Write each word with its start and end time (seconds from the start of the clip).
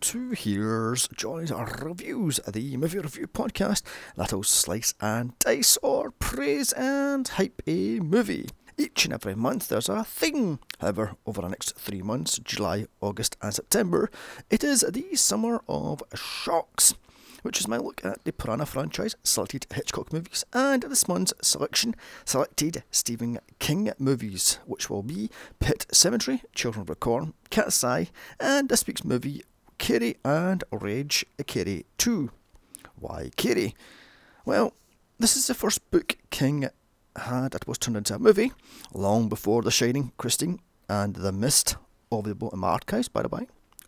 To 0.00 0.30
Here's 0.30 1.08
Johnny's 1.08 1.50
Reviews, 1.50 2.38
the 2.46 2.76
movie 2.76 2.98
review 2.98 3.26
podcast 3.26 3.82
that'll 4.14 4.42
slice 4.42 4.94
and 5.00 5.38
dice 5.38 5.78
or 5.82 6.10
praise 6.10 6.72
and 6.72 7.26
hype 7.26 7.62
a 7.66 8.00
movie. 8.00 8.48
Each 8.76 9.04
and 9.04 9.14
every 9.14 9.34
month 9.34 9.68
there's 9.68 9.88
a 9.88 10.04
thing. 10.04 10.58
However, 10.80 11.16
over 11.24 11.40
the 11.40 11.48
next 11.48 11.76
three 11.76 12.02
months, 12.02 12.38
July, 12.38 12.86
August, 13.00 13.36
and 13.40 13.54
September, 13.54 14.10
it 14.50 14.62
is 14.62 14.80
the 14.80 15.14
summer 15.14 15.62
of 15.68 16.02
shocks 16.14 16.94
which 17.42 17.60
is 17.60 17.68
my 17.68 17.76
look 17.76 18.04
at 18.04 18.24
the 18.24 18.32
Piranha 18.32 18.66
franchise, 18.66 19.14
selected 19.22 19.66
Hitchcock 19.72 20.12
movies, 20.12 20.44
and 20.52 20.82
this 20.82 21.06
month's 21.06 21.32
selection, 21.40 21.94
selected 22.24 22.82
Stephen 22.90 23.38
King 23.60 23.92
movies, 24.00 24.58
which 24.66 24.90
will 24.90 25.04
be 25.04 25.30
Pet 25.60 25.86
Sematary, 25.92 26.40
Children 26.56 26.80
of 26.80 26.86
the 26.88 26.96
Corn, 26.96 27.34
Cat's 27.50 27.84
Eye, 27.84 28.08
and 28.40 28.68
this 28.68 28.84
week's 28.84 29.04
movie, 29.04 29.44
Carrie 29.78 30.16
and 30.24 30.64
Rage 30.72 31.24
Carrie 31.46 31.86
2. 31.98 32.30
Why 32.98 33.30
Carrie? 33.36 33.74
Well, 34.44 34.72
this 35.18 35.36
is 35.36 35.46
the 35.46 35.54
first 35.54 35.90
book 35.90 36.16
King 36.30 36.68
had 37.16 37.52
that 37.52 37.66
was 37.66 37.78
turned 37.78 37.96
into 37.96 38.14
a 38.14 38.18
movie, 38.18 38.52
long 38.92 39.28
before 39.28 39.62
The 39.62 39.70
Shining, 39.70 40.12
Christine, 40.18 40.60
and 40.88 41.16
The 41.16 41.32
Mist, 41.32 41.76
available 42.12 42.50
in 42.50 42.58
my 42.60 42.68
archives, 42.68 43.08
by 43.08 43.22
the 43.22 43.28
way 43.28 43.46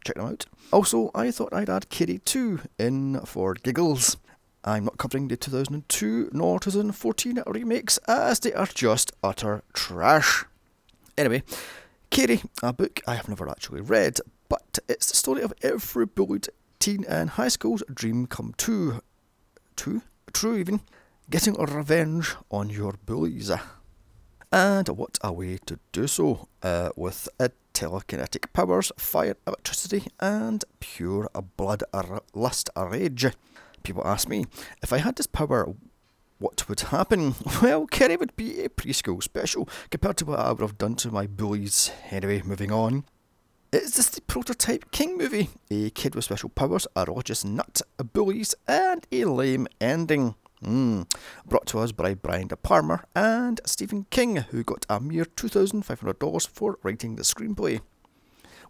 check 0.09 0.17
them 0.17 0.27
out. 0.27 0.47
Also, 0.73 1.11
I 1.15 1.31
thought 1.31 1.53
I'd 1.53 1.71
add 1.71 1.91
Carrie 1.91 2.21
2 2.25 2.61
in 2.79 3.21
for 3.25 3.55
giggles. 3.55 4.17
I'm 4.65 4.85
not 4.85 4.99
covering 4.99 5.29
the 5.29 5.37
2002 5.37 6.31
nor 6.33 6.59
2014 6.59 7.43
remakes 7.47 7.99
as 8.09 8.41
they 8.41 8.53
are 8.53 8.67
just 8.67 9.13
utter 9.23 9.63
trash. 9.73 10.45
Anyway, 11.17 11.43
Carrie, 12.11 12.43
a 12.63 12.73
book 12.73 13.01
I 13.07 13.15
have 13.15 13.29
never 13.29 13.49
actually 13.49 13.81
read, 13.81 14.19
but 14.49 14.79
it's 14.89 15.09
the 15.11 15.17
story 15.17 15.43
of 15.43 15.53
every 15.63 16.07
bullied 16.07 16.49
teen 16.79 17.05
in 17.05 17.29
high 17.29 17.49
school's 17.49 17.83
dream 17.93 18.27
come 18.27 18.55
true. 18.57 19.01
True? 19.77 20.03
True 20.33 20.57
even. 20.57 20.81
Getting 21.31 21.55
revenge 21.55 22.35
on 22.51 22.71
your 22.71 22.95
bullies. 23.05 23.51
And 24.51 24.89
what 24.89 25.19
a 25.23 25.33
way 25.33 25.59
to 25.67 25.79
do 25.93 26.07
so 26.07 26.49
uh, 26.63 26.91
with 26.97 27.29
a 27.39 27.51
telekinetic 27.75 28.53
powers, 28.53 28.91
fire, 28.97 29.37
electricity, 29.47 30.05
and 30.19 30.65
pure 30.81 31.29
blood 31.57 31.83
lust 32.35 32.71
rage. 32.77 33.27
People 33.83 34.07
ask 34.07 34.29
me, 34.29 34.47
if 34.83 34.93
I 34.93 34.99
had 34.99 35.17
this 35.17 35.27
power, 35.27 35.75
what 36.39 36.69
would 36.69 36.81
happen? 36.81 37.35
Well, 37.63 37.87
Carrie 37.87 38.17
would 38.17 38.37
be 38.37 38.65
a 38.65 38.69
preschool 38.69 39.23
special 39.23 39.69
compared 39.91 40.17
to 40.19 40.25
what 40.25 40.41
I 40.41 40.51
would 40.51 40.61
have 40.61 40.79
done 40.79 40.95
to 40.97 41.11
my 41.11 41.27
bullies. 41.27 41.91
Anyway, 42.11 42.43
moving 42.45 42.73
on. 42.73 43.05
Is 43.71 43.97
this 43.97 44.09
the 44.09 44.23
prototype 44.23 44.91
King 44.93 45.19
movie? 45.19 45.51
A 45.71 45.91
kid 45.91 46.15
with 46.15 46.25
special 46.25 46.49
powers, 46.49 46.87
a 46.97 47.05
religious 47.05 47.45
nut, 47.45 47.83
a 47.99 48.05
bullies, 48.05 48.55
and 48.67 49.07
a 49.13 49.27
lame 49.27 49.69
ending. 49.79 50.37
Mm. 50.65 51.07
Brought 51.47 51.67
to 51.67 51.81
us 51.81 51.93
by 51.93 52.15
Brian 52.15 52.47
De 52.47 52.57
Palma 52.57 53.05
and 53.15 53.61
Stephen 53.67 54.07
King, 54.09 54.37
who 54.37 54.65
got 54.65 54.87
a 54.89 55.01
mere 55.01 55.27
$2,500 55.27 56.49
for 56.49 56.79
writing 56.83 57.17
the 57.17 57.23
screenplay. 57.23 57.83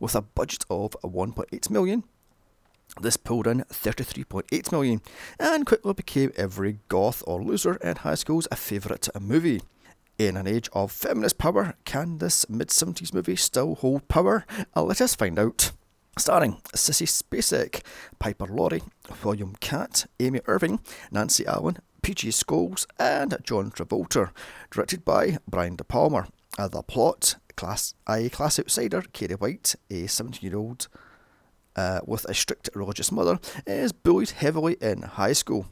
With 0.01 0.17
a 0.17 0.23
budget 0.23 0.65
of 0.69 0.97
1.8 1.05 1.71
million, 1.71 2.03
this 3.01 3.17
pulled 3.17 3.47
in 3.47 3.61
33.8 3.71 4.73
million 4.73 5.01
and 5.39 5.65
quickly 5.65 5.93
became 5.93 6.33
every 6.37 6.81
goth 6.89 7.23
or 7.25 7.41
loser 7.41 7.77
in 7.77 7.95
high 7.95 8.17
school's 8.17 8.49
favourite 8.53 9.09
movie. 9.21 9.63
In 10.19 10.37
an 10.37 10.49
age 10.49 10.69
of 10.73 10.91
feminist 10.91 11.39
power, 11.39 11.75
can 11.85 12.19
this 12.19 12.49
mid 12.51 12.71
70s 12.71 13.15
movie 13.15 13.37
still 13.37 13.77
hold 13.77 14.09
power? 14.09 14.45
Uh, 14.75 14.83
let 14.83 15.01
us 15.01 15.15
find 15.15 15.39
out. 15.39 15.71
Starring 16.19 16.57
Sissy 16.75 17.07
Spacek, 17.07 17.83
Piper 18.19 18.47
Laurie, 18.47 18.83
William 19.23 19.55
Katt, 19.61 20.07
Amy 20.19 20.41
Irving, 20.47 20.81
Nancy 21.13 21.47
Allen, 21.47 21.77
P.J. 22.03 22.33
Soles, 22.33 22.85
and 22.99 23.39
John 23.45 23.71
Travolta. 23.71 24.31
Directed 24.73 25.05
by 25.05 25.39
Brian 25.47 25.77
De 25.77 25.85
Palma. 25.85 26.27
Uh, 26.59 26.67
the 26.67 26.83
plot 26.83 27.37
class 27.55 27.95
a 28.09 28.29
class 28.29 28.59
outsider, 28.59 29.03
Carrie 29.13 29.37
White, 29.37 29.77
a 29.89 30.09
17 30.09 30.51
year 30.51 30.59
old 30.59 30.89
uh, 31.77 32.01
with 32.05 32.25
a 32.25 32.35
strict 32.35 32.71
religious 32.75 33.13
mother, 33.13 33.39
is 33.69 33.93
bullied 33.93 34.31
heavily 34.31 34.77
in 34.81 35.03
high 35.03 35.33
school. 35.33 35.67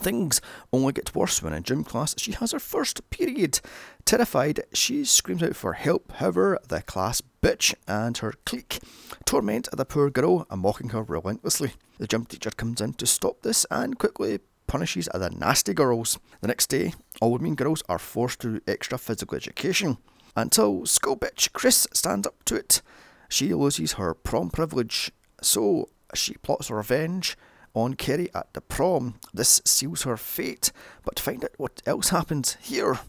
Things 0.00 0.40
only 0.72 0.92
get 0.92 1.14
worse 1.14 1.42
when 1.42 1.52
in 1.52 1.62
gym 1.62 1.84
class 1.84 2.14
she 2.18 2.32
has 2.32 2.52
her 2.52 2.58
first 2.58 3.08
period. 3.10 3.60
Terrified, 4.04 4.60
she 4.72 5.04
screams 5.04 5.42
out 5.42 5.56
for 5.56 5.74
help. 5.74 6.12
However, 6.12 6.58
the 6.68 6.82
class 6.82 7.22
bitch 7.42 7.74
and 7.86 8.16
her 8.18 8.34
clique 8.44 8.80
torment 9.24 9.68
the 9.72 9.84
poor 9.84 10.10
girl, 10.10 10.46
and 10.50 10.62
mocking 10.62 10.90
her 10.90 11.02
relentlessly. 11.02 11.72
The 11.98 12.06
gym 12.06 12.24
teacher 12.24 12.50
comes 12.50 12.80
in 12.80 12.94
to 12.94 13.06
stop 13.06 13.42
this 13.42 13.66
and 13.70 13.98
quickly 13.98 14.40
punishes 14.66 15.08
the 15.12 15.30
nasty 15.30 15.74
girls. 15.74 16.18
The 16.40 16.48
next 16.48 16.68
day, 16.68 16.94
all 17.20 17.38
mean 17.38 17.54
girls 17.54 17.82
are 17.88 17.98
forced 17.98 18.40
to 18.40 18.58
do 18.58 18.60
extra 18.66 18.98
physical 18.98 19.36
education. 19.36 19.98
Until 20.34 20.86
school 20.86 21.16
bitch 21.16 21.52
Chris 21.52 21.86
stands 21.92 22.26
up 22.26 22.42
to 22.44 22.56
it. 22.56 22.80
She 23.28 23.52
loses 23.52 23.94
her 23.94 24.14
prom 24.14 24.50
privilege, 24.50 25.12
so 25.42 25.88
she 26.14 26.34
plots 26.34 26.70
revenge 26.70 27.36
on 27.74 27.94
Carrie 27.94 28.30
at 28.34 28.52
the 28.52 28.60
prom. 28.60 29.14
This 29.32 29.60
seals 29.64 30.02
her 30.02 30.16
fate, 30.16 30.72
but 31.04 31.18
find 31.18 31.44
out 31.44 31.52
what 31.56 31.82
else 31.86 32.10
happens 32.10 32.56
here. 32.60 33.00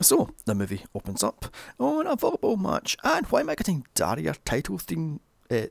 So, 0.00 0.30
the 0.44 0.54
movie 0.54 0.84
opens 0.94 1.24
up 1.24 1.46
on 1.78 2.06
a 2.06 2.16
volleyball 2.16 2.60
match, 2.60 2.96
and 3.02 3.26
why 3.26 3.40
am 3.40 3.50
I 3.50 3.56
getting 3.56 3.84
Daria 3.94 4.34
title 4.44 4.78
theme 4.78 5.18
uh, 5.50 5.66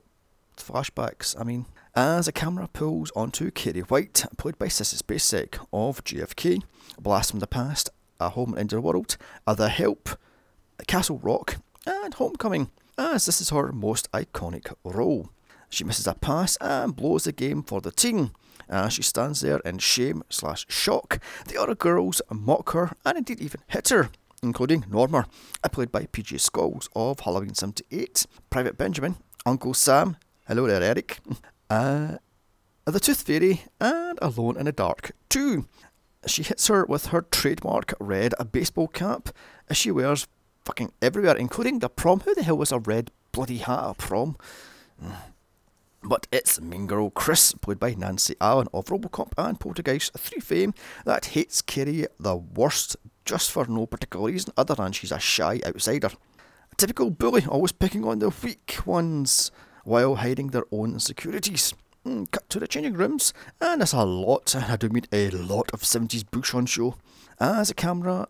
flashbacks? 0.58 1.40
I 1.40 1.44
mean, 1.44 1.66
as 1.96 2.26
the 2.26 2.34
camera 2.34 2.68
pulls 2.68 3.10
onto 3.16 3.52
Carrie 3.52 3.82
White, 3.82 4.26
played 4.38 4.60
by 4.60 4.68
Sissy 4.68 5.02
Spacek 5.02 5.66
of 5.72 6.04
JFK, 6.04 6.62
Blast 7.00 7.32
from 7.32 7.40
the 7.40 7.48
Past, 7.48 7.90
A 8.20 8.30
Home 8.30 8.58
in 8.58 8.68
the 8.68 8.82
World, 8.82 9.16
The 9.48 9.70
Help, 9.70 10.10
Castle 10.88 11.20
Rock, 11.20 11.58
and 11.86 12.14
Homecoming, 12.14 12.70
as 12.98 13.28
this 13.28 13.40
is 13.40 13.50
her 13.52 13.72
most 13.72 14.12
iconic 14.12 14.74
role. 14.84 15.30
She 15.70 15.84
misses 15.84 16.08
a 16.08 16.14
pass 16.14 16.58
and 16.62 16.96
blows 16.96 17.26
the 17.26 17.32
game 17.32 17.64
for 17.64 17.82
the 17.82 17.92
team. 17.92 18.32
As 18.70 18.94
she 18.94 19.02
stands 19.02 19.42
there 19.42 19.60
in 19.60 19.78
shame 19.78 20.24
slash 20.30 20.66
shock, 20.70 21.20
the 21.48 21.62
other 21.62 21.76
girls 21.76 22.22
mock 22.30 22.72
her 22.72 22.92
and 23.06 23.18
indeed 23.18 23.40
even 23.40 23.62
hit 23.68 23.90
her, 23.90 24.10
including 24.44 24.86
Norma, 24.90 25.26
uh, 25.64 25.70
played 25.70 25.92
by 25.92 26.04
PJ 26.04 26.40
Soles 26.40 26.90
of 26.96 27.22
Halloween 27.22 27.54
78, 27.54 28.26
Private 28.50 28.78
Benjamin, 28.78 29.16
Uncle 29.46 29.74
Sam, 29.74 30.18
hello 30.48 30.68
there 30.68 30.84
Eric, 30.84 31.20
uh, 31.70 32.18
the 32.86 33.00
Tooth 33.00 33.22
Fairy, 33.22 33.64
and 33.80 34.20
Alone 34.22 34.58
in 34.58 34.66
the 34.66 34.72
Dark 34.72 35.12
2. 35.30 35.66
She 36.26 36.44
hits 36.44 36.68
her 36.68 36.86
with 36.86 37.08
her 37.08 37.22
trademark 37.22 37.94
red 38.00 38.34
baseball 38.52 38.88
cap 38.90 39.30
as 39.70 39.78
she 39.78 39.92
wears 39.92 40.28
fucking 40.66 40.92
everywhere, 41.02 41.38
including 41.38 41.80
the 41.80 41.90
prom. 41.90 42.20
Who 42.22 42.36
the 42.36 42.44
hell 42.44 42.58
was 42.58 42.74
a 42.74 42.80
red 42.80 43.12
bloody 43.32 43.58
hat 43.58 43.92
at 43.92 43.98
prom? 43.98 44.36
Mm. 45.02 45.16
But 46.04 46.28
it's 46.32 46.62
Mean 46.62 46.88
Girl 46.88 47.10
Chris, 47.10 47.54
played 47.54 47.80
by 47.80 47.94
Nancy 47.94 48.36
Allen 48.40 48.68
of 48.74 48.86
Robocop 48.86 49.32
and 49.38 49.60
Poltergeist 49.60 50.14
3 50.14 50.40
fame, 50.40 50.74
that 51.06 51.26
hates 51.28 51.62
Carrie 51.62 52.08
the 52.20 52.36
worst 52.36 52.96
just 53.26 53.52
for 53.52 53.66
no 53.66 53.86
particular 53.86 54.28
reason 54.28 54.54
other 54.56 54.76
than 54.76 54.92
she's 54.92 55.12
a 55.12 55.20
shy 55.20 55.60
outsider. 55.66 56.12
A 56.72 56.76
typical 56.78 57.10
bully, 57.10 57.46
always 57.46 57.72
picking 57.72 58.06
on 58.06 58.20
the 58.20 58.30
weak 58.44 58.78
ones 58.86 59.52
while 59.84 60.16
hiding 60.16 60.48
their 60.48 60.66
own 60.72 60.94
insecurities. 60.94 61.74
Hmm, 62.04 62.26
cut 62.26 62.48
to 62.52 62.60
the 62.60 62.68
changing 62.68 62.94
rooms, 62.94 63.34
and 63.60 63.82
there's 63.82 63.94
a 63.94 64.06
lot, 64.06 64.54
and 64.56 64.66
I 64.66 64.76
do 64.78 64.90
mean 64.90 65.06
a 65.12 65.30
lot 65.32 65.70
of 65.74 65.82
70s 65.82 66.30
Bush 66.30 66.54
on 66.54 66.68
show, 66.68 66.96
as 67.40 67.70
the 67.70 67.74
camera 67.74 68.28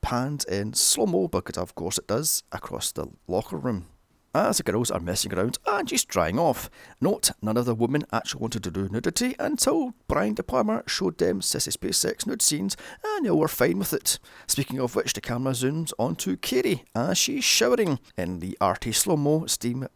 pans 0.00 0.44
in 0.44 0.74
slow 0.74 1.06
mo, 1.06 1.28
because 1.28 1.56
of 1.56 1.74
course 1.74 1.98
it 1.98 2.06
does, 2.06 2.42
across 2.52 2.92
the 2.92 3.08
locker 3.26 3.56
room 3.56 3.86
as 4.34 4.56
the 4.56 4.62
girls 4.62 4.90
are 4.90 5.00
messing 5.00 5.32
around 5.32 5.58
and 5.66 5.88
she's 5.88 6.04
drying 6.04 6.38
off. 6.38 6.68
Note, 7.00 7.30
none 7.40 7.56
of 7.56 7.64
the 7.64 7.74
women 7.74 8.04
actually 8.12 8.40
wanted 8.40 8.64
to 8.64 8.70
do 8.70 8.88
nudity 8.88 9.34
until 9.38 9.94
Brian 10.08 10.34
De 10.34 10.42
Palma 10.42 10.82
showed 10.86 11.18
them 11.18 11.40
Sissy 11.40 11.76
Spacek's 11.76 12.26
nude 12.26 12.42
scenes 12.42 12.76
and 13.04 13.24
they 13.24 13.30
were 13.30 13.48
fine 13.48 13.78
with 13.78 13.92
it. 13.92 14.18
Speaking 14.46 14.80
of 14.80 14.96
which, 14.96 15.12
the 15.12 15.20
camera 15.20 15.52
zooms 15.52 15.92
onto 15.98 16.36
Carrie 16.36 16.84
as 16.94 17.18
she's 17.18 17.44
showering 17.44 17.98
in 18.16 18.40
the 18.40 18.56
arty 18.60 18.92
slow-mo 18.92 19.46
steam 19.46 19.86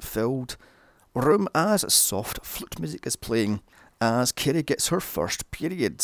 filled 0.00 0.56
room 1.14 1.48
as 1.54 1.92
soft 1.92 2.44
flute 2.44 2.78
music 2.78 3.06
is 3.06 3.16
playing 3.16 3.60
as 4.00 4.32
Carrie 4.32 4.62
gets 4.62 4.88
her 4.88 5.00
first 5.00 5.50
period 5.50 6.02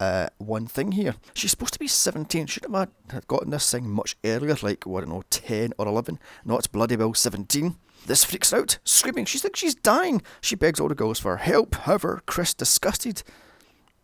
uh, 0.00 0.28
one 0.38 0.66
thing 0.66 0.92
here. 0.92 1.16
She's 1.34 1.50
supposed 1.50 1.72
to 1.74 1.78
be 1.78 1.88
17. 1.88 2.46
Should 2.46 2.64
have 2.64 2.88
had 3.10 3.26
gotten 3.26 3.50
this 3.50 3.70
thing 3.70 3.88
much 3.90 4.16
earlier, 4.24 4.56
like, 4.62 4.86
I 4.86 4.90
don't 5.00 5.08
know, 5.08 5.22
10 5.30 5.72
or 5.78 5.86
11. 5.86 6.18
No, 6.44 6.56
it's 6.56 6.66
bloody 6.66 6.96
well 6.96 7.14
17. 7.14 7.76
This 8.06 8.24
freaks 8.24 8.52
out, 8.52 8.78
screaming. 8.84 9.24
She 9.24 9.38
thinks 9.38 9.58
she's 9.58 9.74
dying. 9.74 10.22
She 10.40 10.56
begs 10.56 10.80
all 10.80 10.88
the 10.88 10.94
girls 10.94 11.18
for 11.18 11.36
help. 11.36 11.74
However, 11.74 12.22
Chris, 12.26 12.54
disgusted 12.54 13.22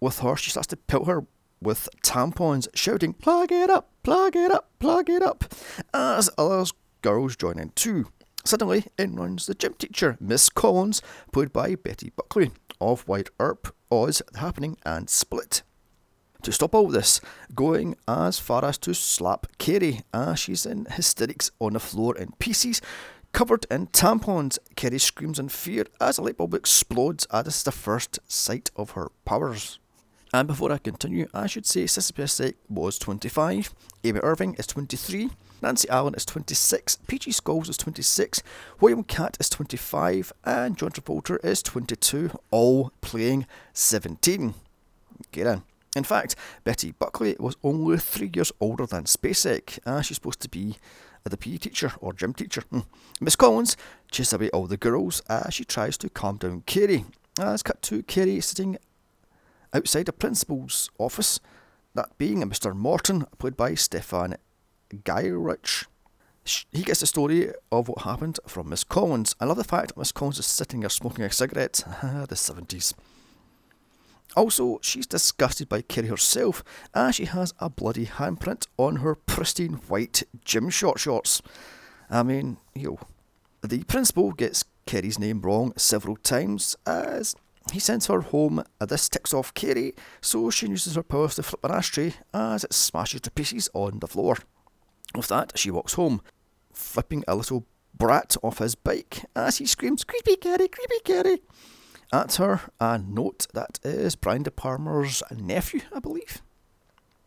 with 0.00 0.19
her, 0.19 0.37
she 0.37 0.50
starts 0.50 0.67
to 0.69 0.76
pelt 0.76 1.06
her 1.06 1.26
with 1.61 1.88
tampons, 2.02 2.69
shouting, 2.75 3.14
Plug 3.14 3.50
it 3.50 3.70
up, 3.70 3.91
plug 4.02 4.37
it 4.37 4.50
up, 4.50 4.70
plug 4.79 5.08
it 5.08 5.23
up, 5.23 5.44
as 5.94 6.29
other 6.37 6.64
girls 7.00 7.37
join 7.37 7.58
in 7.58 7.70
too. 7.70 8.08
Suddenly, 8.44 8.85
in 8.99 9.17
runs 9.17 9.46
the 9.46 9.55
gym 9.55 9.75
teacher, 9.75 10.19
Miss 10.20 10.50
Collins, 10.50 11.00
played 11.32 11.52
by 11.52 11.75
Betty 11.76 12.12
Buckley, 12.14 12.50
of 12.81 13.08
Wyatt 13.08 13.31
Earp, 13.41 13.75
Oz, 13.91 14.20
The 14.32 14.41
Happening, 14.41 14.76
and 14.85 15.08
Split. 15.08 15.62
To 16.44 16.52
stop 16.52 16.75
all 16.75 16.88
this, 16.88 17.23
going 17.55 17.96
as 18.06 18.38
far 18.38 18.67
as 18.67 18.76
to 18.79 18.93
slap 18.93 19.46
Carrie 19.56 20.02
as 20.12 20.38
she's 20.41 20.67
in 20.67 20.85
hysterics 20.85 21.50
on 21.58 21.73
the 21.73 21.81
floor 21.81 22.14
in 22.19 22.32
pieces, 22.38 22.82
covered 23.32 23.64
in 23.70 23.87
tampons. 23.87 24.58
Carrie 24.76 24.99
screams 24.99 25.38
in 25.38 25.49
fear 25.49 25.87
as 26.02 26.19
a 26.19 26.23
light 26.23 26.37
bulb 26.37 26.52
explodes 26.52 27.26
as 27.32 27.46
this 27.46 27.56
is 27.56 27.62
the 27.62 27.73
first 27.73 28.19
sight 28.29 28.70
of 28.76 28.91
her 28.91 29.11
powers. 29.25 29.79
And 30.35 30.46
before 30.46 30.70
I 30.70 30.76
continue, 30.76 31.29
I 31.32 31.46
should 31.46 31.64
say 31.64 31.85
Sissy 31.85 32.52
was 32.69 32.99
25, 32.99 33.75
Amy 34.05 34.20
Irving 34.23 34.55
is 34.58 34.67
23, 34.67 35.31
Nancy 35.62 35.88
Allen 35.88 36.14
is 36.14 36.26
26, 36.26 36.99
P.J. 37.06 37.31
Soles 37.31 37.70
is 37.70 37.79
26, 37.79 38.43
William 38.82 39.02
Katt 39.02 39.38
is 39.41 39.49
25, 39.49 40.31
and 40.44 40.76
John 40.76 40.91
Travolta 40.91 41.43
is 41.43 41.62
22, 41.62 42.32
all 42.50 42.93
playing 43.00 43.46
17. 43.73 44.52
Get 45.32 45.46
in. 45.46 45.62
In 45.96 46.05
fact, 46.05 46.35
Betty 46.64 46.93
Buckley 46.93 47.37
was 47.38 47.56
only 47.62 47.99
three 47.99 48.31
years 48.35 48.52
older 48.61 48.87
than 48.87 49.05
Spacek, 49.05 49.79
as 49.87 50.06
she's 50.06 50.17
supposed 50.17 50.41
to 50.41 50.49
be 50.49 50.76
the 51.25 51.37
PE 51.37 51.56
teacher 51.56 51.93
or 52.00 52.12
gym 52.12 52.35
teacher. 52.35 52.62
Hmm. 52.70 52.81
Miss 53.20 53.37
Collins 53.37 53.76
chases 54.11 54.32
away 54.32 54.50
all 54.50 54.67
the 54.67 54.76
girls 54.76 55.23
as 55.29 55.55
she 55.55 55.64
tries 55.64 55.96
to 55.99 56.11
calm 56.11 56.37
down 56.37 56.62
Carrie. 56.67 57.05
As 57.38 57.62
cut 57.62 57.82
to 57.82 58.02
Carrie 58.02 58.41
sitting 58.41 58.79
outside 59.73 60.06
the 60.06 60.12
principal's 60.12 60.91
office, 60.99 61.41
that 61.94 62.17
being 62.19 62.43
a 62.43 62.46
Mr. 62.46 62.75
Morton, 62.75 63.26
played 63.38 63.56
by 63.56 63.75
Stefan 63.75 64.37
Gierasch. 64.93 65.87
He 66.70 66.82
gets 66.82 67.00
the 67.00 67.06
story 67.06 67.52
of 67.73 67.88
what 67.88 68.02
happened 68.02 68.38
from 68.46 68.69
Miss 68.69 68.85
Collins. 68.85 69.35
I 69.41 69.46
love 69.46 69.56
the 69.56 69.64
fact 69.64 69.96
Miss 69.96 70.12
Collins 70.12 70.38
is 70.38 70.46
sitting 70.46 70.81
there 70.81 70.91
smoking 70.91 71.25
a 71.25 71.31
cigarette. 71.31 71.82
the 72.02 72.35
70s. 72.35 72.93
Also, 74.36 74.78
she's 74.82 75.06
disgusted 75.06 75.69
by 75.69 75.82
Carrie 75.82 76.08
herself 76.08 76.64
as 76.94 77.14
she 77.14 77.26
has 77.26 77.54
a 77.58 77.70
bloody 77.70 78.06
handprint 78.06 78.66
on 78.76 78.96
her 78.96 79.14
pristine 79.14 79.75
white 79.88 80.22
gym 80.44 80.70
short 80.70 80.98
shorts. 80.98 81.40
I 82.10 82.22
mean, 82.22 82.58
know, 82.75 82.98
the 83.62 83.84
principal 83.84 84.32
gets 84.32 84.64
Carrie's 84.86 85.19
name 85.19 85.40
wrong 85.40 85.72
several 85.76 86.16
times 86.16 86.76
as 86.86 87.34
he 87.72 87.78
sends 87.78 88.06
her 88.06 88.20
home. 88.20 88.62
This 88.81 89.08
ticks 89.08 89.32
off 89.32 89.54
Carrie, 89.54 89.94
so 90.20 90.50
she 90.50 90.66
uses 90.66 90.96
her 90.96 91.02
powers 91.02 91.36
to 91.36 91.42
flip 91.42 91.64
an 91.64 91.70
ashtray 91.70 92.14
as 92.32 92.64
it 92.64 92.75
smashes 92.75 93.22
to 93.22 93.31
pieces 93.31 93.69
on 93.72 94.00
the 94.00 94.06
floor. 94.06 94.38
With 95.14 95.28
that, 95.28 95.56
she 95.56 95.70
walks 95.70 95.94
home, 95.94 96.20
flipping 96.72 97.25
a 97.26 97.36
little 97.36 97.66
brat 97.96 98.36
off 98.42 98.58
his 98.58 98.75
bike 98.75 99.25
as 99.34 99.58
he 99.58 99.66
screams, 99.66 100.04
Creepy 100.04 100.36
Carrie, 100.36 100.69
creepy 100.69 101.00
Carrie! 101.04 101.40
At 102.12 102.34
her. 102.36 102.60
And 102.80 103.14
note 103.14 103.46
that 103.54 103.80
is 103.82 104.16
Brian 104.16 104.42
De 104.42 104.50
Palma's 104.50 105.22
nephew, 105.34 105.80
I 105.92 106.00
believe. 106.00 106.42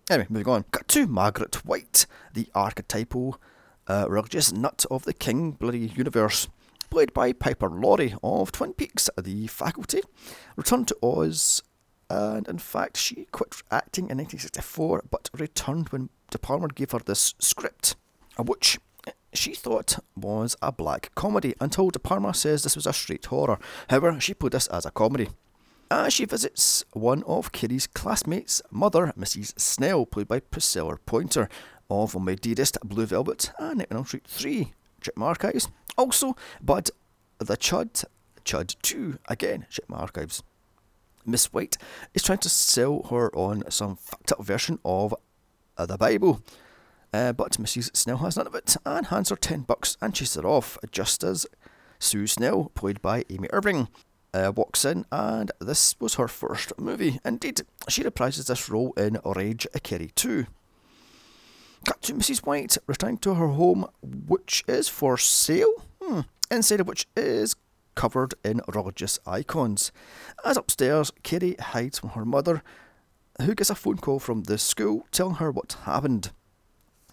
Anyway, 0.10 0.28
moving 0.30 0.54
on. 0.54 0.64
Cut 0.72 0.88
to 0.90 1.08
Margaret 1.08 1.66
White, 1.66 2.06
the 2.34 2.48
archetypal 2.56 3.40
uh, 3.88 4.06
religious 4.08 4.52
nut 4.52 4.86
of 4.90 5.04
the 5.04 5.14
King 5.14 5.52
bloody 5.52 5.88
universe 5.88 6.48
played 6.90 7.14
by 7.14 7.34
Piper 7.34 7.70
Laurie 7.70 8.16
of 8.24 8.52
Twin 8.52 8.74
Peaks, 8.74 9.10
the 9.22 9.48
faculty, 9.48 10.02
returned 10.56 10.88
to 10.88 10.98
Oz, 11.04 11.62
and 12.10 12.48
in 12.48 12.58
fact, 12.58 12.98
she 12.98 13.28
quit 13.32 13.56
acting 13.72 14.06
in 14.06 14.18
1964 14.18 15.04
but 15.10 15.30
returned 15.34 15.90
when 15.90 16.10
De 16.32 16.38
Palma 16.38 16.68
gave 16.70 16.92
her 16.92 17.00
this 17.00 17.34
script, 17.40 17.96
a 18.38 18.44
which 18.44 18.80
she 19.38 19.54
thought 19.54 20.00
was 20.16 20.56
a 20.62 20.72
black 20.72 21.12
comedy 21.16 21.54
until 21.60 21.90
De 21.90 22.00
Palma 22.00 22.34
says 22.34 22.64
this 22.64 22.76
was 22.76 22.88
a 22.88 22.94
straight 22.94 23.26
horror. 23.26 23.60
However, 23.90 24.20
she 24.20 24.34
put 24.34 24.52
this 24.52 24.68
as 24.68 24.86
a 24.86 24.92
comedy. 24.92 25.30
As 25.90 26.14
she 26.14 26.26
visits 26.26 26.84
one 26.92 27.24
of 27.24 27.54
Carrie's 27.54 27.88
classmates' 27.88 28.62
mother, 28.72 29.14
Mrs. 29.18 29.58
Snell, 29.60 30.06
played 30.06 30.28
by 30.28 30.42
Priscilla 30.42 30.98
Pointer, 31.06 31.48
of 31.90 32.20
My 32.20 32.36
Dearest 32.36 32.78
Blue 32.84 33.06
Velvet 33.06 33.52
and 33.58 33.86
on 33.92 34.06
Street 34.06 34.28
3, 34.28 34.74
check 35.02 35.18
my 35.18 35.28
archives. 35.28 35.70
Also, 35.98 36.36
but 36.62 36.90
the 37.40 37.56
Chud, 37.56 38.04
Chud 38.44 38.76
2, 38.82 39.20
again, 39.30 39.66
my 39.88 39.98
archives. 39.98 40.44
Miss 41.26 41.52
White 41.54 41.78
is 42.14 42.24
trying 42.24 42.38
to 42.40 42.50
sell 42.50 43.04
her 43.10 43.34
on 43.36 43.64
some 43.70 43.96
fucked 43.96 44.32
up 44.32 44.44
version 44.44 44.80
of 44.86 45.14
uh, 45.78 45.86
the 45.86 45.98
Bible. 45.98 46.42
Uh, 47.14 47.34
but 47.34 47.54
Mrs. 47.54 47.96
Snell 47.96 48.18
has 48.18 48.38
none 48.38 48.48
of 48.48 48.56
it 48.56 48.76
and 48.86 49.08
hands 49.08 49.30
her 49.30 49.36
10 49.36 49.62
bucks 49.62 49.98
and 50.02 50.14
chases 50.14 50.36
her 50.36 50.48
off, 50.48 50.78
just 50.92 51.24
as 51.24 51.48
Sue 52.00 52.28
Snell, 52.28 52.72
played 52.76 53.02
by 53.02 53.24
Amy 53.30 53.48
Irving, 53.52 53.88
uh, 54.34 54.52
walks 54.56 54.86
in, 54.86 55.06
and 55.12 55.52
this 55.60 55.96
was 56.00 56.16
her 56.16 56.28
first 56.28 56.78
movie. 56.78 57.20
Indeed, 57.26 57.62
she 57.90 58.04
reprises 58.04 58.48
this 58.48 58.70
role 58.70 58.94
in 58.94 59.20
Rage 59.26 59.68
Carrie 59.84 60.12
2. 60.16 60.46
Cut 61.86 62.02
to 62.04 62.14
Mrs. 62.14 62.46
White 62.46 62.78
returning 62.88 63.18
to 63.20 63.36
her 63.36 63.48
home, 63.48 63.88
which 64.02 64.64
is 64.68 64.90
for 64.90 65.18
sale, 65.18 65.86
hmm. 66.02 66.22
inside 66.52 66.82
of 66.82 66.88
which 66.88 67.08
is 67.16 67.56
covered 67.96 68.36
in 68.44 68.62
religious 68.68 69.20
icons. 69.26 69.92
As 70.46 70.58
upstairs, 70.58 71.12
Carrie 71.24 71.56
hides 71.60 72.00
from 72.00 72.10
her 72.10 72.26
mother, 72.26 72.62
who 73.42 73.56
gets 73.56 73.70
a 73.70 73.76
phone 73.76 73.98
call 73.98 74.20
from 74.20 74.44
the 74.44 74.58
school 74.58 75.08
telling 75.12 75.36
her 75.36 75.52
what 75.52 75.78
happened. 75.84 76.32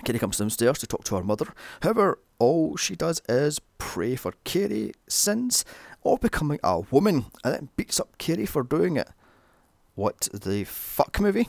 Carrie 0.05 0.19
comes 0.19 0.39
downstairs 0.39 0.79
to 0.79 0.87
talk 0.87 1.05
to 1.05 1.17
her 1.17 1.25
mother. 1.25 1.47
However, 1.83 2.19
all 2.39 2.77
she 2.77 2.95
does 2.95 3.23
is 3.29 3.61
pray 3.79 4.17
for 4.17 4.33
Carrie's 4.45 4.95
sins 5.09 5.65
or 6.03 6.19
becoming 6.19 6.61
a 6.63 6.81
woman 6.81 7.27
and 7.43 7.55
then 7.55 7.69
beats 7.77 7.99
up 7.99 8.19
Carrie 8.19 8.47
for 8.47 8.63
doing 8.63 8.97
it. 8.97 9.09
What 9.95 10.29
the 10.33 10.65
fuck 10.65 11.21
movie? 11.21 11.49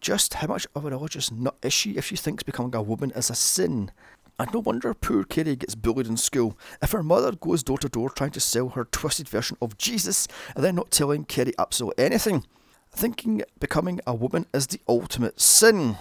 Just 0.00 0.34
how 0.34 0.48
much 0.48 0.66
of 0.74 0.84
a 0.84 0.90
religious 0.90 1.30
nut 1.30 1.56
is 1.62 1.72
she 1.72 1.92
if 1.92 2.06
she 2.06 2.16
thinks 2.16 2.42
becoming 2.42 2.74
a 2.74 2.82
woman 2.82 3.10
is 3.12 3.30
a 3.30 3.34
sin? 3.34 3.90
And 4.38 4.52
no 4.54 4.60
wonder 4.60 4.94
poor 4.94 5.24
Carrie 5.24 5.56
gets 5.56 5.74
bullied 5.74 6.06
in 6.06 6.16
school 6.16 6.58
if 6.82 6.92
her 6.92 7.02
mother 7.02 7.32
goes 7.32 7.62
door 7.62 7.78
to 7.78 7.88
door 7.88 8.08
trying 8.08 8.30
to 8.30 8.40
sell 8.40 8.70
her 8.70 8.86
twisted 8.86 9.28
version 9.28 9.56
of 9.60 9.76
Jesus 9.76 10.26
and 10.54 10.64
then 10.64 10.76
not 10.76 10.90
telling 10.90 11.24
Carrie 11.24 11.54
absolutely 11.58 12.04
anything. 12.04 12.44
Thinking 12.90 13.42
becoming 13.60 14.00
a 14.06 14.14
woman 14.14 14.46
is 14.52 14.66
the 14.66 14.80
ultimate 14.88 15.40
sin. 15.40 15.96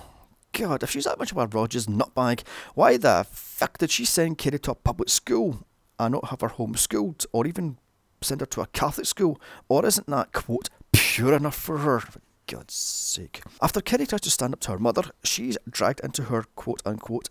God, 0.54 0.84
if 0.84 0.92
she's 0.92 1.06
that 1.06 1.20
much 1.20 1.32
of 1.32 1.38
a 1.38 1.48
Rogers 1.48 1.88
nutbag, 1.88 2.44
why 2.74 2.98
the 2.98 3.26
fuck 3.30 3.78
did 3.78 3.92
she 3.92 4.06
send 4.06 4.38
Carrie 4.38 4.60
to 4.60 4.72
a 4.72 4.76
public 4.76 5.10
school 5.10 5.66
and 6.00 6.14
not 6.14 6.30
have 6.30 6.42
her 6.42 6.50
homeschooled 6.50 7.26
or 7.32 7.46
even 7.46 7.78
send 8.22 8.42
her 8.42 8.48
to 8.48 8.62
a 8.62 8.68
Catholic 8.68 9.06
school? 9.06 9.40
Or 9.68 9.86
isn't 9.86 10.08
that, 10.08 10.34
quote, 10.34 10.70
pure 10.92 11.34
enough 11.34 11.56
for 11.56 11.80
her? 11.80 12.00
For 12.00 12.20
God's 12.48 12.74
sake. 12.74 13.44
After 13.62 13.80
Carrie 13.80 14.08
tries 14.08 14.22
to 14.22 14.32
stand 14.32 14.54
up 14.54 14.60
to 14.62 14.72
her 14.72 14.80
mother, 14.80 15.04
she's 15.24 15.58
dragged 15.70 16.00
into 16.00 16.24
her 16.24 16.46
quote 16.56 16.82
unquote 16.84 17.30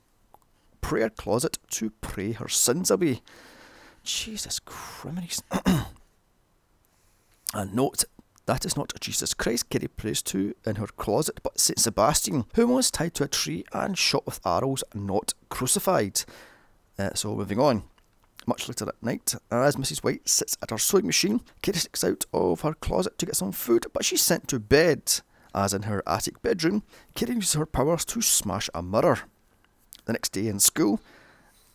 prayer 0.81 1.11
closet 1.11 1.59
to 1.71 1.91
pray 2.01 2.33
her 2.33 2.49
sins 2.49 2.91
away. 2.91 3.21
Jesus 4.05 4.61
Christ. 4.61 5.43
and 7.55 7.75
note 7.75 8.05
that 8.49 8.65
is 8.65 8.79
not 8.79 8.99
Jesus 8.99 9.35
Christ 9.35 9.69
Carrie 9.69 9.89
prays 9.89 10.23
to 10.23 10.55
in 10.65 10.77
her 10.77 10.87
closet, 10.87 11.39
but 11.43 11.61
St. 11.61 11.79
Sebastian, 11.79 12.47
whom 12.55 12.71
was 12.71 12.91
tied 12.91 13.13
to 13.17 13.25
a 13.25 13.29
tree 13.29 13.67
and 13.75 13.97
shot 13.97 14.25
with 14.25 14.41
arrows, 14.43 14.83
not 14.95 15.35
crucified. 15.51 16.23
Uh, 16.99 17.11
so, 17.13 17.37
moving 17.37 17.61
on. 17.61 17.83
Much 18.47 18.67
later 18.67 18.89
at 18.89 19.03
night, 19.03 19.35
as 19.51 19.77
Mrs. 19.77 20.03
White 20.03 20.27
sits 20.27 20.57
at 20.63 20.71
her 20.71 20.79
sewing 20.79 21.05
machine, 21.05 21.43
Carrie 21.61 21.77
sticks 21.77 22.03
out 22.03 22.25
of 22.33 22.63
her 22.63 22.73
closet 22.73 23.19
to 23.19 23.27
get 23.27 23.37
some 23.37 23.53
food, 23.53 23.85
but 23.93 24.03
she's 24.03 24.23
sent 24.23 24.49
to 24.49 24.59
bed. 24.59 25.21
As 25.55 25.75
in 25.75 25.83
her 25.83 26.03
attic 26.07 26.41
bedroom, 26.41 26.85
Carrie 27.15 27.35
uses 27.35 27.53
her 27.53 27.67
powers 27.67 28.07
to 28.07 28.23
smash 28.23 28.71
a 28.75 28.83
mirror. 28.83 29.19
The 30.07 30.15
next 30.15 30.33
day 30.33 30.47
in 30.47 30.59
school, 30.59 31.03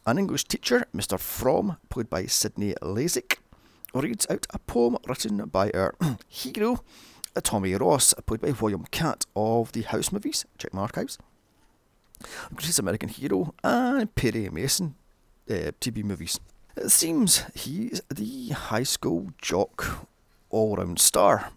an 0.08 0.18
English 0.18 0.46
teacher, 0.46 0.88
Mr. 0.92 1.20
Fromm, 1.20 1.78
played 1.90 2.10
by 2.10 2.26
Sydney 2.26 2.74
Lassick, 2.82 3.38
reads 3.94 4.28
out 4.30 4.48
a 4.50 4.60
poem 4.60 4.98
written 5.08 5.38
by 5.46 5.70
our 5.72 5.96
hero, 6.28 6.84
Tommy 7.42 7.76
Ross, 7.76 8.14
played 8.26 8.42
by 8.42 8.52
William 8.52 8.86
Katt 8.92 9.26
of 9.36 9.72
the 9.72 9.82
House 9.82 10.12
movies. 10.12 10.46
Check 10.58 10.74
my 10.74 10.82
archives. 10.84 11.18
Greatest 12.56 12.80
American 12.80 13.10
Hero 13.10 13.54
and 13.64 14.14
Perry 14.16 14.50
Mason 14.50 14.96
uh, 15.50 15.72
TV 15.80 16.04
movies. 16.04 16.40
It 16.76 16.90
seems 16.90 17.44
he's 17.54 18.02
the 18.14 18.50
high 18.50 18.84
school 18.84 19.30
jock 19.42 20.08
all 20.50 20.76
round 20.78 21.00
star. 21.00 21.52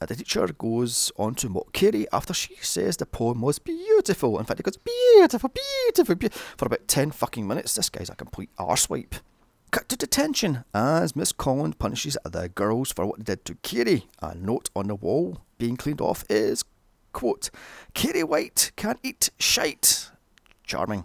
The 0.00 0.14
teacher 0.14 0.46
goes 0.48 1.10
on 1.16 1.34
to 1.36 1.48
mock 1.48 1.72
Carrie 1.72 2.06
after 2.12 2.34
she 2.34 2.56
says 2.60 2.98
the 2.98 3.06
poem 3.06 3.40
was 3.40 3.58
beautiful. 3.58 4.38
In 4.38 4.44
fact, 4.44 4.58
he 4.58 4.62
goes, 4.62 4.76
beautiful, 4.76 5.50
beautiful, 5.50 6.14
beautiful, 6.14 6.42
for 6.58 6.66
about 6.66 6.86
10 6.86 7.12
fucking 7.12 7.46
minutes. 7.46 7.74
This 7.74 7.88
guy's 7.88 8.10
a 8.10 8.14
complete 8.14 8.50
arsewipe 8.58 9.20
cut 9.76 9.90
to 9.90 9.96
detention 9.98 10.64
as 10.72 11.14
Miss 11.14 11.32
Collins 11.32 11.74
punishes 11.74 12.16
the 12.24 12.48
girls 12.48 12.90
for 12.92 13.04
what 13.04 13.18
they 13.18 13.24
did 13.24 13.44
to 13.44 13.56
Carrie. 13.56 14.06
A 14.22 14.34
note 14.34 14.70
on 14.74 14.88
the 14.88 14.94
wall 14.94 15.42
being 15.58 15.76
cleaned 15.76 16.00
off 16.00 16.24
is, 16.30 16.64
quote, 17.12 17.50
Carrie 17.92 18.24
White 18.24 18.72
can't 18.76 18.98
eat 19.02 19.28
shite. 19.38 20.08
Charming. 20.64 21.04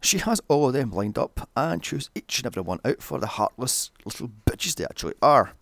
She 0.00 0.16
has 0.16 0.40
all 0.48 0.68
of 0.68 0.72
them 0.72 0.92
lined 0.92 1.18
up 1.18 1.46
and 1.54 1.82
chews 1.82 2.08
each 2.14 2.38
and 2.38 2.46
every 2.46 2.62
one 2.62 2.80
out 2.86 3.02
for 3.02 3.18
the 3.18 3.26
heartless 3.26 3.90
little 4.06 4.30
bitches 4.46 4.76
they 4.76 4.84
actually 4.84 5.14
are. 5.20 5.52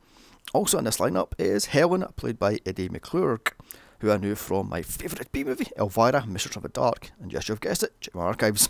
Also 0.53 0.79
in 0.79 0.85
this 0.85 0.99
lineup 0.99 1.33
is 1.41 1.67
Helen, 1.67 2.05
played 2.15 2.39
by 2.39 2.61
Edie 2.65 2.89
McClurg, 2.89 3.51
who 3.99 4.13
I 4.13 4.17
knew 4.17 4.37
from 4.37 4.69
my 4.69 4.83
favourite 4.83 5.33
B 5.33 5.43
movie, 5.43 5.73
Elvira, 5.77 6.25
Mistress 6.25 6.55
of 6.55 6.63
the 6.63 6.69
Dark, 6.69 7.11
and 7.21 7.33
yes, 7.33 7.49
you've 7.49 7.61
guessed 7.61 7.83
it, 7.83 8.01
check 8.01 8.15
my 8.15 8.23
archives. 8.23 8.69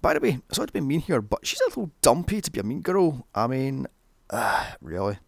By 0.00 0.14
the 0.14 0.20
way, 0.20 0.40
sorry 0.52 0.68
to 0.68 0.72
be 0.72 0.80
mean 0.80 1.00
here, 1.00 1.20
but 1.20 1.46
she's 1.46 1.60
a 1.60 1.64
little 1.64 1.90
dumpy 2.02 2.40
to 2.40 2.50
be 2.50 2.60
a 2.60 2.62
mean 2.62 2.82
girl. 2.82 3.26
I 3.34 3.46
mean, 3.46 3.86
uh, 4.30 4.72
really. 4.80 5.18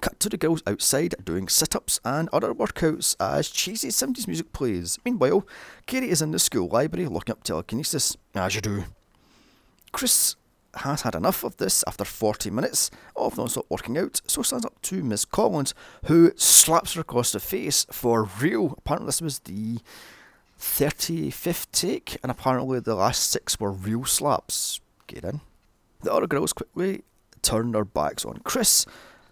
Cut 0.00 0.20
to 0.20 0.28
the 0.28 0.36
girls 0.36 0.62
outside 0.66 1.16
doing 1.24 1.48
sit 1.48 1.74
ups 1.74 1.98
and 2.04 2.28
other 2.32 2.54
workouts 2.54 3.16
as 3.18 3.48
cheesy 3.48 3.88
70s 3.88 4.28
music 4.28 4.52
plays. 4.52 4.98
Meanwhile, 5.04 5.44
Carrie 5.86 6.10
is 6.10 6.22
in 6.22 6.30
the 6.30 6.38
school 6.38 6.68
library 6.68 7.08
looking 7.08 7.32
up 7.32 7.42
telekinesis, 7.42 8.16
as 8.34 8.54
you 8.54 8.60
do. 8.60 8.84
Chris 9.90 10.36
has 10.74 11.02
had 11.02 11.16
enough 11.16 11.42
of 11.42 11.56
this 11.56 11.82
after 11.86 12.04
40 12.04 12.50
minutes 12.50 12.90
of 13.16 13.36
non 13.36 13.48
stop 13.48 13.66
working 13.68 13.98
out, 13.98 14.20
so 14.26 14.42
stands 14.42 14.64
up 14.64 14.80
to 14.82 15.02
Miss 15.02 15.24
Collins, 15.24 15.74
who 16.04 16.32
slaps 16.36 16.94
her 16.94 17.00
across 17.00 17.32
the 17.32 17.40
face 17.40 17.84
for 17.90 18.28
real. 18.40 18.74
Apparently, 18.78 19.06
this 19.06 19.22
was 19.22 19.40
the 19.40 19.78
35th 20.58 21.66
take, 21.72 22.18
and 22.22 22.30
apparently, 22.30 22.80
the 22.80 22.94
last 22.94 23.30
six 23.30 23.58
were 23.60 23.72
real 23.72 24.04
slaps. 24.04 24.80
Get 25.06 25.24
in. 25.24 25.40
The 26.02 26.12
other 26.12 26.26
girls 26.26 26.52
quickly 26.52 27.02
turn 27.42 27.72
their 27.72 27.84
backs 27.84 28.24
on 28.24 28.40
Chris, 28.44 28.86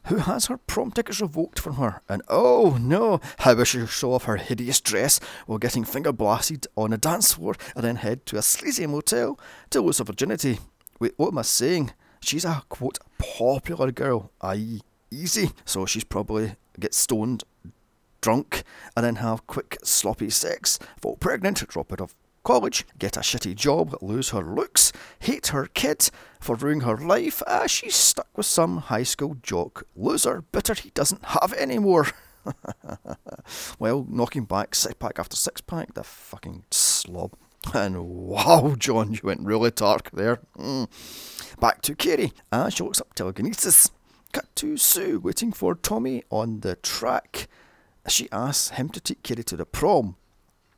who 0.06 0.18
has 0.18 0.46
her 0.46 0.56
prom 0.56 0.90
tickets 0.90 1.20
revoked 1.20 1.58
from 1.58 1.74
her. 1.74 2.00
And 2.08 2.22
oh 2.28 2.78
no, 2.80 3.20
how 3.38 3.54
wish 3.54 3.70
she 3.70 3.86
show 3.86 4.14
off 4.14 4.24
her 4.24 4.36
hideous 4.36 4.80
dress 4.80 5.20
while 5.46 5.58
getting 5.58 5.84
finger 5.84 6.12
blasted 6.12 6.66
on 6.76 6.92
a 6.92 6.98
dance 6.98 7.32
floor 7.32 7.54
and 7.74 7.84
then 7.84 7.96
head 7.96 8.24
to 8.26 8.38
a 8.38 8.42
sleazy 8.42 8.86
motel 8.86 9.38
to 9.70 9.80
lose 9.80 9.98
her 9.98 10.04
virginity. 10.04 10.58
Wait, 11.00 11.14
what 11.16 11.28
am 11.28 11.38
I 11.38 11.42
saying? 11.42 11.92
She's 12.20 12.44
a 12.44 12.62
quote 12.68 12.98
popular 13.18 13.92
girl, 13.92 14.30
i.e., 14.40 14.80
easy, 15.10 15.50
so 15.64 15.86
she's 15.86 16.04
probably 16.04 16.56
get 16.78 16.94
stoned, 16.94 17.44
drunk, 18.26 18.64
and 18.96 19.06
then 19.06 19.16
have 19.16 19.46
quick 19.46 19.78
sloppy 19.84 20.28
sex, 20.28 20.80
fall 21.00 21.16
pregnant, 21.16 21.64
drop 21.68 21.92
out 21.92 22.00
of 22.00 22.12
college, 22.42 22.84
get 22.98 23.16
a 23.16 23.20
shitty 23.20 23.54
job, 23.54 23.96
lose 24.02 24.30
her 24.30 24.40
looks, 24.40 24.90
hate 25.20 25.46
her 25.48 25.66
kid 25.74 26.10
for 26.40 26.56
ruining 26.56 26.80
her 26.80 26.96
life, 26.96 27.40
as 27.46 27.70
she's 27.70 27.94
stuck 27.94 28.26
with 28.36 28.44
some 28.44 28.78
high 28.78 29.04
school 29.04 29.36
jock 29.44 29.84
loser, 29.94 30.42
bitter 30.50 30.74
he 30.74 30.90
doesn't 30.90 31.24
have 31.26 31.52
any 31.56 31.78
more. 31.78 32.08
well, 33.78 34.04
knocking 34.08 34.44
back 34.44 34.74
six 34.74 34.96
pack 34.98 35.20
after 35.20 35.36
six 35.36 35.60
pack, 35.60 35.94
the 35.94 36.02
fucking 36.02 36.64
slob. 36.72 37.32
And 37.74 38.08
wow, 38.08 38.74
John, 38.76 39.12
you 39.12 39.20
went 39.22 39.42
really 39.42 39.70
dark 39.70 40.10
there. 40.12 40.40
Mm. 40.58 40.88
Back 41.60 41.80
to 41.82 41.94
Carrie, 41.94 42.32
as 42.50 42.74
she 42.74 42.82
looks 42.82 43.00
up 43.00 43.14
telekinesis. 43.14 43.90
Cut 44.32 44.54
to 44.56 44.76
Sue 44.76 45.18
waiting 45.18 45.52
for 45.52 45.74
Tommy 45.74 46.22
on 46.30 46.60
the 46.60 46.76
track. 46.76 47.48
She 48.08 48.28
asks 48.30 48.70
him 48.76 48.88
to 48.90 49.00
take 49.00 49.22
Carrie 49.22 49.44
to 49.44 49.56
the 49.56 49.66
prom. 49.66 50.16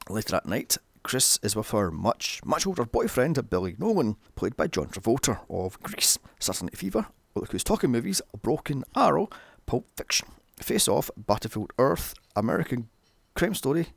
Later 0.09 0.33
that 0.33 0.47
night, 0.47 0.79
Chris 1.03 1.39
is 1.43 1.55
with 1.55 1.71
her 1.71 1.91
much, 1.91 2.41
much 2.45 2.67
older 2.67 2.85
boyfriend, 2.85 3.49
Billy 3.51 3.77
Nolan, 3.79 4.17
played 4.35 4.57
by 4.57 4.67
John 4.67 4.87
Travolta 4.87 5.41
of 5.51 5.81
Grease, 5.83 6.19
Saturday 6.39 6.67
Night 6.67 6.79
Fever, 6.79 7.07
Look 7.35 7.53
Who's 7.53 7.65
Talking 7.65 7.91
Movies, 7.91 8.23
Broken 8.43 8.85
Arrow, 8.97 9.29
Pulp 9.67 9.87
Fiction, 9.97 10.29
Face 10.59 10.89
Off, 10.89 11.11
Battlefield 11.17 11.73
Earth, 11.79 12.15
American 12.35 12.89
Crime 13.35 13.55
Story, 13.55 13.89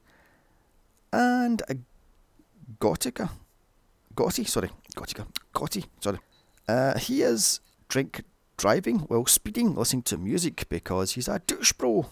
and 1.13 1.61
a 1.69 1.75
Gothica. 2.79 3.29
Gotti, 4.15 4.47
sorry, 4.47 4.69
Gothica. 4.95 5.25
Gotti, 5.53 5.85
sorry. 6.01 6.19
Uh, 6.67 6.97
he 6.97 7.21
is 7.21 7.59
drink 7.87 8.23
driving 8.57 8.99
while 8.99 9.25
speeding, 9.25 9.75
listening 9.75 10.03
to 10.03 10.17
music 10.17 10.67
because 10.69 11.13
he's 11.13 11.27
a 11.27 11.39
douche 11.39 11.73
bro. 11.73 12.07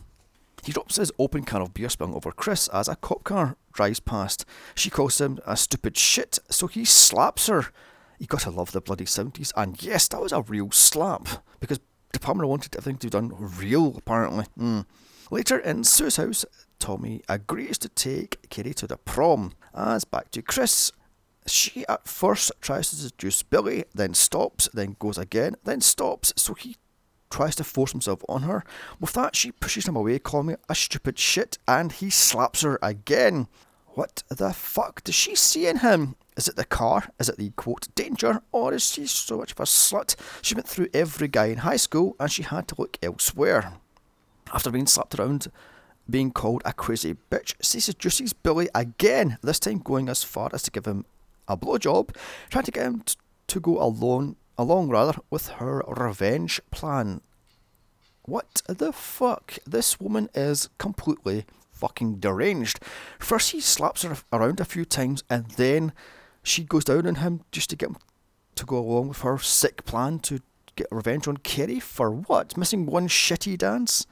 He 0.63 0.72
drops 0.72 0.98
his 0.98 1.12
open 1.18 1.44
can 1.44 1.62
of 1.62 1.74
beer 1.74 1.89
spilling 1.89 2.16
over 2.16 2.32
Chris 2.32 2.68
as 2.70 2.88
a 2.88 2.96
cop 2.96 3.24
car 3.24 3.56
drives 3.74 4.00
past. 4.00 4.46
She 4.75 4.89
calls 4.89 5.22
him 5.22 5.39
a 5.46 5.56
stupid 5.56 5.98
shit, 5.98 6.39
so 6.50 6.68
he 6.68 6.86
slaps 6.86 7.48
her. 7.48 7.68
You 8.18 8.28
gotta 8.28 8.51
love 8.51 8.72
the 8.72 8.82
bloody 8.82 9.06
70s. 9.06 9.54
And 9.56 9.82
yes, 9.82 10.08
that 10.10 10.22
was 10.22 10.34
a 10.34 10.42
real 10.42 10.72
slap, 10.72 11.28
because 11.60 11.80
De 12.12 12.20
Palma 12.20 12.46
wanted 12.48 12.75
everything 12.75 12.98
to 12.98 13.08
be 13.08 13.12
done 13.12 13.34
real, 13.38 13.96
apparently. 13.98 14.46
Mm. 14.58 14.86
Later 15.32 15.60
in 15.60 15.84
Sue's 15.84 16.18
house, 16.18 16.44
Tommy 16.80 17.22
agrees 17.30 17.78
to 17.80 17.89
take 17.89 18.50
Kitty 18.50 18.74
to 18.75 18.88
the 18.88 18.98
prom. 18.98 19.54
As 19.74 20.04
back 20.04 20.32
to 20.32 20.42
Chris, 20.42 20.92
she 21.46 21.86
at 21.88 22.08
first 22.08 22.51
tries 22.62 22.89
to 22.89 22.96
seduce 22.96 23.44
Billy, 23.44 23.86
then 23.94 24.13
stops, 24.13 24.70
then 24.74 24.96
goes 25.00 25.18
again, 25.18 25.56
then 25.63 25.82
stops, 25.82 26.34
so 26.36 26.54
he 26.54 26.78
tries 27.29 27.55
to 27.55 27.63
force 27.63 27.91
himself 27.91 28.21
on 28.27 28.43
her. 28.43 28.63
With 29.00 29.13
that, 29.13 29.36
she 29.36 29.51
pushes 29.51 29.88
him 29.88 29.95
away, 29.95 30.19
calling 30.19 30.50
him 30.50 30.57
a 30.67 30.75
stupid 30.75 31.19
shit, 31.19 31.57
and 31.67 31.91
he 31.91 32.09
slaps 32.09 32.62
her 32.62 32.79
again. 32.81 33.48
What 33.93 34.24
the 34.29 34.53
fuck 34.53 35.03
does 35.03 35.15
she 35.15 35.36
see 35.36 35.67
in 35.67 35.77
him? 35.77 36.15
Is 36.38 36.48
it 36.48 36.55
the 36.55 36.65
car? 36.65 37.09
Is 37.19 37.27
it 37.27 37.38
the 37.38 37.50
quote 37.51 37.93
danger? 37.95 38.41
Or 38.51 38.74
is 38.74 38.89
she 38.91 39.05
so 39.07 39.38
much 39.38 39.51
of 39.51 39.59
a 39.59 39.63
slut? 39.63 40.15
She 40.41 40.55
went 40.55 40.67
through 40.67 40.88
every 40.93 41.27
guy 41.27 41.48
in 41.48 41.59
high 41.59 41.75
school 41.75 42.15
and 42.19 42.31
she 42.31 42.43
had 42.43 42.67
to 42.69 42.75
look 42.77 42.98
elsewhere. 43.03 43.74
After 44.53 44.71
being 44.71 44.88
slapped 44.88 45.19
around, 45.19 45.51
being 46.09 46.31
called 46.31 46.62
a 46.63 46.71
crazy 46.71 47.17
bitch, 47.29 47.55
she 47.62 47.79
seduces 47.81 48.31
Billy 48.31 48.69
again, 48.74 49.38
this 49.41 49.59
time 49.59 49.79
going 49.79 50.07
as 50.07 50.24
far 50.24 50.50
as 50.53 50.63
to 50.63 50.71
give 50.71 50.86
him 50.86 51.05
a 51.48 51.57
blowjob, 51.57 52.15
trying 52.50 52.65
to 52.65 52.71
get 52.71 52.86
him 52.86 53.03
to 53.48 53.59
go 53.59 53.81
alone 53.81 54.38
along 54.60 54.89
rather 54.89 55.13
with 55.30 55.48
her 55.48 55.82
revenge 55.88 56.60
plan. 56.70 57.22
What 58.24 58.62
the 58.68 58.92
fuck? 58.92 59.58
This 59.66 60.01
woman 60.01 60.30
is 60.36 60.70
completely 60.78 61.46
fucking 61.72 62.20
deranged. 62.20 62.82
First, 63.18 63.51
he 63.51 63.62
slaps 63.62 64.04
her 64.04 64.18
around 64.34 64.60
a 64.60 64.66
few 64.66 64.84
times, 64.84 65.24
and 65.30 65.46
then 65.51 65.94
she 66.44 66.66
goes 66.66 66.84
down 66.84 67.08
on 67.08 67.16
him 67.16 67.46
just 67.54 67.70
to 67.70 67.78
get 67.78 67.89
him 67.89 67.98
to 68.56 68.66
go 68.66 68.78
along 68.78 69.08
with 69.08 69.22
her 69.22 69.38
sick 69.38 69.86
plan 69.86 70.20
to 70.20 70.42
get 70.75 70.88
revenge 70.92 71.25
on 71.25 71.38
Carrie 71.38 71.80
for 71.80 72.12
what? 72.12 72.58
Missing 72.58 72.86
one 72.86 73.08
shitty 73.08 73.58
dance? 73.58 74.06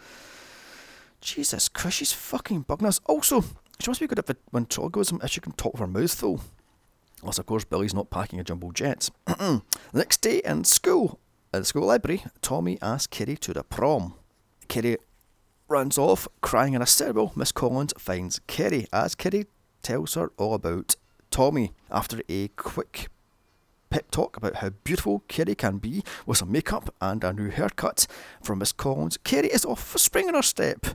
Jesus 1.19 1.67
Christ, 1.67 1.97
she's 1.97 2.13
fucking 2.13 2.63
bugging 2.63 2.87
us. 2.87 3.01
Also, 3.05 3.41
she 3.81 3.89
must 3.89 3.99
be 3.99 4.07
good 4.07 4.19
at 4.19 4.37
ventriloquism 4.53 5.19
if 5.21 5.29
she 5.29 5.41
can 5.41 5.51
talk 5.51 5.73
with 5.73 5.81
her 5.81 5.87
mouth 5.87 6.13
full. 6.13 6.39
Unless, 7.21 7.39
of 7.39 7.45
course, 7.45 7.65
Billy's 7.65 7.93
not 7.93 8.09
packing 8.09 8.39
a 8.39 8.43
jumbo 8.43 8.71
jet. 8.71 9.09
next 9.93 10.17
day 10.21 10.41
in 10.45 10.63
school, 10.63 11.19
at 11.53 11.61
the 11.61 11.65
school 11.65 11.87
library, 11.87 12.23
Tommy 12.41 12.77
asks 12.81 13.07
Kitty 13.07 13.35
to 13.37 13.53
the 13.53 13.63
prom. 13.63 14.13
Kitty 14.67 14.97
runs 15.67 15.97
off, 15.97 16.27
crying 16.41 16.73
in 16.73 16.81
a 16.81 16.85
hysterical. 16.85 17.31
Miss 17.35 17.51
Collins 17.51 17.93
finds 17.97 18.39
Kitty 18.47 18.87
as 18.93 19.15
Kitty 19.15 19.45
tells 19.81 20.13
her 20.13 20.31
all 20.37 20.53
about 20.53 20.95
Tommy. 21.31 21.73
After 21.89 22.21
a 22.29 22.49
quick 22.49 23.07
pep 23.89 24.11
talk 24.11 24.37
about 24.37 24.57
how 24.57 24.69
beautiful 24.83 25.23
Kitty 25.27 25.55
can 25.55 25.77
be 25.77 26.03
with 26.25 26.37
some 26.37 26.51
makeup 26.51 26.93
and 27.01 27.23
a 27.23 27.33
new 27.33 27.49
haircut 27.49 28.05
from 28.43 28.59
Miss 28.59 28.71
Collins, 28.71 29.17
Kitty 29.17 29.47
is 29.47 29.65
off 29.65 29.83
for 29.83 29.97
spring 29.97 30.27
in 30.27 30.35
her 30.35 30.41
step. 30.41 30.85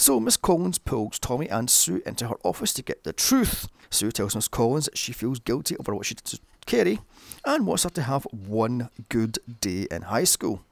So 0.00 0.18
Miss 0.18 0.38
Collins 0.38 0.78
pulls 0.78 1.18
Tommy 1.18 1.46
and 1.50 1.68
Sue 1.68 2.00
into 2.06 2.26
her 2.28 2.36
office 2.42 2.72
to 2.72 2.82
get 2.82 3.04
the 3.04 3.12
truth. 3.12 3.68
Sue 3.90 4.10
tells 4.10 4.34
Miss 4.34 4.48
Collins 4.48 4.86
that 4.86 4.96
she 4.96 5.12
feels 5.12 5.40
guilty 5.40 5.76
over 5.76 5.94
what 5.94 6.06
she 6.06 6.14
did 6.14 6.24
to 6.24 6.38
Carrie 6.64 7.00
and 7.44 7.66
wants 7.66 7.82
her 7.82 7.90
to 7.90 8.02
have 8.04 8.26
one 8.32 8.88
good 9.10 9.38
day 9.60 9.86
in 9.90 10.00
high 10.00 10.24
school. 10.24 10.62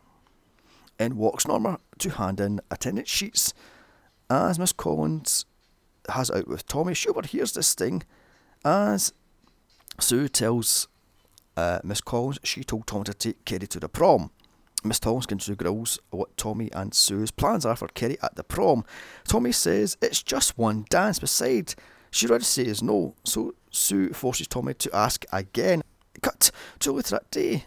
In 0.98 1.18
walks 1.18 1.46
Norma 1.46 1.78
to 1.98 2.08
hand 2.08 2.40
in 2.40 2.62
attendance 2.70 3.10
sheets. 3.10 3.52
As 4.30 4.58
Miss 4.58 4.72
Collins 4.72 5.44
has 6.08 6.30
out 6.30 6.48
with 6.48 6.66
Tommy, 6.66 6.94
she 6.94 7.10
overhears 7.10 7.52
this 7.52 7.74
thing 7.74 8.04
as 8.64 9.12
Sue 10.00 10.28
tells 10.28 10.88
uh, 11.54 11.80
Miss 11.84 12.00
Collins 12.00 12.38
she 12.44 12.64
told 12.64 12.86
Tommy 12.86 13.04
to 13.04 13.12
take 13.12 13.44
Carrie 13.44 13.66
to 13.66 13.78
the 13.78 13.90
prom. 13.90 14.30
Miss 14.84 15.00
Tomkins 15.00 15.48
grills 15.56 15.98
what 16.10 16.36
Tommy 16.36 16.70
and 16.72 16.94
Sue's 16.94 17.30
plans 17.30 17.66
are 17.66 17.76
for 17.76 17.88
Carrie 17.88 18.18
at 18.22 18.36
the 18.36 18.44
prom. 18.44 18.84
Tommy 19.26 19.52
says 19.52 19.96
it's 20.00 20.22
just 20.22 20.56
one 20.58 20.86
dance. 20.88 21.18
Besides, 21.18 21.76
she 22.10 22.28
already 22.28 22.44
says 22.44 22.82
no, 22.82 23.14
so 23.24 23.54
Sue 23.70 24.12
forces 24.12 24.46
Tommy 24.48 24.74
to 24.74 24.94
ask 24.94 25.24
again. 25.32 25.82
Cut 26.22 26.50
to 26.80 26.92
later 26.92 27.10
that 27.10 27.30
day 27.30 27.64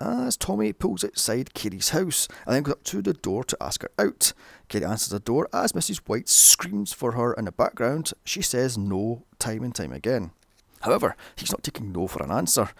as 0.00 0.36
Tommy 0.36 0.72
pulls 0.72 1.04
outside 1.04 1.54
Carrie's 1.54 1.90
house 1.90 2.26
and 2.46 2.54
then 2.54 2.62
goes 2.62 2.72
up 2.72 2.84
to 2.84 3.02
the 3.02 3.12
door 3.12 3.44
to 3.44 3.56
ask 3.60 3.82
her 3.82 3.90
out. 3.98 4.32
Carrie 4.68 4.84
answers 4.84 5.10
the 5.10 5.20
door 5.20 5.48
as 5.52 5.72
Mrs. 5.72 5.98
White 6.06 6.28
screams 6.28 6.92
for 6.92 7.12
her 7.12 7.32
in 7.34 7.44
the 7.44 7.52
background. 7.52 8.12
She 8.24 8.42
says 8.42 8.76
no 8.76 9.24
time 9.38 9.62
and 9.62 9.74
time 9.74 9.92
again. 9.92 10.32
However, 10.80 11.16
he's 11.36 11.52
not 11.52 11.62
taking 11.62 11.92
no 11.92 12.08
for 12.08 12.22
an 12.22 12.32
answer. 12.32 12.70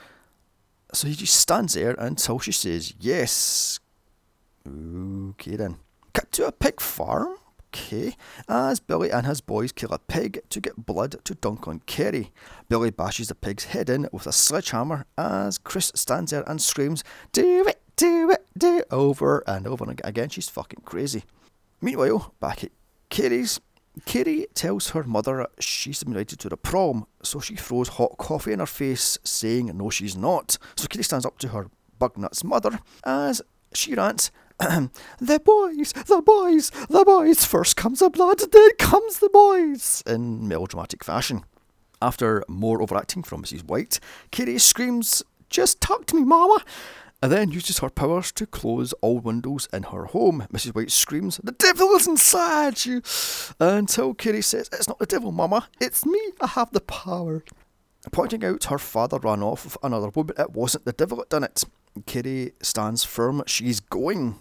So 0.92 1.08
he 1.08 1.14
just 1.14 1.34
stands 1.34 1.74
there 1.74 1.94
until 1.98 2.38
she 2.38 2.52
says 2.52 2.94
yes. 3.00 3.80
Okay 4.66 5.56
then. 5.56 5.78
Cut 6.12 6.30
to 6.32 6.46
a 6.46 6.52
pig 6.52 6.80
farm. 6.80 7.36
Okay. 7.74 8.14
As 8.48 8.80
Billy 8.80 9.10
and 9.10 9.24
his 9.26 9.40
boys 9.40 9.72
kill 9.72 9.92
a 9.92 9.98
pig 9.98 10.42
to 10.50 10.60
get 10.60 10.84
blood 10.84 11.16
to 11.24 11.34
dunk 11.34 11.66
on 11.66 11.80
Carrie. 11.86 12.30
Billy 12.68 12.90
bashes 12.90 13.28
the 13.28 13.34
pig's 13.34 13.64
head 13.64 13.88
in 13.88 14.08
with 14.12 14.26
a 14.26 14.32
sledgehammer 14.32 15.06
as 15.16 15.56
Chris 15.56 15.90
stands 15.94 16.32
there 16.32 16.44
and 16.46 16.60
screams, 16.60 17.02
Do 17.32 17.66
it, 17.66 17.80
do 17.96 18.30
it, 18.30 18.46
do 18.56 18.78
it, 18.78 18.88
over 18.90 19.42
and 19.46 19.66
over 19.66 19.84
and 19.88 20.00
again. 20.04 20.28
She's 20.28 20.50
fucking 20.50 20.82
crazy. 20.84 21.24
Meanwhile, 21.80 22.34
back 22.40 22.62
at 22.62 22.72
Carrie's, 23.08 23.58
Carrie 24.06 24.46
tells 24.54 24.90
her 24.90 25.02
mother 25.04 25.46
she's 25.58 26.02
invited 26.02 26.38
to 26.40 26.48
the 26.48 26.56
prom, 26.56 27.06
so 27.22 27.40
she 27.40 27.56
throws 27.56 27.88
hot 27.88 28.16
coffee 28.18 28.52
in 28.52 28.58
her 28.58 28.66
face, 28.66 29.18
saying 29.22 29.70
no, 29.76 29.90
she's 29.90 30.16
not. 30.16 30.56
So 30.76 30.86
Carrie 30.86 31.04
stands 31.04 31.26
up 31.26 31.38
to 31.38 31.48
her 31.48 31.68
bugnut's 32.00 32.42
mother 32.42 32.80
as 33.04 33.42
she 33.74 33.94
rants, 33.94 34.30
the 34.58 35.40
boys, 35.44 35.92
the 35.92 36.22
boys, 36.24 36.70
the 36.88 37.04
boys. 37.04 37.44
First 37.44 37.76
comes 37.76 37.98
the 37.98 38.10
blood, 38.10 38.38
then 38.50 38.70
comes 38.78 39.18
the 39.18 39.28
boys, 39.28 40.02
in 40.06 40.46
melodramatic 40.48 41.04
fashion. 41.04 41.44
After 42.00 42.42
more 42.48 42.82
overacting 42.82 43.22
from 43.22 43.42
Mrs. 43.44 43.64
White, 43.64 44.00
Carrie 44.30 44.58
screams, 44.58 45.22
Just 45.50 45.80
talk 45.80 46.06
to 46.06 46.16
me, 46.16 46.24
Mama! 46.24 46.64
And 47.22 47.30
then 47.30 47.52
uses 47.52 47.78
her 47.78 47.88
powers 47.88 48.32
to 48.32 48.46
close 48.46 48.92
all 48.94 49.20
windows 49.20 49.68
in 49.72 49.84
her 49.84 50.06
home. 50.06 50.48
Mrs. 50.52 50.74
White 50.74 50.90
screams, 50.90 51.38
The 51.42 51.52
devil 51.52 51.90
is 51.92 52.08
inside 52.08 52.84
you! 52.84 53.00
Until 53.60 54.12
Carrie 54.12 54.42
says, 54.42 54.68
It's 54.72 54.88
not 54.88 54.98
the 54.98 55.06
devil, 55.06 55.30
Mama, 55.30 55.68
it's 55.80 56.04
me, 56.04 56.20
I 56.40 56.48
have 56.48 56.72
the 56.72 56.80
power. 56.80 57.44
Pointing 58.10 58.44
out 58.44 58.64
her 58.64 58.78
father 58.78 59.20
ran 59.20 59.40
off 59.40 59.64
with 59.64 59.78
another 59.84 60.08
woman, 60.08 60.34
it 60.36 60.50
wasn't 60.50 60.84
the 60.84 60.92
devil 60.92 61.18
that 61.18 61.30
done 61.30 61.44
it. 61.44 61.62
Carrie 62.06 62.52
stands 62.60 63.04
firm, 63.04 63.44
she's 63.46 63.78
going. 63.78 64.40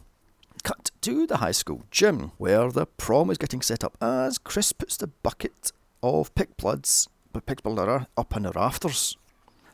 Cut 0.63 0.89
to 1.01 1.27
the 1.27 1.37
high 1.37 1.51
school 1.51 1.83
gym, 1.91 2.31
where 2.39 2.71
the 2.71 2.87
prom 2.87 3.29
is 3.29 3.37
getting 3.37 3.61
set 3.61 3.83
up 3.83 3.95
as 4.01 4.39
Chris 4.39 4.73
puts 4.73 4.97
the 4.97 5.07
bucket 5.07 5.71
of 6.01 6.33
pig 6.33 6.57
bloods, 6.57 7.07
blood 7.63 8.07
up 8.17 8.35
in 8.35 8.43
the 8.43 8.51
rafters. 8.51 9.17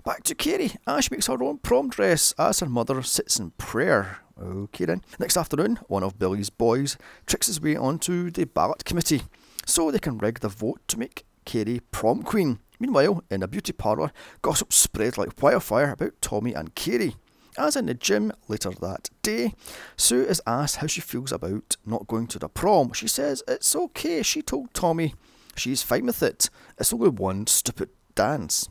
Back 0.07 0.23
to 0.23 0.35
Carrie, 0.35 0.71
Ash 0.87 1.11
makes 1.11 1.27
her 1.27 1.43
own 1.43 1.57
prom 1.57 1.89
dress 1.89 2.33
as 2.39 2.61
her 2.61 2.69
mother 2.69 3.03
sits 3.03 3.39
in 3.39 3.51
prayer. 3.57 4.19
Okay 4.41 4.85
then. 4.85 5.01
Next 5.19 5.35
afternoon, 5.35 5.79
one 5.89 6.01
of 6.01 6.17
Billy's 6.17 6.49
boys 6.49 6.95
tricks 7.25 7.47
his 7.47 7.59
way 7.59 7.75
onto 7.75 8.31
the 8.31 8.45
ballot 8.45 8.85
committee 8.85 9.23
so 9.65 9.91
they 9.91 9.99
can 9.99 10.17
rig 10.17 10.39
the 10.39 10.47
vote 10.47 10.79
to 10.87 10.97
make 10.97 11.25
Carrie 11.43 11.81
prom 11.91 12.23
queen. 12.23 12.59
Meanwhile, 12.79 13.21
in 13.29 13.43
a 13.43 13.49
beauty 13.49 13.73
parlour, 13.73 14.13
gossip 14.41 14.71
spreads 14.71 15.17
like 15.17 15.43
wildfire 15.43 15.91
about 15.91 16.21
Tommy 16.21 16.53
and 16.53 16.73
Carrie. 16.73 17.17
As 17.57 17.75
in 17.75 17.87
the 17.87 17.93
gym 17.93 18.31
later 18.47 18.71
that 18.79 19.09
day, 19.23 19.55
Sue 19.97 20.23
is 20.23 20.41
asked 20.47 20.77
how 20.77 20.87
she 20.87 21.01
feels 21.01 21.33
about 21.33 21.75
not 21.85 22.07
going 22.07 22.27
to 22.27 22.39
the 22.39 22.47
prom. 22.47 22.93
She 22.93 23.09
says 23.09 23.43
it's 23.45 23.75
okay. 23.75 24.23
She 24.23 24.41
told 24.41 24.73
Tommy 24.73 25.15
she's 25.57 25.83
fine 25.83 26.05
with 26.05 26.23
it. 26.23 26.49
It's 26.77 26.93
only 26.93 27.09
one 27.09 27.45
stupid 27.47 27.89
dance. 28.15 28.69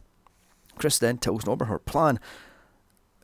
Chris 0.76 0.98
then 0.98 1.18
tells 1.18 1.46
Norma 1.46 1.64
her 1.64 1.78
plan, 1.78 2.20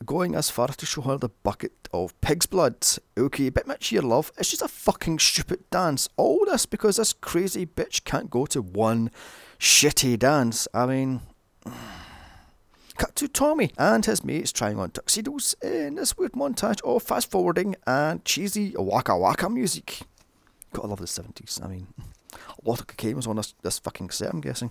going 0.05 0.35
as 0.35 0.51
far 0.51 0.69
as 0.69 0.77
to 0.77 0.87
show 0.87 1.03
her 1.03 1.17
the 1.17 1.29
bucket 1.29 1.89
of 1.93 2.19
pig's 2.21 2.47
blood. 2.47 2.87
Okay, 3.17 3.51
bit 3.51 3.67
much 3.67 3.89
here, 3.89 4.03
love. 4.03 4.33
It's 4.39 4.51
just 4.51 4.63
a 4.63 4.69
fucking 4.69 5.19
stupid 5.19 5.69
dance. 5.71 6.09
All 6.17 6.45
this 6.45 6.67
because 6.67 6.97
this 6.97 7.13
crazy 7.13 7.67
bitch 7.67 8.05
can't 8.05 8.31
go 8.31 8.47
to 8.47 8.61
one 8.63 9.11
shitty 9.59 10.19
dance. 10.19 10.67
I 10.75 10.87
mean. 10.87 11.21
Cut 12.99 13.17
to 13.17 13.27
Tommy 13.27 13.73
and 13.79 14.05
his 14.05 14.23
mates 14.23 14.53
trying 14.53 14.79
on 14.79 14.91
tuxedos 14.91 15.55
in 15.63 15.95
this 15.95 16.17
weird 16.19 16.33
montage 16.33 16.81
of 16.83 17.03
fast 17.03 17.31
forwarding 17.31 17.75
and 17.87 18.23
cheesy 18.23 18.75
waka 18.77 19.17
waka 19.17 19.49
music. 19.49 20.01
Gotta 20.75 20.89
love 20.89 21.01
the 21.01 21.07
70s. 21.07 21.65
I 21.65 21.69
mean, 21.69 21.87
a 22.35 22.69
lot 22.69 22.81
of 22.81 22.87
cocaine 22.87 23.17
was 23.17 23.27
on 23.27 23.37
this, 23.37 23.55
this 23.63 23.79
fucking 23.79 24.11
set, 24.11 24.33
I'm 24.33 24.43
guessing. 24.43 24.71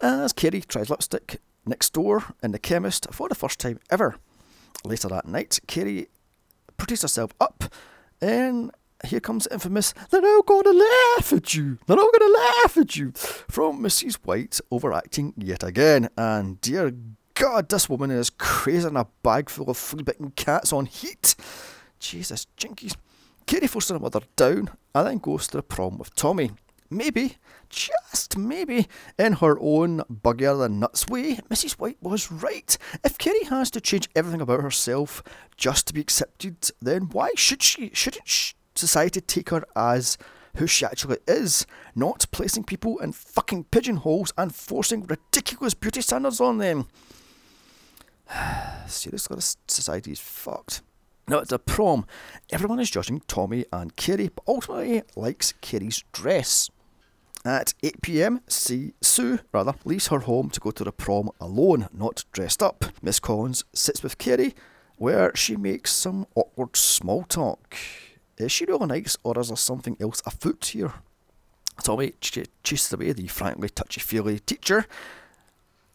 As 0.00 0.32
Carrie 0.32 0.60
tries 0.60 0.90
lipstick 0.90 1.40
next 1.68 1.92
door 1.92 2.24
in 2.42 2.52
the 2.52 2.58
chemist 2.58 3.06
for 3.12 3.28
the 3.28 3.34
first 3.34 3.60
time 3.60 3.78
ever. 3.90 4.16
Later 4.84 5.08
that 5.08 5.26
night, 5.26 5.58
Carrie 5.66 6.08
pretties 6.76 7.02
herself 7.02 7.32
up, 7.40 7.64
and 8.20 8.70
here 9.04 9.20
comes 9.20 9.44
the 9.44 9.54
infamous, 9.54 9.94
they're 10.10 10.24
all 10.24 10.42
going 10.42 10.64
to 10.64 10.72
laugh 10.72 11.32
at 11.32 11.54
you, 11.54 11.78
they're 11.86 11.98
all 11.98 12.10
going 12.10 12.32
to 12.32 12.38
laugh 12.38 12.76
at 12.76 12.96
you, 12.96 13.12
from 13.12 13.80
Mrs. 13.82 14.16
White 14.24 14.60
overacting 14.70 15.34
yet 15.36 15.62
again. 15.62 16.08
And 16.16 16.60
dear 16.60 16.92
God, 17.34 17.68
this 17.68 17.88
woman 17.88 18.10
is 18.10 18.30
crazy 18.30 18.88
in 18.88 18.96
a 18.96 19.06
bag 19.22 19.50
full 19.50 19.70
of 19.70 19.76
flea 19.76 20.02
bitten 20.02 20.30
cats 20.32 20.72
on 20.72 20.86
heat. 20.86 21.36
Jesus, 22.00 22.46
jinkies. 22.56 22.96
Carrie 23.46 23.66
forces 23.66 23.90
her 23.90 23.98
mother 23.98 24.20
down 24.36 24.70
and 24.94 25.06
then 25.06 25.18
goes 25.18 25.46
to 25.48 25.56
the 25.58 25.62
prom 25.62 25.98
with 25.98 26.14
Tommy. 26.14 26.50
Maybe, 26.90 27.36
just 27.68 28.38
maybe, 28.38 28.88
in 29.18 29.34
her 29.34 29.58
own 29.60 29.98
bugger 30.10 30.58
than 30.58 30.80
nuts 30.80 31.06
way, 31.06 31.36
Mrs. 31.50 31.72
White 31.72 31.98
was 32.00 32.32
right. 32.32 32.78
If 33.04 33.18
Carrie 33.18 33.44
has 33.44 33.70
to 33.72 33.80
change 33.80 34.08
everything 34.16 34.40
about 34.40 34.62
herself 34.62 35.22
just 35.56 35.86
to 35.86 35.94
be 35.94 36.00
accepted, 36.00 36.70
then 36.80 37.10
why 37.10 37.30
should 37.36 37.62
she? 37.62 37.90
Shouldn't 37.92 38.54
society 38.74 39.20
take 39.20 39.50
her 39.50 39.64
as 39.76 40.16
who 40.56 40.66
she 40.66 40.86
actually 40.86 41.18
is, 41.26 41.66
not 41.94 42.26
placing 42.30 42.64
people 42.64 42.98
in 42.98 43.12
fucking 43.12 43.64
pigeonholes 43.64 44.32
and 44.38 44.54
forcing 44.54 45.02
ridiculous 45.02 45.74
beauty 45.74 46.00
standards 46.00 46.40
on 46.40 46.56
them? 46.56 46.88
Seriously, 48.86 49.36
this 49.36 49.58
society 49.66 50.12
is 50.12 50.20
fucked. 50.20 50.80
Now 51.28 51.40
it's 51.40 51.52
a 51.52 51.58
prom, 51.58 52.06
everyone 52.50 52.80
is 52.80 52.90
judging 52.90 53.20
Tommy 53.28 53.66
and 53.70 53.94
Carrie, 53.96 54.30
but 54.34 54.44
ultimately 54.48 55.02
likes 55.14 55.52
Carrie's 55.60 56.02
dress. 56.12 56.70
At 57.44 57.72
8 57.82 58.02
pm, 58.02 58.40
Sue 58.48 59.38
rather 59.52 59.74
leaves 59.84 60.08
her 60.08 60.20
home 60.20 60.50
to 60.50 60.60
go 60.60 60.70
to 60.70 60.84
the 60.84 60.92
prom 60.92 61.30
alone, 61.40 61.88
not 61.92 62.24
dressed 62.32 62.62
up. 62.62 62.84
Miss 63.00 63.20
Collins 63.20 63.64
sits 63.72 64.02
with 64.02 64.18
Carrie, 64.18 64.54
where 64.96 65.34
she 65.34 65.56
makes 65.56 65.92
some 65.92 66.26
awkward 66.34 66.76
small 66.76 67.22
talk. 67.22 67.76
Is 68.36 68.52
she 68.52 68.64
really 68.66 68.86
nice, 68.86 69.16
or 69.22 69.38
is 69.38 69.48
there 69.48 69.56
something 69.56 69.96
else 70.00 70.20
afoot 70.26 70.64
here? 70.66 70.92
Tommy 71.82 72.12
ch- 72.20 72.48
chases 72.64 72.92
away 72.92 73.12
the 73.12 73.28
frankly 73.28 73.68
touchy 73.68 74.00
feely 74.00 74.40
teacher, 74.40 74.84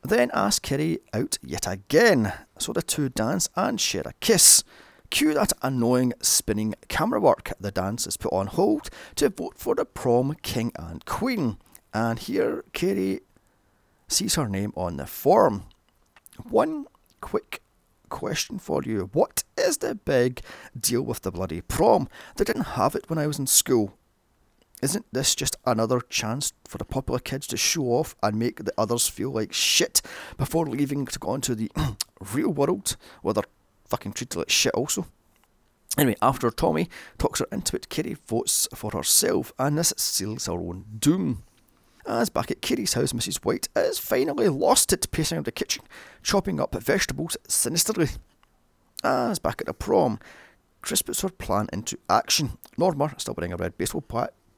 then 0.03 0.31
asks 0.33 0.59
Carrie 0.59 0.99
out 1.13 1.37
yet 1.41 1.67
again, 1.67 2.33
so 2.57 2.73
the 2.73 2.81
two 2.81 3.09
dance 3.09 3.49
and 3.55 3.79
share 3.79 4.03
a 4.05 4.13
kiss. 4.19 4.63
Cue 5.13 5.35
that 5.35 5.53
annoying 5.61 6.11
spinning 6.23 6.73
camera 6.87 7.19
work. 7.19 7.53
The 7.59 7.69
dance 7.69 8.07
is 8.07 8.17
put 8.17 8.33
on 8.33 8.47
hold 8.47 8.89
to 9.13 9.29
vote 9.29 9.59
for 9.59 9.75
the 9.75 9.85
prom 9.85 10.35
king 10.41 10.71
and 10.75 11.05
queen. 11.05 11.57
And 11.93 12.17
here 12.17 12.65
Carrie 12.73 13.19
sees 14.07 14.33
her 14.33 14.49
name 14.49 14.73
on 14.75 14.97
the 14.97 15.05
form. 15.05 15.65
One 16.49 16.87
quick 17.21 17.61
question 18.09 18.57
for 18.57 18.81
you. 18.81 19.11
What 19.13 19.43
is 19.55 19.77
the 19.77 19.93
big 19.93 20.41
deal 20.75 21.03
with 21.03 21.21
the 21.21 21.31
bloody 21.31 21.61
prom? 21.61 22.09
They 22.37 22.43
didn't 22.43 22.73
have 22.73 22.95
it 22.95 23.07
when 23.07 23.19
I 23.19 23.27
was 23.27 23.37
in 23.37 23.45
school. 23.45 23.93
Isn't 24.81 25.05
this 25.13 25.35
just 25.35 25.55
another 25.63 26.01
chance 26.01 26.53
for 26.67 26.79
the 26.79 26.85
popular 26.85 27.19
kids 27.19 27.45
to 27.47 27.55
show 27.55 27.83
off 27.83 28.15
and 28.23 28.39
make 28.39 28.65
the 28.65 28.73
others 28.79 29.07
feel 29.07 29.31
like 29.31 29.53
shit 29.53 30.01
before 30.37 30.65
leaving 30.65 31.05
to 31.05 31.19
go 31.19 31.29
on 31.29 31.41
to 31.41 31.53
the 31.53 31.71
real 32.33 32.49
world 32.49 32.97
where 33.21 33.35
they're 33.35 33.43
fucking 33.93 34.13
treated 34.13 34.39
like 34.39 34.49
shit 34.49 34.73
also. 34.73 35.05
Anyway, 35.99 36.15
after 36.19 36.49
Tommy 36.49 36.89
talks 37.19 37.39
her 37.39 37.47
into 37.51 37.75
it, 37.75 37.89
Carrie 37.89 38.17
votes 38.25 38.67
for 38.73 38.89
herself, 38.89 39.53
and 39.59 39.77
this 39.77 39.93
seals 39.97 40.47
her 40.47 40.53
own 40.53 40.85
doom. 40.97 41.43
As 42.07 42.31
back 42.31 42.49
at 42.49 42.63
Carrie's 42.63 42.93
house, 42.93 43.13
Mrs. 43.13 43.45
White 43.45 43.69
is 43.75 43.99
finally 43.99 44.49
lost 44.49 44.91
it 44.91 45.11
pacing 45.11 45.35
around 45.35 45.45
the 45.45 45.51
kitchen, 45.51 45.83
chopping 46.23 46.59
up 46.59 46.73
vegetables 46.73 47.37
sinisterly. 47.47 48.09
As 49.03 49.37
back 49.37 49.61
at 49.61 49.67
the 49.67 49.75
prom, 49.75 50.19
Chris 50.81 51.03
puts 51.03 51.21
her 51.21 51.29
plan 51.29 51.67
into 51.71 51.99
action. 52.09 52.57
Norma, 52.79 53.13
still 53.17 53.35
wearing 53.37 53.53
a 53.53 53.57
red 53.57 53.77
baseball, 53.77 54.03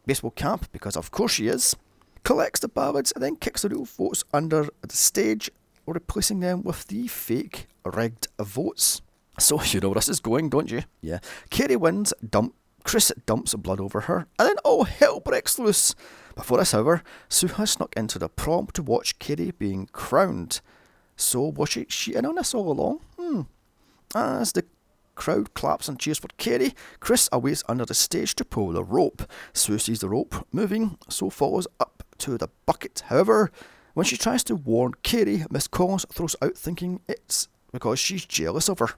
baseball 0.06 0.32
cap, 0.32 0.68
because 0.72 0.96
of 0.96 1.12
course 1.12 1.34
she 1.34 1.50
is, 1.50 1.76
collects 2.24 2.62
the 2.62 2.70
ballots 2.70 3.12
and 3.12 3.22
then 3.22 3.36
kicks 3.36 3.64
the 3.64 3.70
real 3.70 3.84
votes 3.84 4.24
under 4.34 4.70
the 4.82 4.96
stage, 4.96 5.52
replacing 5.86 6.40
them 6.40 6.64
with 6.64 6.88
the 6.88 7.10
fake 7.10 7.68
rigged 7.84 8.28
votes. 8.40 9.02
So 9.40 9.62
you 9.64 9.80
know 9.80 9.90
where 9.90 9.96
this 9.96 10.10
is 10.10 10.20
going, 10.20 10.50
don't 10.50 10.72
you? 10.72 10.84
Yeah. 11.02 11.20
Carrie 11.50 11.76
wins, 11.76 12.14
dump 12.28 12.56
Chris 12.86 13.12
dumps 13.26 13.56
blood 13.56 13.80
over 13.82 14.02
her, 14.02 14.28
and 14.38 14.48
then 14.48 14.58
all 14.64 14.84
hell 14.84 15.20
breaks 15.20 15.58
loose. 15.58 15.96
Before 16.36 16.60
this, 16.60 16.72
however, 16.72 17.02
Sue 17.30 17.48
has 17.48 17.72
snuck 17.72 17.96
into 17.98 18.20
the 18.20 18.30
prom 18.30 18.68
to 18.74 18.84
watch 18.84 19.18
Carrie 19.18 19.52
being 19.58 19.90
crowned. 19.92 20.62
So 21.16 21.42
was 21.42 21.70
she, 21.70 21.88
she 21.90 22.14
in 22.14 22.28
on 22.28 22.36
this 22.36 22.54
all 22.54 22.72
along? 22.72 23.00
Hmm. 23.18 23.42
As 24.14 24.52
the 24.52 24.66
crowd 25.16 25.56
claps 25.56 25.90
and 25.90 26.00
cheers 26.00 26.20
for 26.20 26.28
Carrie, 26.38 26.76
Chris 27.00 27.28
awaits 27.32 27.64
under 27.68 27.86
the 27.86 27.96
stage 27.96 28.36
to 28.36 28.46
pull 28.46 28.72
the 28.72 28.84
rope. 28.84 29.24
Sue 29.52 29.80
sees 29.80 30.02
the 30.02 30.10
rope 30.10 30.46
moving, 30.52 31.00
so 31.10 31.32
follows 31.32 31.68
up 31.80 32.04
to 32.20 32.38
the 32.38 32.50
bucket. 32.68 33.04
However, 33.08 33.52
when 33.96 34.06
she 34.06 34.18
tries 34.18 34.44
to 34.44 34.56
warn 34.56 34.94
Carrie, 35.02 35.46
Miss 35.50 35.68
Collins 35.68 36.06
throws 36.12 36.36
out 36.42 36.56
thinking 36.56 37.02
it's 37.08 37.48
because 37.72 37.98
she's 37.98 38.26
jealous 38.26 38.70
of 38.70 38.80
her. 38.80 38.90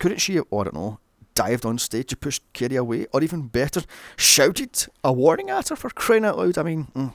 Couldn't 0.00 0.18
she 0.18 0.38
I 0.38 0.42
don't 0.50 0.74
know, 0.74 0.98
dived 1.34 1.66
on 1.66 1.76
stage 1.78 2.06
to 2.08 2.16
push 2.16 2.40
Carrie 2.54 2.76
away, 2.76 3.06
or 3.12 3.22
even 3.22 3.48
better, 3.48 3.82
shouted 4.16 4.86
a 5.04 5.12
warning 5.12 5.50
at 5.50 5.68
her 5.68 5.76
for 5.76 5.90
crying 5.90 6.24
out 6.24 6.38
loud. 6.38 6.56
I 6.56 6.62
mean, 6.62 6.86
mm. 6.96 7.14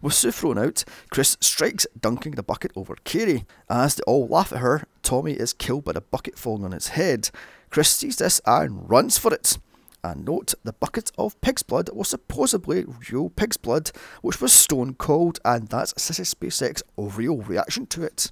with 0.00 0.14
Sue 0.14 0.30
thrown 0.30 0.56
out, 0.56 0.84
Chris 1.10 1.36
strikes, 1.40 1.88
dunking 2.00 2.36
the 2.36 2.44
bucket 2.44 2.70
over 2.76 2.94
Carrie. 3.02 3.44
As 3.68 3.96
they 3.96 4.02
all 4.04 4.28
laugh 4.28 4.52
at 4.52 4.60
her, 4.60 4.84
Tommy 5.02 5.32
is 5.32 5.52
killed 5.52 5.84
by 5.84 5.92
the 5.92 6.00
bucket 6.00 6.38
falling 6.38 6.64
on 6.64 6.70
his 6.70 6.88
head. 6.88 7.30
Chris 7.68 7.90
sees 7.90 8.16
this 8.16 8.40
and 8.46 8.88
runs 8.88 9.18
for 9.18 9.34
it. 9.34 9.58
And 10.04 10.24
note, 10.24 10.54
the 10.62 10.72
bucket 10.72 11.10
of 11.18 11.40
pig's 11.40 11.64
blood 11.64 11.90
was 11.92 12.08
supposedly 12.08 12.84
real 13.10 13.30
pig's 13.30 13.56
blood, 13.56 13.90
which 14.22 14.40
was 14.40 14.52
stone 14.52 14.94
cold, 14.94 15.40
and 15.44 15.66
that's 15.66 15.94
Sissy 15.94 16.32
Spacek's 16.32 16.84
real 16.96 17.38
reaction 17.38 17.86
to 17.86 18.04
it. 18.04 18.30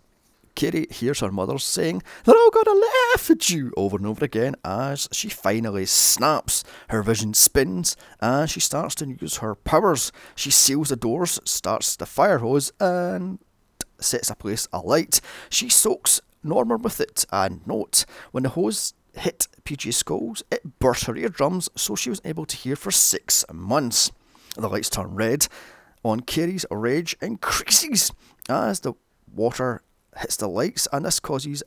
Carrie 0.54 0.86
hears 0.90 1.20
her 1.20 1.30
mother 1.30 1.58
saying, 1.58 2.02
They're 2.24 2.36
all 2.36 2.50
gonna 2.50 2.78
laugh 2.78 3.30
at 3.30 3.50
you 3.50 3.72
over 3.76 3.96
and 3.96 4.06
over 4.06 4.24
again 4.24 4.54
as 4.64 5.08
she 5.12 5.28
finally 5.28 5.86
snaps. 5.86 6.64
Her 6.88 7.02
vision 7.02 7.34
spins 7.34 7.96
and 8.20 8.48
she 8.48 8.60
starts 8.60 8.94
to 8.96 9.06
use 9.06 9.38
her 9.38 9.54
powers. 9.54 10.12
She 10.34 10.50
seals 10.50 10.88
the 10.88 10.96
doors, 10.96 11.40
starts 11.44 11.96
the 11.96 12.06
fire 12.06 12.38
hose, 12.38 12.72
and 12.80 13.38
sets 13.98 14.30
a 14.30 14.34
place 14.34 14.68
alight. 14.72 15.20
She 15.48 15.68
soaks 15.68 16.20
Norma 16.42 16.76
with 16.76 17.00
it, 17.00 17.24
and 17.32 17.66
note, 17.66 18.04
when 18.32 18.42
the 18.42 18.50
hose 18.50 18.94
hit 19.14 19.46
PG's 19.64 19.96
skulls, 19.96 20.42
it 20.50 20.78
burst 20.78 21.04
her 21.04 21.16
eardrums, 21.16 21.68
so 21.76 21.94
she 21.94 22.10
was 22.10 22.20
able 22.24 22.46
to 22.46 22.56
hear 22.56 22.76
for 22.76 22.90
six 22.90 23.44
months. 23.52 24.10
The 24.56 24.68
lights 24.68 24.90
turn 24.90 25.14
red 25.14 25.46
on 26.04 26.20
Carrie's 26.20 26.66
rage 26.70 27.16
increases 27.22 28.12
as 28.48 28.80
the 28.80 28.94
water 29.32 29.82
hits 30.18 30.36
the 30.36 30.48
lights, 30.48 30.88
and 30.92 31.04
this 31.04 31.20
causes 31.20 31.62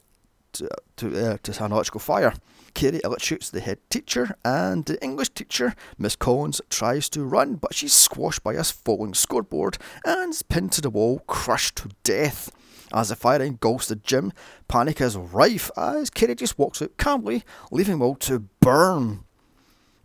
to, 0.53 0.69
to, 0.97 1.33
uh, 1.33 1.37
to 1.43 1.63
an 1.63 1.71
electrical 1.71 1.99
fire. 1.99 2.33
Carrie 2.73 2.99
electrocutes 2.99 3.51
the 3.51 3.61
head 3.61 3.79
teacher, 3.89 4.35
and 4.43 4.85
the 4.85 5.01
English 5.03 5.29
teacher, 5.29 5.73
Miss 5.97 6.15
Collins, 6.15 6.61
tries 6.69 7.09
to 7.09 7.23
run, 7.23 7.55
but 7.55 7.73
she's 7.73 7.93
squashed 7.93 8.43
by 8.43 8.53
a 8.53 8.63
falling 8.63 9.13
scoreboard 9.13 9.77
and 10.03 10.31
is 10.31 10.43
pinned 10.43 10.73
to 10.73 10.81
the 10.81 10.89
wall, 10.89 11.19
crushed 11.27 11.77
to 11.77 11.89
death. 12.03 12.51
As 12.93 13.09
the 13.09 13.15
fire 13.15 13.41
engulfs 13.41 13.87
the 13.87 13.95
gym, 13.95 14.31
panic 14.67 15.01
is 15.01 15.17
rife 15.17 15.71
as 15.75 16.09
Carrie 16.09 16.35
just 16.35 16.59
walks 16.59 16.81
out 16.81 16.97
calmly, 16.97 17.43
leaving 17.71 18.01
all 18.01 18.15
to 18.15 18.39
burn. 18.59 19.23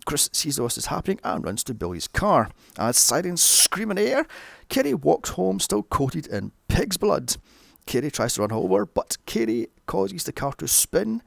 Chris 0.07 0.31
sees 0.33 0.57
this 0.57 0.79
is 0.79 0.87
happening 0.87 1.21
and 1.23 1.45
runs 1.45 1.63
to 1.65 1.75
Billy's 1.75 2.09
car. 2.09 2.51
As 2.79 2.97
sirens 2.97 3.43
scream 3.43 3.91
in 3.91 3.99
air, 3.99 4.27
Carrie 4.69 4.95
walks 4.95 5.31
home 5.31 5.61
still 5.61 5.83
coated 5.83 6.27
in 6.27 6.53
pig's 6.69 6.97
blood. 6.97 7.37
Carrie 7.87 8.11
tries 8.11 8.35
to 8.35 8.43
run 8.43 8.53
over, 8.53 8.87
but 8.87 9.17
Carrie 9.27 9.69
causes 9.87 10.25
the 10.25 10.33
car 10.33 10.53
to 10.55 10.69
spin 10.69 11.23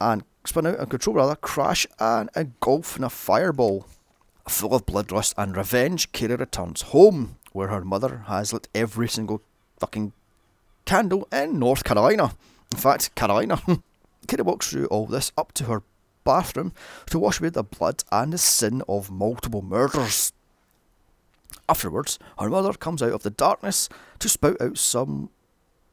and 0.00 0.22
spin 0.44 0.66
out 0.66 0.78
and 0.78 0.90
control 0.90 1.16
rather, 1.16 1.36
crash 1.36 1.86
and 1.98 2.30
engulf 2.36 2.96
in 2.96 3.04
a 3.04 3.10
fireball. 3.10 3.86
Full 4.48 4.74
of 4.74 4.86
bloodlust 4.86 5.34
and 5.36 5.56
revenge, 5.56 6.12
Carrie 6.12 6.36
returns 6.36 6.82
home, 6.82 7.36
where 7.52 7.68
her 7.68 7.84
mother 7.84 8.24
has 8.28 8.52
lit 8.52 8.68
every 8.74 9.08
single 9.08 9.42
fucking 9.78 10.12
candle 10.84 11.28
in 11.30 11.58
North 11.58 11.84
Carolina. 11.84 12.32
In 12.72 12.78
fact, 12.78 13.14
Carolina. 13.14 13.60
Carrie 14.26 14.42
walks 14.42 14.70
through 14.70 14.86
all 14.86 15.06
this 15.06 15.32
up 15.36 15.52
to 15.52 15.64
her 15.64 15.82
bathroom 16.24 16.72
to 17.06 17.18
wash 17.18 17.40
away 17.40 17.48
the 17.48 17.62
blood 17.62 18.04
and 18.12 18.32
the 18.32 18.38
sin 18.38 18.82
of 18.88 19.10
multiple 19.10 19.62
murders. 19.62 20.32
Afterwards, 21.68 22.18
her 22.38 22.48
mother 22.48 22.72
comes 22.72 23.02
out 23.02 23.12
of 23.12 23.22
the 23.22 23.30
darkness 23.30 23.88
to 24.18 24.28
spout 24.28 24.60
out 24.60 24.78
some 24.78 25.30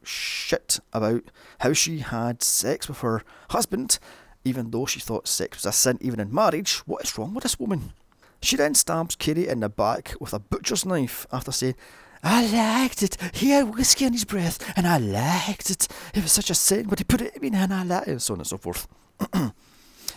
shit 0.07 0.79
about 0.93 1.23
how 1.59 1.73
she 1.73 1.99
had 1.99 2.41
sex 2.43 2.87
with 2.87 2.99
her 2.99 3.23
husband, 3.49 3.99
even 4.43 4.71
though 4.71 4.85
she 4.85 4.99
thought 4.99 5.27
sex 5.27 5.57
was 5.57 5.65
a 5.65 5.71
sin 5.71 5.97
even 6.01 6.19
in 6.19 6.33
marriage. 6.33 6.77
What 6.85 7.03
is 7.03 7.17
wrong 7.17 7.33
with 7.33 7.43
this 7.43 7.59
woman? 7.59 7.93
She 8.41 8.55
then 8.55 8.75
stabs 8.75 9.15
Carrie 9.15 9.47
in 9.47 9.61
the 9.61 9.69
back 9.69 10.13
with 10.19 10.33
a 10.33 10.39
butcher's 10.39 10.85
knife 10.85 11.25
after 11.31 11.51
saying, 11.51 11.75
I 12.23 12.45
liked 12.47 13.03
it. 13.03 13.17
He 13.33 13.51
had 13.51 13.75
whiskey 13.75 14.05
on 14.05 14.13
his 14.13 14.25
breath, 14.25 14.73
and 14.75 14.87
I 14.87 14.97
liked 14.97 15.69
it. 15.69 15.87
It 16.13 16.23
was 16.23 16.31
such 16.31 16.49
a 16.49 16.55
sin, 16.55 16.87
but 16.87 16.99
he 16.99 17.05
put 17.05 17.21
it 17.21 17.35
in 17.35 17.41
me, 17.41 17.57
and 17.57 17.73
I 17.73 17.83
liked 17.83 18.07
it, 18.07 18.21
so 18.21 18.33
on 18.33 18.39
and 18.39 18.47
so 18.47 18.57
forth. 18.57 18.87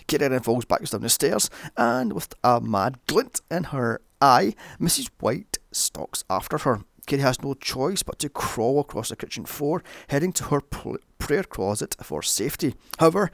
Carrie 0.07 0.29
then 0.29 0.41
falls 0.41 0.65
back 0.65 0.83
down 0.89 1.03
the 1.03 1.09
stairs, 1.11 1.51
and 1.77 2.15
with 2.15 2.35
a 2.43 2.61
mad 2.61 2.99
glint 3.07 3.43
in 3.51 3.65
her 3.65 4.01
eye, 4.23 4.55
Mrs. 4.81 5.11
White 5.21 5.59
stalks 5.71 6.25
after 6.31 6.59
her. 6.59 6.81
Carrie 7.09 7.23
has 7.23 7.43
no 7.43 7.55
choice 7.55 8.03
but 8.03 8.19
to 8.21 8.29
crawl 8.29 8.81
across 8.81 9.09
the 9.09 9.17
kitchen 9.17 9.45
floor, 9.47 9.83
heading 10.09 10.33
to 10.35 10.45
her 10.45 10.61
pl- 10.61 10.99
prayer 11.19 11.43
closet 11.43 11.97
for 12.03 12.23
safety. 12.23 12.75
However, 12.99 13.31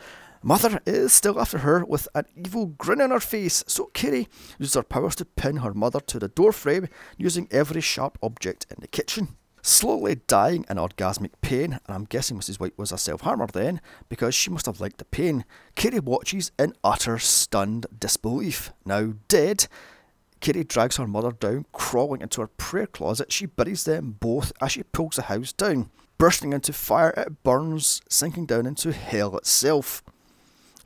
Mother 0.47 0.81
is 0.85 1.13
still 1.13 1.41
after 1.41 1.59
her 1.59 1.85
with 1.87 2.07
an 2.15 2.27
evil 2.37 2.67
grin 2.67 3.01
on 3.01 3.11
her 3.11 3.19
face, 3.19 3.65
so 3.67 3.87
Carrie 3.95 4.29
uses 4.59 4.75
her 4.75 4.83
powers 4.83 5.17
to 5.17 5.25
pin 5.25 5.57
her 5.57 5.73
mother 5.73 6.01
to 6.01 6.19
the 6.19 6.29
door 6.29 6.53
frame 6.53 6.87
using 7.17 7.49
every 7.51 7.81
sharp 7.81 8.19
object 8.23 8.67
in 8.71 8.77
the 8.81 8.87
kitchen. 8.87 9.37
Slowly 9.63 10.17
dying 10.27 10.67
in 10.69 10.77
orgasmic 10.77 11.31
pain, 11.41 11.73
and 11.73 11.81
I'm 11.89 12.05
guessing 12.05 12.39
Mrs. 12.39 12.61
White 12.61 12.77
was 12.77 12.93
a 12.93 12.99
self 12.99 13.23
harmer 13.23 13.47
then, 13.47 13.81
because 14.11 14.35
she 14.35 14.51
must 14.51 14.67
have 14.67 14.83
liked 14.83 14.99
the 14.99 15.07
pain. 15.07 15.47
Carrie 15.75 15.99
watches 15.99 16.53
in 16.59 16.75
utter 16.85 17.19
stunned 17.19 17.87
disbelief. 17.99 18.71
Now 18.85 19.15
dead, 19.29 19.67
Carrie 20.45 20.63
drags 20.63 20.99
her 20.99 21.07
mother 21.07 21.33
down, 21.33 21.65
crawling 21.73 22.21
into 22.21 22.43
her 22.43 22.49
prayer 22.49 22.87
closet. 22.87 23.33
She 23.33 23.47
buries 23.47 23.85
them 23.85 24.19
both 24.21 24.53
as 24.61 24.73
she 24.73 24.83
pulls 24.83 25.17
the 25.17 25.23
house 25.23 25.55
down. 25.55 25.89
Bursting 26.19 26.53
into 26.53 26.75
fire, 26.75 27.15
it 27.17 27.43
burns, 27.43 28.03
sinking 28.11 28.45
down 28.45 28.67
into 28.67 28.93
hell 28.93 29.39
itself. 29.39 30.03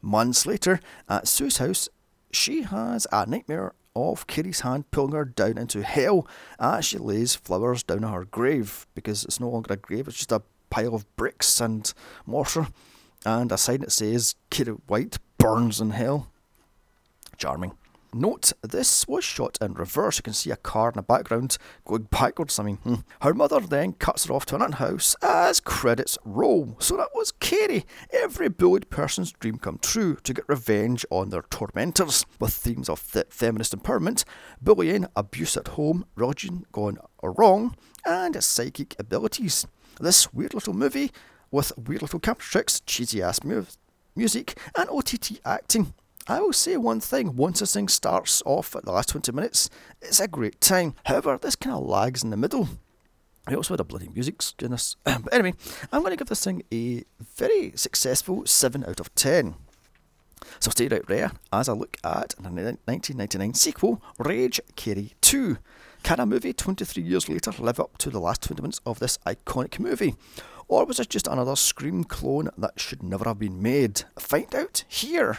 Months 0.00 0.46
later, 0.46 0.78
at 1.08 1.26
Sue's 1.26 1.56
house, 1.56 1.88
she 2.30 2.62
has 2.62 3.08
a 3.10 3.26
nightmare 3.26 3.72
of 3.96 4.28
Carrie's 4.28 4.60
hand 4.60 4.92
pulling 4.92 5.16
her 5.16 5.24
down 5.24 5.58
into 5.58 5.82
hell 5.82 6.28
as 6.60 6.84
she 6.84 6.98
lays 6.98 7.34
flowers 7.34 7.82
down 7.82 8.04
on 8.04 8.12
her 8.12 8.26
grave 8.26 8.86
because 8.94 9.24
it's 9.24 9.40
no 9.40 9.48
longer 9.48 9.74
a 9.74 9.76
grave, 9.76 10.06
it's 10.06 10.18
just 10.18 10.30
a 10.30 10.42
pile 10.70 10.94
of 10.94 11.16
bricks 11.16 11.60
and 11.60 11.92
mortar 12.26 12.68
and 13.26 13.50
a 13.50 13.58
sign 13.58 13.80
that 13.80 13.90
says 13.90 14.36
Carrie 14.50 14.76
White 14.86 15.18
burns 15.36 15.80
in 15.80 15.90
hell. 15.90 16.30
Charming. 17.36 17.77
Note, 18.14 18.52
this 18.62 19.06
was 19.06 19.22
shot 19.22 19.58
in 19.60 19.74
reverse. 19.74 20.18
You 20.18 20.22
can 20.22 20.32
see 20.32 20.50
a 20.50 20.56
car 20.56 20.88
in 20.88 20.96
the 20.96 21.02
background 21.02 21.58
going 21.84 22.02
backwards. 22.10 22.58
I 22.58 22.62
mean, 22.62 22.76
hmm. 22.78 22.94
her 23.20 23.34
mother 23.34 23.60
then 23.60 23.92
cuts 23.92 24.24
her 24.24 24.34
off 24.34 24.46
to 24.46 24.56
an 24.56 24.72
house 24.72 25.14
as 25.22 25.60
credits 25.60 26.16
roll. 26.24 26.76
So 26.80 26.96
that 26.96 27.10
was 27.14 27.32
Carrie, 27.32 27.84
every 28.10 28.48
bullied 28.48 28.88
person's 28.88 29.32
dream 29.32 29.58
come 29.58 29.78
true 29.78 30.16
to 30.24 30.32
get 30.32 30.48
revenge 30.48 31.04
on 31.10 31.28
their 31.28 31.42
tormentors. 31.42 32.24
With 32.40 32.54
themes 32.54 32.88
of 32.88 33.12
th- 33.12 33.26
feminist 33.28 33.76
empowerment, 33.76 34.24
bullying, 34.62 35.06
abuse 35.14 35.56
at 35.56 35.68
home, 35.68 36.06
religion 36.14 36.64
gone 36.72 36.98
wrong, 37.22 37.76
and 38.06 38.42
psychic 38.42 38.96
abilities. 38.98 39.66
This 40.00 40.32
weird 40.32 40.54
little 40.54 40.74
movie 40.74 41.12
with 41.50 41.76
weird 41.76 42.02
little 42.02 42.20
camera 42.20 42.40
tricks, 42.40 42.80
cheesy 42.80 43.22
ass 43.22 43.44
mu- 43.44 43.64
music, 44.16 44.58
and 44.76 44.88
OTT 44.88 45.40
acting 45.44 45.94
I 46.30 46.40
will 46.40 46.52
say 46.52 46.76
one 46.76 47.00
thing 47.00 47.36
once 47.36 47.60
this 47.60 47.72
thing 47.72 47.88
starts 47.88 48.42
off 48.44 48.76
at 48.76 48.84
the 48.84 48.92
last 48.92 49.08
20 49.08 49.32
minutes, 49.32 49.70
it's 50.02 50.20
a 50.20 50.28
great 50.28 50.60
time. 50.60 50.94
However, 51.06 51.38
this 51.40 51.56
kind 51.56 51.74
of 51.74 51.86
lags 51.86 52.22
in 52.22 52.28
the 52.28 52.36
middle. 52.36 52.68
I 53.46 53.54
also 53.54 53.72
had 53.72 53.80
a 53.80 53.84
bloody 53.84 54.10
music 54.10 54.42
this. 54.58 54.96
but 55.04 55.32
anyway, 55.32 55.54
I'm 55.90 56.02
going 56.02 56.10
to 56.10 56.18
give 56.18 56.28
this 56.28 56.44
thing 56.44 56.64
a 56.70 57.04
very 57.36 57.72
successful 57.76 58.44
7 58.44 58.84
out 58.84 59.00
of 59.00 59.14
10. 59.14 59.54
So 60.60 60.70
stay 60.70 60.88
right 60.88 61.06
there 61.06 61.32
as 61.50 61.66
I 61.66 61.72
look 61.72 61.96
at 62.04 62.34
the 62.38 62.50
1999 62.50 63.54
sequel, 63.54 64.02
Rage 64.18 64.60
Carrie 64.76 65.14
2. 65.22 65.56
Can 66.02 66.20
a 66.20 66.26
movie 66.26 66.52
23 66.52 67.02
years 67.02 67.30
later 67.30 67.52
live 67.58 67.80
up 67.80 67.96
to 67.98 68.10
the 68.10 68.20
last 68.20 68.42
20 68.42 68.60
minutes 68.60 68.80
of 68.84 68.98
this 68.98 69.16
iconic 69.26 69.78
movie? 69.78 70.14
Or 70.68 70.84
was 70.84 71.00
it 71.00 71.08
just 71.08 71.26
another 71.26 71.56
Scream 71.56 72.04
clone 72.04 72.50
that 72.58 72.78
should 72.78 73.02
never 73.02 73.24
have 73.24 73.38
been 73.38 73.62
made? 73.62 74.02
Find 74.18 74.54
out 74.54 74.84
here. 74.86 75.38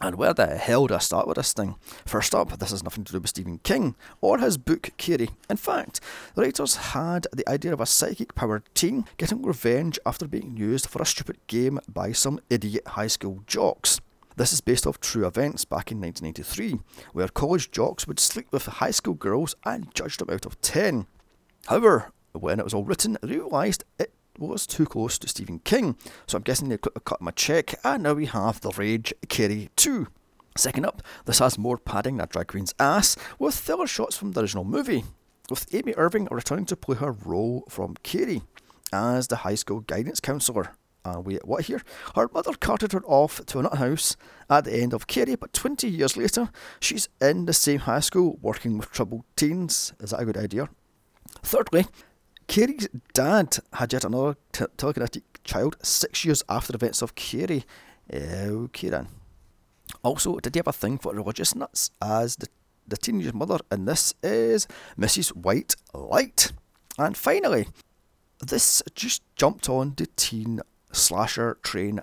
And 0.00 0.16
where 0.16 0.32
the 0.32 0.46
hell 0.46 0.86
do 0.86 0.94
I 0.94 0.98
start 0.98 1.26
with 1.26 1.36
this 1.36 1.52
thing? 1.52 1.76
First 2.06 2.34
up, 2.34 2.58
this 2.58 2.70
has 2.70 2.82
nothing 2.82 3.04
to 3.04 3.12
do 3.12 3.20
with 3.20 3.28
Stephen 3.28 3.58
King 3.58 3.94
or 4.22 4.38
his 4.38 4.56
book 4.56 4.90
Carrie. 4.96 5.30
In 5.50 5.58
fact, 5.58 6.00
the 6.34 6.42
writers 6.42 6.76
had 6.76 7.26
the 7.32 7.46
idea 7.48 7.72
of 7.74 7.80
a 7.80 7.86
psychic 7.86 8.34
powered 8.34 8.62
teen 8.74 9.04
getting 9.18 9.42
revenge 9.42 9.98
after 10.06 10.26
being 10.26 10.56
used 10.56 10.88
for 10.88 11.02
a 11.02 11.06
stupid 11.06 11.36
game 11.48 11.80
by 11.86 12.12
some 12.12 12.40
idiot 12.48 12.88
high 12.88 13.08
school 13.08 13.42
jocks. 13.46 14.00
This 14.36 14.54
is 14.54 14.62
based 14.62 14.86
off 14.86 15.00
true 15.00 15.26
events 15.26 15.66
back 15.66 15.92
in 15.92 16.00
1993, 16.00 16.80
where 17.12 17.28
college 17.28 17.70
jocks 17.70 18.06
would 18.06 18.18
sleep 18.18 18.46
with 18.50 18.64
high 18.64 18.92
school 18.92 19.12
girls 19.12 19.54
and 19.66 19.94
judge 19.94 20.16
them 20.16 20.30
out 20.30 20.46
of 20.46 20.58
10. 20.62 21.06
However, 21.66 22.10
when 22.32 22.58
it 22.58 22.64
was 22.64 22.72
all 22.72 22.84
written, 22.84 23.18
realised 23.22 23.84
it 23.98 24.14
was 24.40 24.66
too 24.66 24.86
close 24.86 25.18
to 25.18 25.28
Stephen 25.28 25.60
King, 25.60 25.96
so 26.26 26.36
I'm 26.36 26.42
guessing 26.42 26.68
they 26.68 26.78
cut 26.78 27.20
him 27.20 27.28
a 27.28 27.32
check, 27.32 27.74
and 27.84 28.02
now 28.02 28.14
we 28.14 28.26
have 28.26 28.60
The 28.60 28.70
Rage 28.70 29.12
Carrie 29.28 29.70
2. 29.76 30.06
Second 30.56 30.86
up, 30.86 31.02
this 31.26 31.38
has 31.38 31.58
more 31.58 31.76
padding 31.78 32.16
than 32.16 32.28
Drag 32.28 32.48
Queen's 32.48 32.74
ass, 32.78 33.16
with 33.38 33.54
filler 33.54 33.86
shots 33.86 34.16
from 34.16 34.32
the 34.32 34.40
original 34.40 34.64
movie, 34.64 35.04
with 35.48 35.72
Amy 35.74 35.94
Irving 35.96 36.26
returning 36.30 36.66
to 36.66 36.76
play 36.76 36.96
her 36.96 37.12
role 37.12 37.64
from 37.68 37.94
Carrie 38.02 38.42
as 38.92 39.28
the 39.28 39.36
high 39.36 39.54
school 39.54 39.80
guidance 39.80 40.20
counsellor. 40.20 40.72
And 41.04 41.24
wait, 41.24 41.46
what 41.46 41.64
here? 41.64 41.82
Her 42.14 42.28
mother 42.32 42.52
carted 42.52 42.92
her 42.92 43.02
off 43.06 43.44
to 43.46 43.58
a 43.58 43.62
nut 43.62 43.78
house 43.78 44.16
at 44.50 44.64
the 44.64 44.74
end 44.74 44.92
of 44.92 45.06
Carrie, 45.06 45.36
but 45.36 45.52
20 45.52 45.88
years 45.88 46.16
later, 46.16 46.50
she's 46.80 47.08
in 47.20 47.46
the 47.46 47.52
same 47.52 47.80
high 47.80 48.00
school 48.00 48.38
working 48.42 48.76
with 48.76 48.90
troubled 48.90 49.24
teens. 49.36 49.94
Is 50.00 50.10
that 50.10 50.20
a 50.20 50.24
good 50.24 50.36
idea? 50.36 50.68
Thirdly, 51.42 51.86
Carrie's 52.50 52.88
dad 53.12 53.58
had 53.74 53.92
yet 53.92 54.04
another 54.04 54.36
t- 54.50 54.64
telekinetic 54.76 55.22
child 55.44 55.76
six 55.84 56.24
years 56.24 56.42
after 56.48 56.72
the 56.72 56.78
events 56.78 57.00
of 57.00 57.14
Carrie. 57.14 57.64
Oh, 58.12 58.64
okay 58.64 58.88
then. 58.88 59.06
Also, 60.02 60.36
did 60.40 60.56
he 60.56 60.58
have 60.58 60.66
a 60.66 60.72
thing 60.72 60.98
for 60.98 61.14
religious 61.14 61.54
nuts 61.54 61.92
as 62.02 62.34
the, 62.34 62.48
the 62.88 62.96
teenage 62.96 63.32
mother? 63.32 63.58
And 63.70 63.86
this 63.86 64.14
is 64.24 64.66
Mrs. 64.98 65.28
White 65.28 65.76
Light. 65.94 66.50
And 66.98 67.16
finally, 67.16 67.68
this 68.44 68.82
just 68.96 69.22
jumped 69.36 69.68
on 69.68 69.94
the 69.96 70.08
teen 70.16 70.60
slasher 70.90 71.56
train 71.62 72.00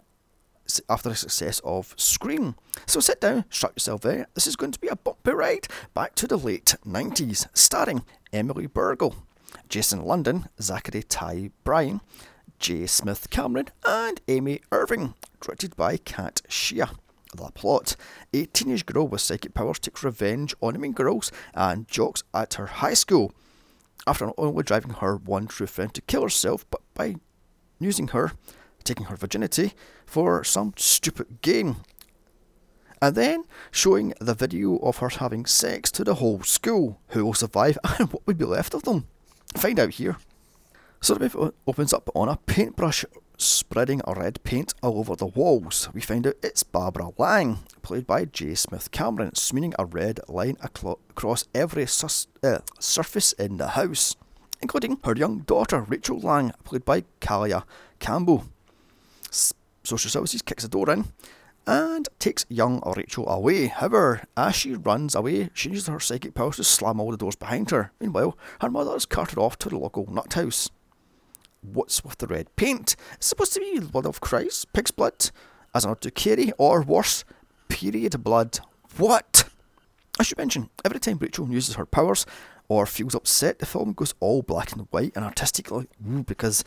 after 0.87 1.09
the 1.09 1.15
success 1.15 1.59
of 1.65 1.93
Scream. 1.97 2.55
So 2.85 3.01
sit 3.01 3.19
down, 3.19 3.43
strap 3.49 3.73
yourself 3.75 4.05
in. 4.05 4.25
This 4.33 4.47
is 4.47 4.55
going 4.55 4.71
to 4.71 4.79
be 4.79 4.87
a 4.87 4.95
bumpy 4.95 5.31
ride 5.31 5.67
back 5.93 6.15
to 6.15 6.25
the 6.25 6.37
late 6.37 6.75
90s, 6.85 7.47
starring 7.53 8.05
Emily 8.31 8.69
Bergl, 8.69 9.13
Jason 9.67 10.03
London, 10.03 10.49
Zachary 10.61 11.03
Ty 11.03 11.51
Bryan, 11.63 12.01
J. 12.59 12.85
Smith 12.87 13.29
Cameron, 13.29 13.67
and 13.85 14.21
Amy 14.27 14.61
Irving, 14.71 15.13
directed 15.41 15.75
by 15.75 15.97
Kat 15.97 16.41
Shea. 16.47 16.85
The 17.35 17.51
plot 17.51 17.95
A 18.33 18.45
teenage 18.45 18.85
girl 18.85 19.07
with 19.07 19.21
psychic 19.21 19.53
powers 19.53 19.79
takes 19.79 20.03
revenge 20.03 20.55
on 20.61 20.79
mean 20.79 20.93
girls 20.93 21.31
and 21.53 21.87
jocks 21.87 22.23
at 22.33 22.55
her 22.55 22.67
high 22.67 22.93
school 22.93 23.33
after 24.07 24.25
not 24.25 24.35
only 24.37 24.63
driving 24.63 24.91
her 24.91 25.17
one 25.17 25.47
true 25.47 25.67
friend 25.67 25.93
to 25.93 26.01
kill 26.01 26.23
herself, 26.23 26.65
but 26.71 26.81
by 26.93 27.15
using 27.79 28.07
her, 28.09 28.31
taking 28.83 29.07
her 29.07 29.17
virginity, 29.17 29.73
for 30.05 30.43
some 30.43 30.73
stupid 30.77 31.41
game. 31.41 31.77
And 33.01 33.15
then 33.15 33.43
showing 33.69 34.13
the 34.19 34.33
video 34.33 34.77
of 34.77 34.97
her 34.97 35.09
having 35.09 35.45
sex 35.45 35.91
to 35.91 36.03
the 36.03 36.15
whole 36.15 36.41
school, 36.43 37.01
who 37.09 37.25
will 37.25 37.33
survive 37.33 37.77
and 37.99 38.11
what 38.11 38.25
will 38.25 38.33
be 38.33 38.45
left 38.45 38.73
of 38.73 38.83
them. 38.83 39.07
Find 39.57 39.79
out 39.79 39.95
here. 39.95 40.17
So 41.01 41.15
the 41.15 41.19
movie 41.21 41.51
opens 41.65 41.91
up 41.91 42.09
on 42.13 42.29
a 42.29 42.37
paintbrush 42.37 43.05
spreading 43.37 44.01
red 44.07 44.43
paint 44.43 44.73
all 44.83 44.99
over 44.99 45.15
the 45.15 45.25
walls. 45.25 45.89
We 45.93 46.01
find 46.01 46.27
out 46.27 46.35
it's 46.43 46.61
Barbara 46.61 47.09
Lang, 47.17 47.59
played 47.81 48.05
by 48.05 48.25
J. 48.25 48.53
Smith 48.53 48.91
Cameron, 48.91 49.33
smearing 49.35 49.73
a 49.79 49.85
red 49.85 50.19
line 50.27 50.57
across 50.61 51.45
every 51.55 51.87
sus- 51.87 52.27
uh, 52.43 52.59
surface 52.79 53.33
in 53.33 53.57
the 53.57 53.69
house, 53.69 54.15
including 54.61 54.99
her 55.03 55.15
young 55.15 55.39
daughter, 55.39 55.81
Rachel 55.81 56.19
Lang, 56.19 56.51
played 56.63 56.85
by 56.85 57.03
Kayla 57.19 57.63
Campbell. 57.99 58.45
Social 59.31 60.09
Services 60.09 60.43
kicks 60.43 60.63
the 60.63 60.69
door 60.69 60.89
in 60.91 61.05
and 61.67 62.07
takes 62.17 62.45
young 62.49 62.81
Rachel 62.95 63.27
away. 63.29 63.67
However, 63.67 64.23
as 64.37 64.55
she 64.55 64.73
runs 64.73 65.13
away, 65.13 65.49
she 65.53 65.69
uses 65.69 65.87
her 65.87 65.99
psychic 65.99 66.33
powers 66.33 66.55
to 66.55 66.63
slam 66.63 66.99
all 66.99 67.11
the 67.11 67.17
doors 67.17 67.35
behind 67.35 67.69
her. 67.71 67.91
Meanwhile, 67.99 68.37
her 68.61 68.69
mother 68.69 68.95
is 68.95 69.05
carted 69.05 69.37
off 69.37 69.59
to 69.59 69.69
the 69.69 69.77
local 69.77 70.11
nut 70.11 70.33
house. 70.33 70.71
What's 71.61 72.03
with 72.03 72.19
the 72.19 72.27
red 72.27 72.55
paint? 72.55 72.95
It's 73.15 73.27
supposed 73.27 73.53
to 73.53 73.59
be 73.59 73.79
the 73.79 73.87
blood 73.87 74.05
of 74.05 74.21
Christ, 74.21 74.71
pig's 74.71 74.91
blood, 74.91 75.29
as 75.75 75.83
an 75.83 75.95
to 75.97 76.09
Carrie, 76.09 76.53
or 76.57 76.81
worse, 76.81 77.25
period 77.67 78.23
blood. 78.23 78.59
What? 78.95 79.49
I 80.19 80.23
should 80.23 80.37
mention, 80.37 80.69
every 80.85 80.99
time 80.99 81.17
Rachel 81.19 81.49
uses 81.49 81.75
her 81.75 81.85
powers 81.85 82.25
or 82.69 82.85
feels 82.85 83.13
upset, 83.13 83.59
the 83.59 83.65
film 83.65 83.93
goes 83.93 84.13
all 84.19 84.41
black 84.41 84.71
and 84.71 84.87
white 84.91 85.11
and 85.15 85.25
artistically, 85.25 85.87
because 86.25 86.63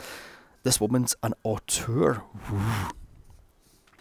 this 0.63 0.81
woman's 0.81 1.17
an 1.23 1.33
auteur. 1.43 2.23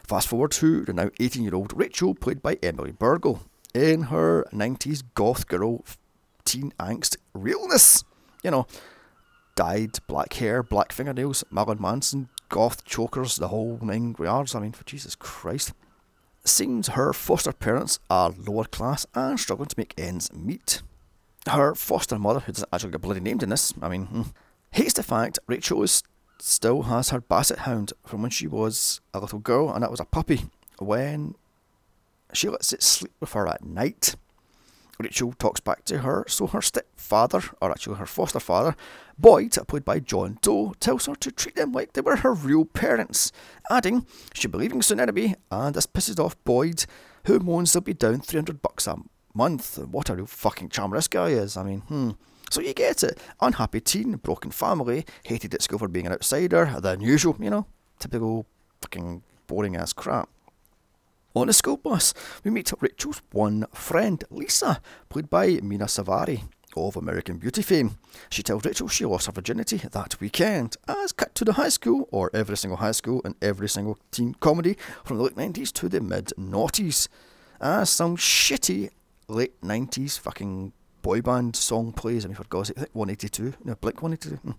Fast 0.10 0.28
forward 0.28 0.50
to 0.54 0.86
the 0.86 0.92
now 0.92 1.12
18 1.20 1.44
year 1.44 1.54
old 1.54 1.72
Rachel, 1.78 2.16
played 2.16 2.42
by 2.42 2.58
Emily 2.64 2.92
Bergl, 2.92 3.42
in 3.76 4.06
her 4.06 4.44
90s 4.52 5.04
goth 5.14 5.48
girl 5.48 5.86
teen 6.44 6.74
angst 6.80 7.18
realness. 7.36 8.04
You 8.44 8.50
know, 8.50 8.66
dyed 9.54 10.00
black 10.08 10.34
hair, 10.34 10.64
black 10.64 10.94
fingernails, 10.94 11.44
Marilyn 11.52 11.80
Manson, 11.80 12.30
goth 12.50 12.84
chokers, 12.86 13.36
the 13.36 13.50
whole 13.50 13.78
nine 13.84 14.16
yards. 14.20 14.56
I 14.56 14.62
mean, 14.62 14.72
for 14.72 14.84
Jesus 14.84 15.14
Christ. 15.14 15.74
Seems 16.44 16.88
her 16.88 17.14
foster 17.14 17.54
parents 17.54 18.00
are 18.10 18.34
lower 18.36 18.64
class 18.64 19.06
and 19.14 19.40
struggling 19.40 19.70
to 19.70 19.76
make 19.78 19.94
ends 19.96 20.34
meet. 20.34 20.82
Her 21.46 21.76
foster 21.76 22.18
mother, 22.18 22.40
who 22.40 22.52
doesn't 22.52 22.70
actually 22.74 22.94
get 22.94 23.02
bloody 23.02 23.20
named 23.20 23.44
in 23.44 23.50
this, 23.50 23.76
I 23.80 23.90
mean, 23.90 24.06
hmm, 24.08 24.22
hates 24.72 24.94
the 24.94 25.04
fact 25.04 25.38
Rachel 25.46 25.84
is, 25.84 26.02
still 26.42 26.84
has 26.84 27.10
her 27.10 27.22
basset 27.22 27.60
hound 27.60 27.94
from 28.06 28.22
when 28.22 28.32
she 28.32 28.48
was 28.48 29.02
a 29.14 29.20
little 29.20 29.40
girl, 29.40 29.72
and 29.72 29.84
that 29.84 29.92
was 29.92 30.00
a 30.00 30.06
puppy. 30.06 30.46
When 30.80 31.36
she 32.34 32.50
lets 32.50 32.74
it 32.74 32.84
sleep 32.84 33.14
with 33.20 33.34
her 33.34 33.48
at 33.48 33.64
night, 33.64 34.16
Rachel 35.00 35.34
talks 35.34 35.62
back 35.62 35.86
to 35.86 36.00
her, 36.00 36.26
so 36.28 36.48
her 36.48 36.62
stepfather, 36.62 37.42
or 37.62 37.72
actually 37.72 37.98
her 37.98 38.06
foster 38.06 38.40
father, 38.40 38.76
Boyd, 39.18 39.58
played 39.68 39.86
by 39.86 40.00
John 40.00 40.38
Doe, 40.42 40.74
tells 40.80 41.06
her 41.06 41.16
to 41.16 41.32
treat 41.32 41.56
them 41.56 41.72
like 41.72 41.94
they 41.94 42.02
were 42.02 42.18
her 42.18 42.34
real 42.34 42.66
parents, 42.66 43.32
adding 43.70 44.06
she'll 44.34 44.52
be 44.52 44.58
leaving 44.58 44.82
soon 44.82 45.00
anyway, 45.00 45.36
and 45.52 45.74
this 45.74 45.88
pisses 45.88 46.20
off 46.20 46.42
Boyd, 46.44 46.86
who 47.26 47.40
moans 47.40 47.72
they'll 47.72 47.82
be 47.82 47.94
down 47.94 48.20
300 48.20 48.62
bucks 48.62 48.88
a 48.88 48.98
month. 49.34 49.78
What 49.78 50.10
a 50.10 50.16
real 50.16 50.26
fucking 50.26 50.70
charmer 50.70 50.98
this 50.98 51.08
guy 51.08 51.30
is. 51.30 51.56
I 51.56 51.64
mean, 51.64 51.82
hmm. 51.82 52.12
So 52.50 52.62
you 52.62 52.74
get 52.74 53.04
it. 53.04 53.20
Unhappy 53.42 53.82
teen, 53.82 54.16
broken 54.18 54.52
family, 54.52 55.06
hated 55.24 55.54
at 55.54 55.62
school 55.62 55.80
for 55.80 55.88
being 55.88 56.08
an 56.08 56.14
outsider, 56.14 56.76
the 56.80 56.92
unusual, 56.92 57.36
you 57.40 57.50
know, 57.50 57.68
typical 58.00 58.46
fucking 58.82 59.24
boring 59.48 59.76
ass 59.76 59.94
crap. 59.94 60.30
On 61.36 61.48
the 61.48 61.54
school 61.54 61.78
bus, 61.78 62.14
we 62.44 62.50
meet 62.50 62.74
Rachel's 62.80 63.22
one 63.32 63.66
friend, 63.74 64.24
Lisa, 64.32 64.82
played 65.10 65.30
by 65.30 65.60
Mina 65.62 65.86
Suvari 65.86 66.42
of 66.76 66.96
American 66.96 67.38
Beauty 67.38 67.62
fame. 67.62 67.98
She 68.30 68.42
tells 68.42 68.66
Rachel 68.66 68.88
she 68.88 69.06
lost 69.06 69.28
her 69.28 69.32
virginity 69.32 69.78
that 69.78 70.20
weekend, 70.20 70.78
as 70.88 71.12
cut 71.12 71.36
to 71.36 71.46
the 71.46 71.54
high 71.54 71.70
school, 71.70 72.08
or 72.12 72.32
every 72.34 72.58
single 72.58 72.78
high 72.78 72.92
school 72.94 73.22
and 73.24 73.36
every 73.42 73.70
single 73.70 74.00
teen 74.12 74.34
comedy 74.40 74.76
from 75.04 75.18
the 75.18 75.24
late 75.24 75.36
90s 75.36 75.72
to 75.74 75.88
the 75.90 76.02
mid 76.02 76.34
noughties, 76.38 77.08
as 77.62 77.90
some 77.90 78.18
shitty 78.18 78.90
late 79.28 79.62
90s 79.62 80.20
fucking 80.20 80.74
boy 81.02 81.22
band 81.22 81.56
song 81.56 81.92
plays. 81.92 82.26
I 82.26 82.28
mean, 82.28 82.36
for 82.36 82.44
God's 82.46 82.70
sake, 82.70 82.78
I 82.78 82.82
think 82.82 82.96
182, 82.96 83.54
no, 83.64 83.76
Blink 83.76 84.02
182. 84.02 84.36
Hmm. 84.38 84.52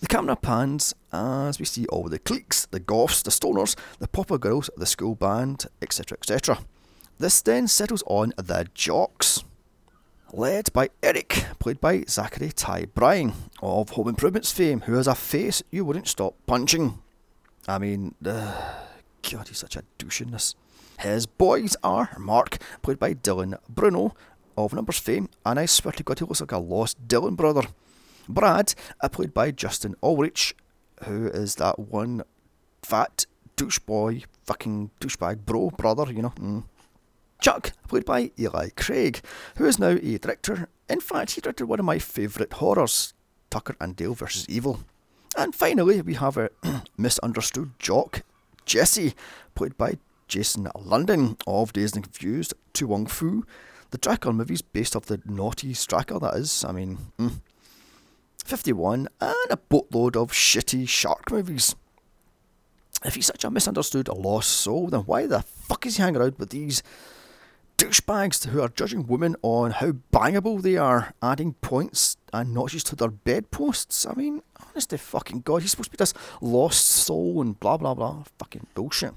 The 0.00 0.08
camera 0.08 0.36
pans 0.36 0.94
as 1.12 1.58
we 1.58 1.64
see 1.64 1.86
all 1.86 2.08
the 2.08 2.18
cliques, 2.18 2.66
the 2.66 2.80
goths, 2.80 3.22
the 3.22 3.30
stoners, 3.30 3.76
the 4.00 4.08
popper 4.08 4.38
girls, 4.38 4.68
the 4.76 4.86
school 4.86 5.14
band, 5.14 5.66
etc. 5.80 6.18
etc. 6.18 6.58
This 7.18 7.40
then 7.40 7.68
settles 7.68 8.02
on 8.06 8.32
the 8.36 8.66
jocks, 8.74 9.44
led 10.32 10.72
by 10.72 10.90
Eric, 11.02 11.46
played 11.60 11.80
by 11.80 12.04
Zachary 12.08 12.50
Ty 12.50 12.86
Bryan 12.86 13.32
of 13.62 13.90
Home 13.90 14.08
Improvements 14.08 14.50
fame, 14.50 14.80
who 14.82 14.94
has 14.94 15.06
a 15.06 15.14
face 15.14 15.62
you 15.70 15.84
wouldn't 15.84 16.08
stop 16.08 16.34
punching. 16.46 16.98
I 17.68 17.78
mean, 17.78 18.14
uh, 18.26 18.74
God, 19.30 19.48
he's 19.48 19.58
such 19.58 19.76
a 19.76 19.84
douche 19.96 20.20
in 20.20 20.32
this. 20.32 20.54
His 20.98 21.26
boys 21.26 21.76
are 21.82 22.10
Mark, 22.18 22.58
played 22.82 22.98
by 22.98 23.14
Dylan 23.14 23.58
Bruno 23.68 24.14
of 24.56 24.72
Numbers 24.72 24.98
fame, 24.98 25.28
and 25.44 25.58
I 25.58 25.66
swear 25.66 25.92
to 25.92 26.02
God, 26.02 26.18
he 26.18 26.24
looks 26.24 26.40
like 26.40 26.52
a 26.52 26.58
lost 26.58 27.06
Dylan 27.06 27.36
brother. 27.36 27.62
Brad, 28.28 28.74
played 29.12 29.34
by 29.34 29.50
Justin 29.50 29.94
Urich, 30.02 30.54
who 31.04 31.26
is 31.28 31.56
that 31.56 31.78
one 31.78 32.22
fat 32.82 33.26
douche 33.56 33.78
boy, 33.78 34.22
fucking 34.44 34.90
douchebag 35.00 35.44
bro 35.44 35.70
brother, 35.70 36.12
you 36.12 36.22
know. 36.22 36.30
Mm. 36.30 36.64
Chuck, 37.40 37.72
played 37.88 38.04
by 38.04 38.30
Eli 38.38 38.70
Craig, 38.76 39.20
who 39.56 39.66
is 39.66 39.78
now 39.78 39.98
a 40.00 40.18
director. 40.18 40.68
In 40.88 41.00
fact, 41.00 41.32
he 41.32 41.40
directed 41.40 41.66
one 41.66 41.80
of 41.80 41.84
my 41.84 41.98
favourite 41.98 42.52
horrors, 42.54 43.12
Tucker 43.50 43.76
and 43.80 43.96
Dale 43.96 44.14
vs. 44.14 44.48
Evil. 44.48 44.80
And 45.36 45.54
finally, 45.54 46.00
we 46.00 46.14
have 46.14 46.36
a 46.36 46.50
misunderstood 46.96 47.72
jock, 47.78 48.22
Jesse, 48.64 49.14
played 49.54 49.76
by 49.76 49.98
Jason 50.28 50.68
London 50.78 51.36
of 51.46 51.72
Dazed 51.72 51.96
and 51.96 52.04
Confused, 52.04 52.54
To 52.74 52.86
Wong 52.86 53.06
Foo. 53.06 53.44
The 53.94 53.98
Dracula 53.98 54.34
movies 54.34 54.60
based 54.60 54.96
off 54.96 55.06
the 55.06 55.22
naughty 55.24 55.72
Dracula, 55.72 56.18
that 56.18 56.36
is. 56.36 56.64
I 56.64 56.72
mean, 56.72 56.98
mm. 57.16 57.40
51, 58.44 59.06
and 59.20 59.50
a 59.50 59.56
boatload 59.56 60.16
of 60.16 60.32
shitty 60.32 60.88
shark 60.88 61.30
movies. 61.30 61.76
If 63.04 63.14
he's 63.14 63.26
such 63.26 63.44
a 63.44 63.50
misunderstood, 63.50 64.08
a 64.08 64.14
lost 64.14 64.50
soul, 64.50 64.88
then 64.88 65.02
why 65.02 65.28
the 65.28 65.42
fuck 65.42 65.86
is 65.86 65.96
he 65.96 66.02
hanging 66.02 66.22
out 66.22 66.40
with 66.40 66.50
these 66.50 66.82
douchebags 67.78 68.48
who 68.48 68.60
are 68.60 68.68
judging 68.68 69.06
women 69.06 69.36
on 69.42 69.70
how 69.70 69.92
bangable 70.12 70.60
they 70.60 70.76
are, 70.76 71.14
adding 71.22 71.52
points 71.52 72.16
and 72.32 72.52
notches 72.52 72.82
to 72.82 72.96
their 72.96 73.12
bedposts? 73.12 74.06
I 74.06 74.14
mean, 74.14 74.42
honest 74.70 74.90
to 74.90 74.98
fucking 74.98 75.42
God, 75.42 75.62
he's 75.62 75.70
supposed 75.70 75.92
to 75.92 75.96
be 75.96 76.02
this 76.02 76.14
lost 76.40 76.84
soul 76.84 77.40
and 77.40 77.60
blah 77.60 77.76
blah 77.76 77.94
blah. 77.94 78.24
Fucking 78.40 78.66
bullshit. 78.74 79.14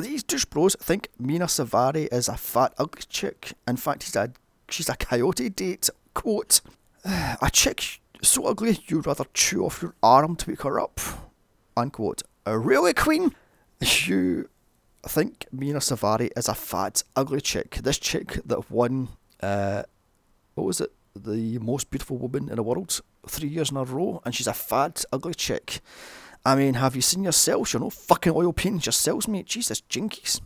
These 0.00 0.22
douche 0.22 0.44
bros 0.44 0.76
think 0.76 1.08
Mina 1.18 1.46
Suvari 1.46 2.08
is 2.12 2.28
a 2.28 2.36
fat, 2.36 2.72
ugly 2.78 3.02
chick. 3.08 3.52
In 3.66 3.76
fact, 3.76 4.04
she's 4.04 4.16
a, 4.16 4.30
she's 4.68 4.88
a 4.88 4.96
coyote 4.96 5.48
date. 5.48 5.90
Quote, 6.14 6.60
a 7.04 7.50
chick 7.52 8.00
so 8.22 8.46
ugly 8.46 8.78
you'd 8.86 9.06
rather 9.06 9.24
chew 9.34 9.64
off 9.64 9.82
your 9.82 9.94
arm 10.02 10.36
to 10.36 10.50
wake 10.50 10.62
her 10.62 10.80
up. 10.80 11.00
Unquote. 11.76 12.22
A 12.46 12.58
really, 12.58 12.92
Queen? 12.94 13.34
You 13.80 14.48
think 15.06 15.46
Mina 15.52 15.78
Suvari 15.78 16.30
is 16.36 16.48
a 16.48 16.54
fat, 16.54 17.02
ugly 17.14 17.40
chick. 17.40 17.76
This 17.82 17.98
chick 17.98 18.40
that 18.44 18.70
won, 18.70 19.08
uh, 19.40 19.82
what 20.54 20.64
was 20.64 20.80
it? 20.80 20.92
The 21.14 21.58
most 21.58 21.90
beautiful 21.90 22.18
woman 22.18 22.48
in 22.48 22.56
the 22.56 22.62
world 22.62 23.00
three 23.26 23.48
years 23.48 23.70
in 23.70 23.76
a 23.76 23.84
row, 23.84 24.22
and 24.24 24.34
she's 24.34 24.46
a 24.46 24.52
fat, 24.52 25.04
ugly 25.12 25.34
chick. 25.34 25.80
I 26.48 26.54
mean, 26.54 26.74
have 26.74 26.96
you 26.96 27.02
seen 27.02 27.24
yourselves? 27.24 27.74
You're 27.74 27.80
no 27.80 27.90
fucking 27.90 28.32
oil 28.34 28.54
paintings 28.54 28.86
yourselves, 28.86 29.28
mate. 29.28 29.44
Jesus, 29.44 29.82
jinkies. 29.82 30.40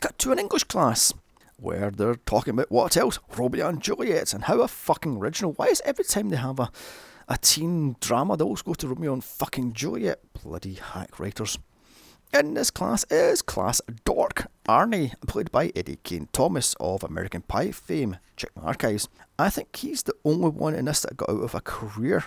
Got 0.00 0.16
to 0.20 0.30
an 0.30 0.38
English 0.38 0.62
class 0.62 1.12
where 1.56 1.90
they're 1.90 2.14
talking 2.14 2.52
about 2.52 2.70
what 2.70 2.96
else? 2.96 3.18
Romeo 3.36 3.68
and 3.68 3.82
Juliet, 3.82 4.32
and 4.32 4.44
how 4.44 4.60
a 4.60 4.68
fucking 4.68 5.16
original. 5.16 5.50
Why 5.54 5.66
is 5.66 5.82
every 5.84 6.04
time 6.04 6.28
they 6.28 6.36
have 6.36 6.60
a, 6.60 6.70
a 7.28 7.38
teen 7.38 7.96
drama, 7.98 8.36
they 8.36 8.44
always 8.44 8.62
go 8.62 8.74
to 8.74 8.86
Romeo 8.86 9.14
and 9.14 9.24
fucking 9.24 9.72
Juliet? 9.72 10.20
Bloody 10.44 10.74
hack 10.74 11.18
writers. 11.18 11.58
In 12.32 12.54
this 12.54 12.70
class 12.70 13.04
is 13.10 13.42
class 13.42 13.80
Dork 14.04 14.46
Arnie, 14.68 15.12
played 15.26 15.50
by 15.50 15.72
Eddie 15.74 15.98
Kaye 16.04 16.28
Thomas 16.30 16.76
of 16.78 17.02
American 17.02 17.42
Pie 17.42 17.72
fame. 17.72 18.18
Check 18.36 18.50
my 18.54 18.62
archives. 18.62 19.08
I 19.40 19.50
think 19.50 19.74
he's 19.74 20.04
the 20.04 20.14
only 20.24 20.50
one 20.50 20.76
in 20.76 20.84
this 20.84 21.00
that 21.00 21.16
got 21.16 21.30
out 21.30 21.42
of 21.42 21.56
a 21.56 21.60
career. 21.60 22.26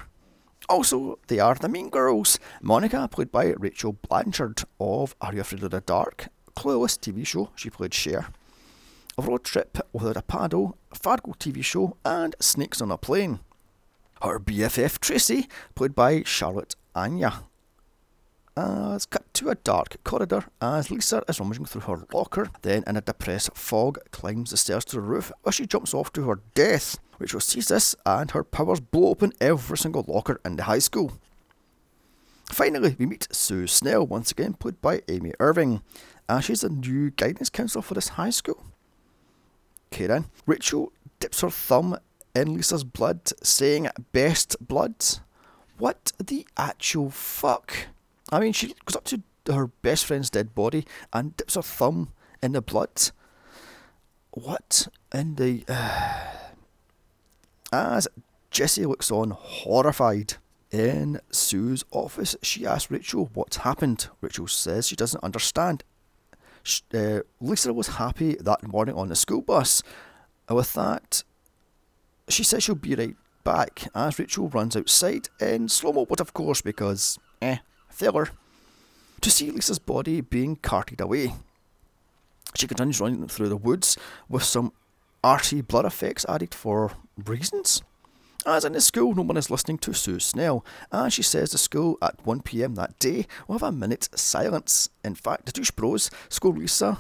Also, 0.68 1.18
they 1.28 1.40
are 1.40 1.56
the 1.56 1.70
Mean 1.70 1.90
Girls. 1.90 2.40
Monica, 2.62 3.08
played 3.08 3.32
by 3.32 3.54
Rachel 3.58 3.94
Blanchard 4.08 4.64
of 4.80 5.16
Are 5.22 5.34
You 5.34 5.42
Afraid 5.42 5.64
of 5.64 5.72
the 5.72 5.82
Dark? 5.82 6.28
Clueless 6.56 6.98
TV 7.00 7.26
show, 7.26 7.50
she 7.56 7.70
played 7.70 7.94
Cher. 7.94 8.28
A 9.18 9.22
Road 9.22 9.44
Trip 9.44 9.78
Without 9.94 10.18
a 10.18 10.22
Paddle, 10.22 10.78
Fargo 10.94 11.34
TV 11.34 11.64
show, 11.64 11.98
and 12.06 12.36
Snakes 12.40 12.82
on 12.82 12.92
a 12.92 12.98
Plane. 12.98 13.40
Her 14.22 14.40
BFF 14.40 15.00
Tracy, 15.00 15.48
played 15.76 15.96
by 15.96 16.24
Charlotte 16.24 16.76
Ayanna 16.96 17.49
Uh, 18.60 18.92
as 18.96 19.06
cut 19.06 19.24
to 19.34 19.50
a 19.50 19.56
dark 19.56 19.96
corridor 20.04 20.44
uh, 20.60 20.76
as 20.76 20.92
Lisa 20.92 21.24
is 21.30 21.40
rummaging 21.40 21.64
through 21.64 21.82
her 21.82 22.06
locker. 22.12 22.50
Then, 22.62 22.84
in 22.86 22.98
a 22.98 23.02
depressed 23.02 23.56
fog, 23.56 24.00
climbs 24.12 24.52
the 24.52 24.58
stairs 24.58 24.84
to 24.86 24.98
the 24.98 25.02
roof 25.02 25.32
where 25.44 25.54
she 25.54 25.66
jumps 25.66 25.94
off 25.94 26.12
to 26.12 26.24
her 26.24 26.42
death. 26.56 26.98
Rachel 27.20 27.40
sees 27.40 27.70
this 27.70 27.96
and 28.06 28.32
her 28.32 28.44
powers 28.44 28.82
blow 28.82 29.12
open 29.12 29.32
every 29.40 29.78
single 29.78 30.04
locker 30.06 30.42
in 30.44 30.58
the 30.58 30.64
high 30.64 30.80
school. 30.80 31.14
Finally, 32.52 32.98
we 33.00 33.06
meet 33.06 33.30
Sue 33.32 33.66
Snell, 33.66 34.06
once 34.06 34.30
again 34.30 34.56
played 34.56 34.82
by 34.82 35.04
Amy 35.08 35.32
Irving, 35.40 35.82
and 36.28 36.44
she's 36.44 36.62
the 36.62 36.70
new 36.70 37.12
guidance 37.12 37.50
counsellor 37.50 37.82
for 37.82 37.94
this 37.94 38.10
high 38.10 38.30
school. 38.30 38.66
Okay 39.94 40.08
then, 40.08 40.26
Rachel 40.46 40.92
dips 41.22 41.40
her 41.40 41.50
thumb 41.50 41.98
in 42.36 42.56
Lisa's 42.56 42.84
blood, 42.84 43.22
saying 43.42 43.88
best 44.12 44.58
blood. 44.60 44.96
What 45.78 46.12
the 46.22 46.46
actual 46.58 47.10
fuck? 47.10 47.88
I 48.32 48.40
mean, 48.40 48.54
she 48.54 48.74
goes 48.86 48.96
up 48.96 49.06
to 49.06 49.22
her 49.52 49.68
best 49.68 50.06
friend's 50.06 50.30
dead 50.30 50.54
body 50.54 50.86
and 51.12 51.36
dips 51.36 51.56
her 51.56 51.62
thumb 51.62 52.10
in 52.42 52.54
the 52.54 52.62
blood. 52.62 53.12
What 54.32 54.88
in 55.14 55.36
the. 55.36 55.64
Uh... 55.68 56.26
As 57.72 58.08
Jesse 58.52 58.86
looks 58.86 59.12
on, 59.12 59.32
horrified. 59.32 60.36
In 60.72 61.20
Sue's 61.32 61.84
office, 61.90 62.36
she 62.44 62.64
asks 62.64 62.92
Rachel 62.92 63.32
what's 63.34 63.58
happened. 63.58 64.08
Rachel 64.22 64.48
says 64.48 64.88
she 64.88 64.96
doesn't 64.96 65.24
understand. 65.24 65.84
Uh, 66.94 67.22
Lisa 67.42 67.74
was 67.74 67.88
happy 67.88 68.36
that 68.36 68.68
morning 68.68 68.94
on 68.96 69.08
the 69.08 69.16
school 69.16 69.42
bus. 69.42 69.82
With 70.48 70.74
that, 70.74 71.24
she 72.28 72.44
says 72.44 72.64
she'll 72.64 72.76
be 72.76 72.94
right 72.94 73.16
back 73.44 73.88
as 73.96 74.20
Rachel 74.20 74.50
runs 74.50 74.76
outside 74.76 75.30
in 75.40 75.70
slow 75.70 75.92
mo, 75.92 76.06
but 76.06 76.20
of 76.20 76.34
course, 76.34 76.62
because, 76.62 77.18
eh, 77.42 77.58
filler, 78.00 78.30
to 79.20 79.30
see 79.30 79.52
Lisa's 79.52 79.78
body 79.78 80.22
being 80.22 80.56
carted 80.56 81.02
away. 81.02 81.34
She 82.56 82.66
continues 82.66 83.02
running 83.02 83.28
through 83.28 83.50
the 83.50 83.58
woods 83.58 83.98
with 84.30 84.44
some 84.44 84.72
arty 85.22 85.60
blood 85.60 85.86
effects 85.86 86.26
added 86.30 86.56
for 86.56 86.94
reasons. 87.26 87.84
As 88.46 88.64
in 88.64 88.72
the 88.72 88.80
school, 88.80 89.14
no 89.14 89.24
one 89.24 89.36
is 89.36 89.52
listening 89.52 89.80
to 89.80 89.94
Sue 89.94 90.20
Snell, 90.20 90.66
and 90.94 91.12
she 91.12 91.22
says 91.22 91.52
the 91.52 91.58
school 91.58 91.98
at 92.02 92.24
1pm 92.24 92.76
that 92.76 92.98
day 92.98 93.28
will 93.48 93.60
have 93.60 93.68
a 93.68 93.72
minute's 93.72 94.10
silence. 94.20 94.90
In 95.04 95.14
fact, 95.14 95.46
the 95.46 95.52
douche 95.52 95.72
bros 95.72 96.10
score 96.30 96.54
Lisa 96.54 97.00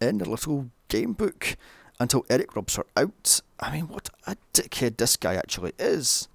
in 0.00 0.16
the 0.16 0.28
little 0.28 0.70
game 0.88 1.12
book 1.12 1.58
until 2.00 2.24
Eric 2.30 2.56
rubs 2.56 2.76
her 2.76 2.86
out. 2.96 3.42
I 3.60 3.70
mean, 3.70 3.88
what 3.88 4.08
a 4.26 4.36
dickhead 4.54 4.96
this 4.96 5.18
guy 5.18 5.34
actually 5.34 5.74
is. 5.78 6.26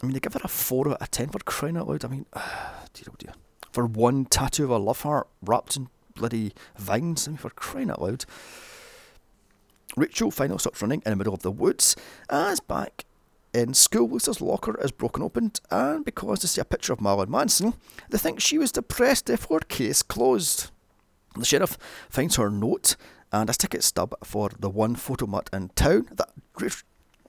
I 0.00 0.06
mean, 0.06 0.14
they 0.14 0.20
give 0.20 0.34
her 0.34 0.40
a 0.44 0.48
4 0.48 0.90
out 0.90 1.02
of 1.02 1.10
10 1.10 1.28
for 1.28 1.38
crying 1.40 1.76
out 1.76 1.88
loud. 1.88 2.04
I 2.04 2.08
mean, 2.08 2.26
dear 2.34 3.06
oh 3.08 3.14
dear. 3.18 3.32
For 3.72 3.86
one 3.86 4.24
tattoo 4.24 4.64
of 4.64 4.70
a 4.70 4.78
love 4.78 5.02
heart 5.02 5.28
wrapped 5.42 5.76
in 5.76 5.88
bloody 6.14 6.52
vines. 6.76 7.26
I 7.26 7.32
mean, 7.32 7.38
for 7.38 7.50
crying 7.50 7.90
out 7.90 8.02
loud. 8.02 8.24
Rachel 9.96 10.30
finally 10.30 10.58
stops 10.58 10.80
running 10.80 11.02
in 11.04 11.10
the 11.10 11.16
middle 11.16 11.34
of 11.34 11.42
the 11.42 11.50
woods 11.50 11.96
as 12.30 12.60
back 12.60 13.04
in 13.54 13.74
school, 13.74 14.08
Lisa's 14.08 14.40
locker 14.40 14.78
is 14.80 14.90
broken 14.90 15.22
open, 15.22 15.52
and 15.70 16.04
because 16.04 16.40
they 16.40 16.48
see 16.48 16.60
a 16.60 16.64
picture 16.64 16.92
of 16.92 17.00
Marilyn 17.00 17.30
Manson, 17.30 17.74
they 18.10 18.18
think 18.18 18.40
she 18.40 18.58
was 18.58 18.72
depressed, 18.72 19.26
therefore, 19.26 19.60
case 19.60 20.02
closed. 20.02 20.70
The 21.34 21.44
sheriff 21.44 21.78
finds 22.10 22.36
her 22.36 22.50
note 22.50 22.96
and 23.32 23.48
a 23.48 23.52
ticket 23.52 23.84
stub 23.84 24.14
for 24.22 24.50
the 24.58 24.70
one 24.70 24.96
photo 24.96 25.26
photomat 25.26 25.52
in 25.54 25.70
town 25.70 26.08
that 26.12 26.30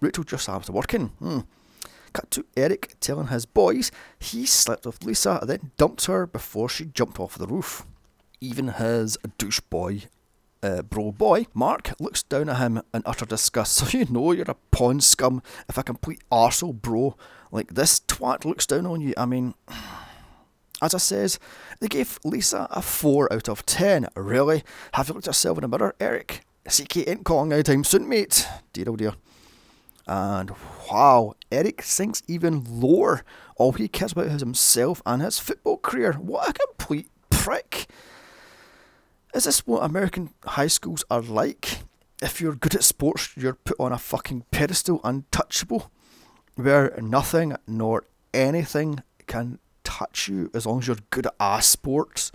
Rachel 0.02 0.24
just 0.24 0.48
happens 0.48 0.68
to 0.68 0.72
work 0.72 0.94
in. 0.94 1.08
Hmm. 1.08 1.40
Cut 2.14 2.32
to 2.32 2.46
Eric 2.58 2.96
telling 3.00 3.28
his 3.28 3.46
boys 3.46 3.92
he 4.20 4.46
slept 4.46 4.86
with 4.86 5.04
Lisa 5.04 5.40
and 5.42 5.50
then 5.50 5.72
dumped 5.78 6.06
her 6.06 6.26
before 6.28 6.70
she 6.70 6.86
jumped 6.86 7.20
off 7.20 7.38
the 7.38 7.48
roof. 7.48 7.86
Even 8.42 8.70
his 8.70 9.18
douche 9.38 9.60
boy, 9.60 10.04
uh, 10.64 10.82
bro 10.82 11.12
boy, 11.12 11.46
Mark, 11.54 11.94
looks 12.00 12.24
down 12.24 12.50
at 12.50 12.58
him 12.58 12.82
in 12.94 13.02
utter 13.06 13.26
disgust. 13.26 13.80
So 13.92 13.98
you 13.98 14.06
know 14.10 14.32
you're 14.32 14.50
a 14.50 14.56
pawn 14.72 15.02
scum 15.02 15.42
if 15.68 15.78
a 15.78 15.84
complete 15.84 16.22
arsehole 16.32 16.82
bro 16.82 17.16
like 17.52 17.74
this 17.74 18.00
twat 18.02 18.46
looks 18.46 18.66
down 18.66 18.86
on 18.86 19.02
you. 19.02 19.14
I 19.18 19.26
mean, 19.26 19.56
as 20.82 20.94
I 20.94 21.00
says, 21.00 21.40
they 21.80 21.88
gave 21.88 22.20
Lisa 22.24 22.68
a 22.72 22.82
4 22.82 23.32
out 23.34 23.50
of 23.50 23.66
10. 23.66 24.08
Really? 24.16 24.64
Have 24.94 25.08
you 25.08 25.14
looked 25.16 25.28
at 25.28 25.32
yourself 25.32 25.58
in 25.58 25.70
the 25.70 25.78
mirror, 25.78 25.96
Eric? 26.00 26.42
CK 26.68 27.08
ain't 27.08 27.26
calling 27.26 27.52
anytime 27.52 27.84
soon, 27.84 28.08
mate. 28.08 28.48
Dear 28.74 28.86
oh 28.90 28.96
dear. 28.96 29.14
And 30.10 30.52
wow, 30.92 31.36
Eric 31.52 31.84
sinks 31.84 32.24
even 32.28 32.64
lower. 32.68 33.24
All 33.58 33.74
he 33.74 33.88
cares 33.88 34.14
about 34.14 34.26
is 34.26 34.42
himself 34.42 35.04
and 35.06 35.22
his 35.22 35.38
football 35.38 35.78
career. 35.78 36.14
What 36.14 36.50
a 36.50 36.54
complete 36.54 37.12
prick. 37.30 37.86
Is 39.36 39.44
this 39.44 39.68
what 39.68 39.84
American 39.84 40.32
high 40.44 40.66
schools 40.66 41.06
are 41.12 41.22
like? 41.22 41.84
If 42.24 42.42
you're 42.42 42.56
good 42.56 42.74
at 42.74 42.84
sports, 42.84 43.38
you're 43.38 43.54
put 43.54 43.80
on 43.80 43.92
a 43.92 44.00
fucking 44.00 44.46
pedestal, 44.50 45.00
untouchable, 45.04 45.92
where 46.56 46.98
nothing 47.00 47.56
nor 47.68 48.06
anything 48.34 49.04
can 49.28 49.60
touch 49.84 50.28
you 50.28 50.50
as 50.56 50.66
long 50.66 50.80
as 50.80 50.88
you're 50.88 50.98
good 51.12 51.28
at 51.28 51.36
a 51.40 51.62
sports. 51.62 52.32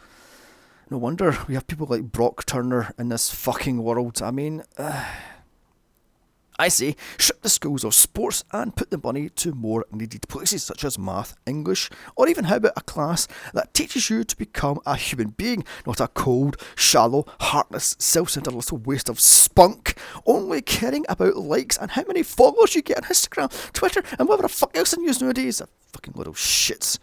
No 0.90 0.98
wonder 0.98 1.36
we 1.48 1.54
have 1.54 1.66
people 1.66 1.88
like 1.90 2.12
Brock 2.12 2.46
Turner 2.46 2.94
in 3.00 3.08
this 3.08 3.32
fucking 3.32 3.82
world. 3.82 4.22
I 4.22 4.30
mean, 4.30 4.62
uh, 4.78 5.04
I 6.58 6.68
say, 6.68 6.94
strip 7.18 7.42
the 7.42 7.48
schools 7.48 7.82
of 7.82 7.94
sports 7.94 8.44
and 8.52 8.76
put 8.76 8.90
the 8.90 9.00
money 9.02 9.28
to 9.28 9.52
more 9.54 9.84
needed 9.90 10.28
places 10.28 10.62
such 10.62 10.84
as 10.84 10.98
math, 10.98 11.34
English, 11.46 11.90
or 12.14 12.28
even 12.28 12.44
how 12.44 12.56
about 12.56 12.74
a 12.76 12.82
class 12.82 13.26
that 13.54 13.74
teaches 13.74 14.08
you 14.08 14.22
to 14.22 14.36
become 14.36 14.78
a 14.86 14.94
human 14.96 15.30
being, 15.30 15.64
not 15.84 16.00
a 16.00 16.06
cold, 16.08 16.56
shallow, 16.76 17.26
heartless, 17.40 17.96
self 17.98 18.30
centered 18.30 18.54
little 18.54 18.78
waste 18.78 19.08
of 19.08 19.18
spunk, 19.18 19.98
only 20.26 20.62
caring 20.62 21.04
about 21.08 21.36
likes 21.36 21.76
and 21.76 21.90
how 21.92 22.04
many 22.06 22.22
followers 22.22 22.76
you 22.76 22.82
get 22.82 22.98
on 22.98 23.10
Instagram, 23.10 23.72
Twitter, 23.72 24.02
and 24.18 24.28
whatever 24.28 24.42
the 24.42 24.48
fuck 24.48 24.76
else 24.76 24.96
you 24.96 25.04
use 25.04 25.20
nowadays. 25.20 25.60
fucking 25.92 26.14
little 26.16 26.34
shits. 26.34 26.98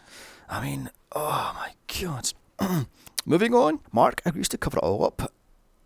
I 0.50 0.62
mean, 0.62 0.90
oh 1.12 1.52
my 1.56 1.72
god. 2.02 2.34
Moving 3.26 3.54
on, 3.54 3.82
Mark 3.92 4.22
agrees 4.26 4.50
to 4.50 4.58
cover 4.58 4.78
it 4.78 4.84
all 4.84 5.06
up 5.06 5.32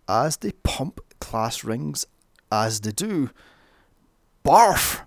as 0.07 0.37
they 0.37 0.51
pump 0.63 0.99
class 1.19 1.63
rings 1.63 2.05
as 2.51 2.81
they 2.81 2.91
do. 2.91 3.31
Barf! 4.45 5.01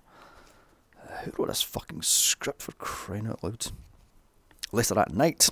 Who 1.23 1.31
wrote 1.37 1.47
this 1.47 1.61
fucking 1.61 2.01
script 2.01 2.61
for 2.61 2.73
crying 2.73 3.25
out 3.25 3.41
loud? 3.41 3.67
Later 4.73 4.95
that 4.95 5.13
night, 5.13 5.49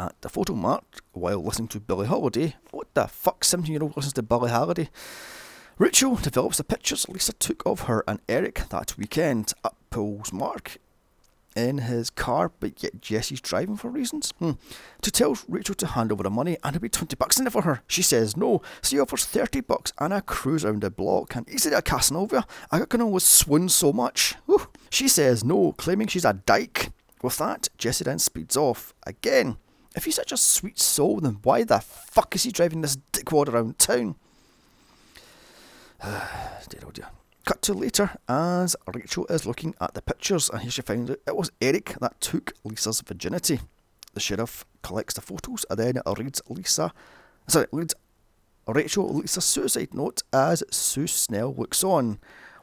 at 0.00 0.20
the 0.20 0.28
photo 0.28 0.54
mart, 0.56 1.00
while 1.12 1.40
listening 1.40 1.68
to 1.68 1.78
Billie 1.78 2.08
Holiday, 2.08 2.56
what 2.72 2.92
the 2.94 3.06
fuck 3.06 3.44
17 3.44 3.72
year 3.72 3.84
old 3.84 3.96
listens 3.96 4.14
to 4.14 4.24
Billie 4.24 4.50
Holiday? 4.50 4.90
Rachel 5.78 6.16
develops 6.16 6.56
the 6.56 6.64
pictures 6.64 7.08
Lisa 7.08 7.32
took 7.34 7.62
of 7.64 7.82
her 7.82 8.02
and 8.08 8.18
Eric 8.28 8.68
that 8.70 8.98
weekend. 8.98 9.52
at 9.64 9.74
pulls 9.90 10.32
Mark 10.32 10.78
in 11.56 11.78
his 11.78 12.10
car, 12.10 12.52
but 12.60 12.82
yet 12.82 13.00
Jesse's 13.00 13.40
driving 13.40 13.76
for 13.76 13.90
reasons. 13.90 14.32
Hmm. 14.38 14.52
To 15.02 15.10
tell 15.10 15.36
Rachel 15.48 15.74
to 15.76 15.86
hand 15.86 16.12
over 16.12 16.22
the 16.22 16.30
money 16.30 16.56
and 16.62 16.76
it'll 16.76 16.82
be 16.82 16.88
20 16.88 17.16
bucks 17.16 17.38
in 17.38 17.46
it 17.46 17.52
for 17.52 17.62
her. 17.62 17.82
She 17.86 18.02
says 18.02 18.36
no, 18.36 18.62
so 18.82 18.96
he 18.96 19.00
offers 19.00 19.24
30 19.24 19.62
bucks 19.62 19.92
and 19.98 20.12
a 20.12 20.20
cruise 20.20 20.64
around 20.64 20.82
the 20.82 20.90
block. 20.90 21.34
And 21.34 21.48
easily 21.48 21.74
a 21.74 21.82
Casanova. 21.82 22.46
I 22.70 22.80
can 22.80 23.02
always 23.02 23.24
swoon 23.24 23.68
so 23.68 23.92
much. 23.92 24.34
Whew. 24.46 24.68
She 24.90 25.08
says 25.08 25.44
no, 25.44 25.72
claiming 25.72 26.08
she's 26.08 26.24
a 26.24 26.32
dyke. 26.32 26.90
With 27.22 27.36
that, 27.36 27.68
Jesse 27.76 28.04
then 28.04 28.18
speeds 28.18 28.56
off 28.56 28.94
again. 29.06 29.58
If 29.94 30.04
he's 30.04 30.14
such 30.14 30.32
a 30.32 30.36
sweet 30.36 30.78
soul, 30.78 31.20
then 31.20 31.38
why 31.42 31.64
the 31.64 31.80
fuck 31.80 32.34
is 32.34 32.44
he 32.44 32.50
driving 32.50 32.80
this 32.80 32.96
dickwad 33.12 33.48
around 33.48 33.78
town? 33.78 34.14
dear 36.02 36.80
oh 36.86 36.90
dear. 36.92 37.08
Cut 37.46 37.62
to 37.62 37.74
later 37.74 38.10
as 38.28 38.76
Rachel 38.94 39.26
is 39.28 39.46
looking 39.46 39.74
at 39.80 39.94
the 39.94 40.02
pictures 40.02 40.50
and 40.50 40.60
here 40.60 40.70
she 40.70 40.82
finds 40.82 41.10
it 41.10 41.36
was 41.36 41.50
Eric 41.60 41.96
that 42.00 42.20
took 42.20 42.52
Lisa's 42.64 43.00
virginity. 43.00 43.60
The 44.12 44.20
sheriff 44.20 44.64
collects 44.82 45.14
the 45.14 45.20
photos 45.20 45.64
and 45.70 45.78
then 45.78 46.02
reads 46.18 46.42
Lisa, 46.48 46.92
sorry, 47.46 47.66
reads 47.72 47.94
Rachel 48.66 49.14
Lisa's 49.14 49.44
suicide 49.44 49.94
note 49.94 50.22
as 50.32 50.62
Sue 50.70 51.06
Snell 51.06 51.54
looks 51.54 51.82
on. 51.82 52.18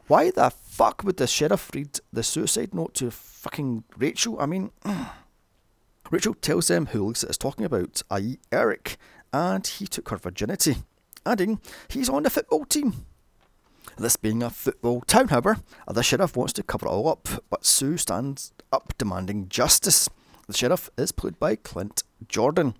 Why 0.06 0.30
the 0.30 0.50
fuck 0.50 1.02
would 1.04 1.18
the 1.18 1.26
sheriff 1.26 1.70
read 1.74 2.00
the 2.12 2.22
suicide 2.22 2.74
note 2.74 2.94
to 2.94 3.10
fucking 3.10 3.84
Rachel? 3.96 4.40
I 4.40 4.46
mean, 4.46 4.70
Rachel 6.10 6.34
tells 6.34 6.68
them 6.68 6.86
who 6.86 7.04
Lisa 7.04 7.28
is 7.28 7.36
talking 7.36 7.66
about, 7.66 8.02
i.e., 8.10 8.38
Eric, 8.50 8.96
and 9.32 9.66
he 9.66 9.86
took 9.86 10.08
her 10.08 10.16
virginity, 10.16 10.76
adding, 11.26 11.60
he's 11.88 12.08
on 12.08 12.22
the 12.22 12.30
football 12.30 12.64
team. 12.64 13.04
This 13.98 14.16
being 14.16 14.44
a 14.44 14.50
football 14.50 15.00
town, 15.00 15.28
however, 15.28 15.58
uh, 15.86 15.92
the 15.92 16.04
sheriff 16.04 16.36
wants 16.36 16.52
to 16.54 16.62
cover 16.62 16.86
it 16.86 16.90
all 16.90 17.08
up, 17.08 17.28
but 17.50 17.66
Sue 17.66 17.96
stands 17.96 18.52
up 18.72 18.94
demanding 18.96 19.48
justice. 19.48 20.08
The 20.46 20.56
sheriff 20.56 20.88
is 20.96 21.10
played 21.10 21.38
by 21.40 21.56
Clint 21.56 22.04
Jordan. 22.28 22.76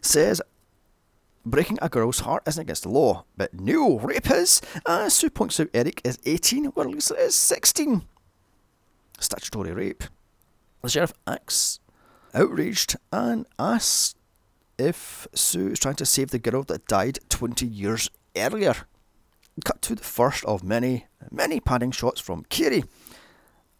Says 0.00 0.40
breaking 1.44 1.78
a 1.82 1.88
girl's 1.88 2.20
heart 2.20 2.44
isn't 2.46 2.62
against 2.62 2.84
the 2.84 2.88
law, 2.88 3.24
but 3.36 3.52
no, 3.54 3.98
rape 3.98 4.30
is. 4.30 4.62
As 4.86 5.14
Sue 5.14 5.30
points 5.30 5.58
out, 5.58 5.68
Eric 5.74 6.00
is 6.04 6.18
18, 6.24 6.66
while 6.66 6.88
Lisa 6.88 7.14
is 7.16 7.34
16. 7.34 8.02
Statutory 9.18 9.72
rape. 9.72 10.04
The 10.82 10.88
sheriff 10.88 11.12
acts 11.26 11.80
outraged 12.34 12.96
and 13.12 13.46
asks 13.58 14.14
if 14.78 15.26
Sue 15.34 15.68
is 15.68 15.80
trying 15.80 15.96
to 15.96 16.06
save 16.06 16.30
the 16.30 16.38
girl 16.38 16.62
that 16.64 16.86
died 16.86 17.18
20 17.28 17.66
years 17.66 18.10
earlier. 18.36 18.74
Cut 19.64 19.82
to 19.82 19.94
the 19.94 20.02
first 20.02 20.44
of 20.46 20.64
many, 20.64 21.06
many 21.30 21.60
padding 21.60 21.90
shots 21.90 22.20
from 22.20 22.44
Carrie. 22.44 22.84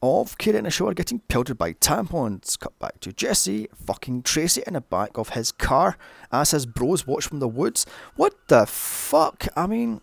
Of 0.03 0.37
Carrie 0.37 0.59
in 0.59 0.65
the 0.65 0.71
shower 0.71 0.95
getting 0.95 1.21
pelted 1.21 1.57
by 1.57 1.73
tampons. 1.73 2.59
Cut 2.59 2.79
back 2.79 3.01
to 3.01 3.13
Jesse 3.13 3.69
fucking 3.75 4.23
Tracy 4.23 4.63
in 4.67 4.75
the 4.75 4.81
back 4.81 5.17
of 5.17 5.31
his 5.31 5.51
car 5.51 5.97
as 6.31 6.51
his 6.51 6.67
bros 6.67 7.07
watch 7.07 7.27
from 7.27 7.39
the 7.39 7.49
woods. 7.49 7.87
What 8.17 8.35
the 8.49 8.67
fuck? 8.67 9.47
I 9.57 9.67
mean, 9.67 10.03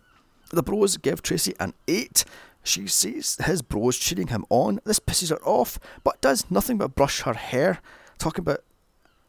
the 0.52 0.64
bros 0.64 0.98
give 0.98 1.22
Tracy 1.22 1.54
an 1.60 1.74
8. 1.88 2.26
She 2.64 2.88
sees 2.88 3.38
his 3.46 3.62
bros 3.62 3.98
cheating 3.98 4.28
him 4.28 4.46
on. 4.50 4.80
This 4.86 5.00
pisses 5.00 5.30
her 5.30 5.44
off, 5.44 5.80
but 6.04 6.22
does 6.22 6.50
nothing 6.50 6.78
but 6.78 6.96
brush 6.96 7.22
her 7.22 7.34
hair, 7.34 7.80
talking 8.18 8.42
about 8.42 8.64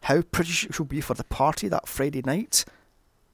how 0.03 0.23
pretty 0.23 0.53
she'll 0.53 0.87
be 0.87 1.01
for 1.01 1.15
the 1.15 1.25
party 1.25 1.69
that 1.69 1.87
Friday 1.87 2.23
night. 2.25 2.65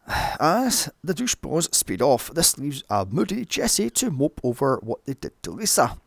As 0.08 0.88
the 1.02 1.14
douchebags 1.14 1.74
speed 1.74 2.00
off, 2.00 2.32
this 2.32 2.58
leaves 2.58 2.84
a 2.88 3.04
moody 3.04 3.44
Jesse 3.44 3.90
to 3.90 4.10
mope 4.10 4.40
over 4.42 4.78
what 4.82 5.04
they 5.04 5.14
did 5.14 5.42
to 5.42 5.50
Lisa. 5.50 5.98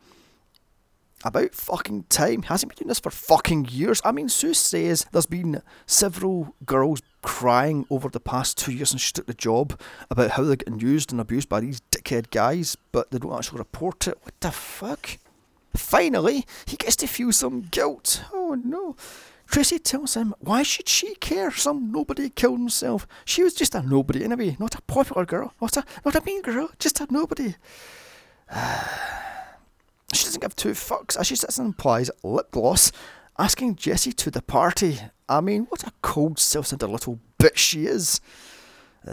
About 1.22 1.54
fucking 1.54 2.04
time. 2.04 2.42
Hasn't 2.42 2.70
been 2.70 2.78
doing 2.78 2.88
this 2.88 3.00
for 3.00 3.10
fucking 3.10 3.66
years. 3.66 4.00
I 4.06 4.12
mean, 4.12 4.30
Sue 4.30 4.54
says 4.54 5.04
there's 5.12 5.26
been 5.26 5.62
several 5.84 6.54
girls 6.64 7.02
crying 7.20 7.84
over 7.90 8.08
the 8.08 8.20
past 8.20 8.56
two 8.56 8.72
years 8.72 8.88
since 8.90 9.02
she 9.02 9.12
took 9.12 9.26
the 9.26 9.34
job 9.34 9.78
about 10.10 10.30
how 10.30 10.44
they're 10.44 10.56
getting 10.56 10.80
used 10.80 11.12
and 11.12 11.20
abused 11.20 11.50
by 11.50 11.60
these 11.60 11.82
dickhead 11.90 12.30
guys, 12.30 12.76
but 12.92 13.10
they 13.10 13.18
don't 13.18 13.36
actually 13.36 13.58
report 13.58 14.08
it. 14.08 14.16
What 14.22 14.40
the 14.40 14.50
fuck? 14.50 15.18
Finally, 15.76 16.46
he 16.64 16.78
gets 16.78 16.96
to 16.96 17.06
feel 17.06 17.32
some 17.32 17.68
guilt. 17.70 18.24
Oh 18.32 18.58
no. 18.64 18.96
Tracy 19.50 19.80
tells 19.80 20.14
him, 20.14 20.32
why 20.38 20.62
should 20.62 20.88
she 20.88 21.16
care? 21.16 21.50
Some 21.50 21.90
nobody 21.90 22.30
killed 22.30 22.60
himself. 22.60 23.08
She 23.24 23.42
was 23.42 23.52
just 23.52 23.74
a 23.74 23.82
nobody 23.82 24.24
anyway, 24.24 24.56
not 24.60 24.76
a 24.76 24.82
popular 24.82 25.26
girl, 25.26 25.52
not 25.60 25.76
a, 25.76 25.84
not 26.04 26.14
a 26.14 26.24
mean 26.24 26.40
girl, 26.42 26.70
just 26.78 27.00
a 27.00 27.08
nobody. 27.10 27.56
she 30.12 30.24
doesn't 30.24 30.40
give 30.40 30.54
two 30.54 30.70
fucks 30.70 31.16
as 31.18 31.26
she 31.26 31.34
sits 31.34 31.58
and 31.58 31.74
applies 31.74 32.12
lip 32.22 32.52
gloss, 32.52 32.92
asking 33.40 33.74
Jesse 33.74 34.12
to 34.12 34.30
the 34.30 34.40
party. 34.40 35.00
I 35.28 35.40
mean, 35.40 35.66
what 35.68 35.82
a 35.82 35.92
cold, 36.00 36.38
self-centered 36.38 36.88
little 36.88 37.18
bitch 37.40 37.56
she 37.56 37.86
is. 37.86 38.20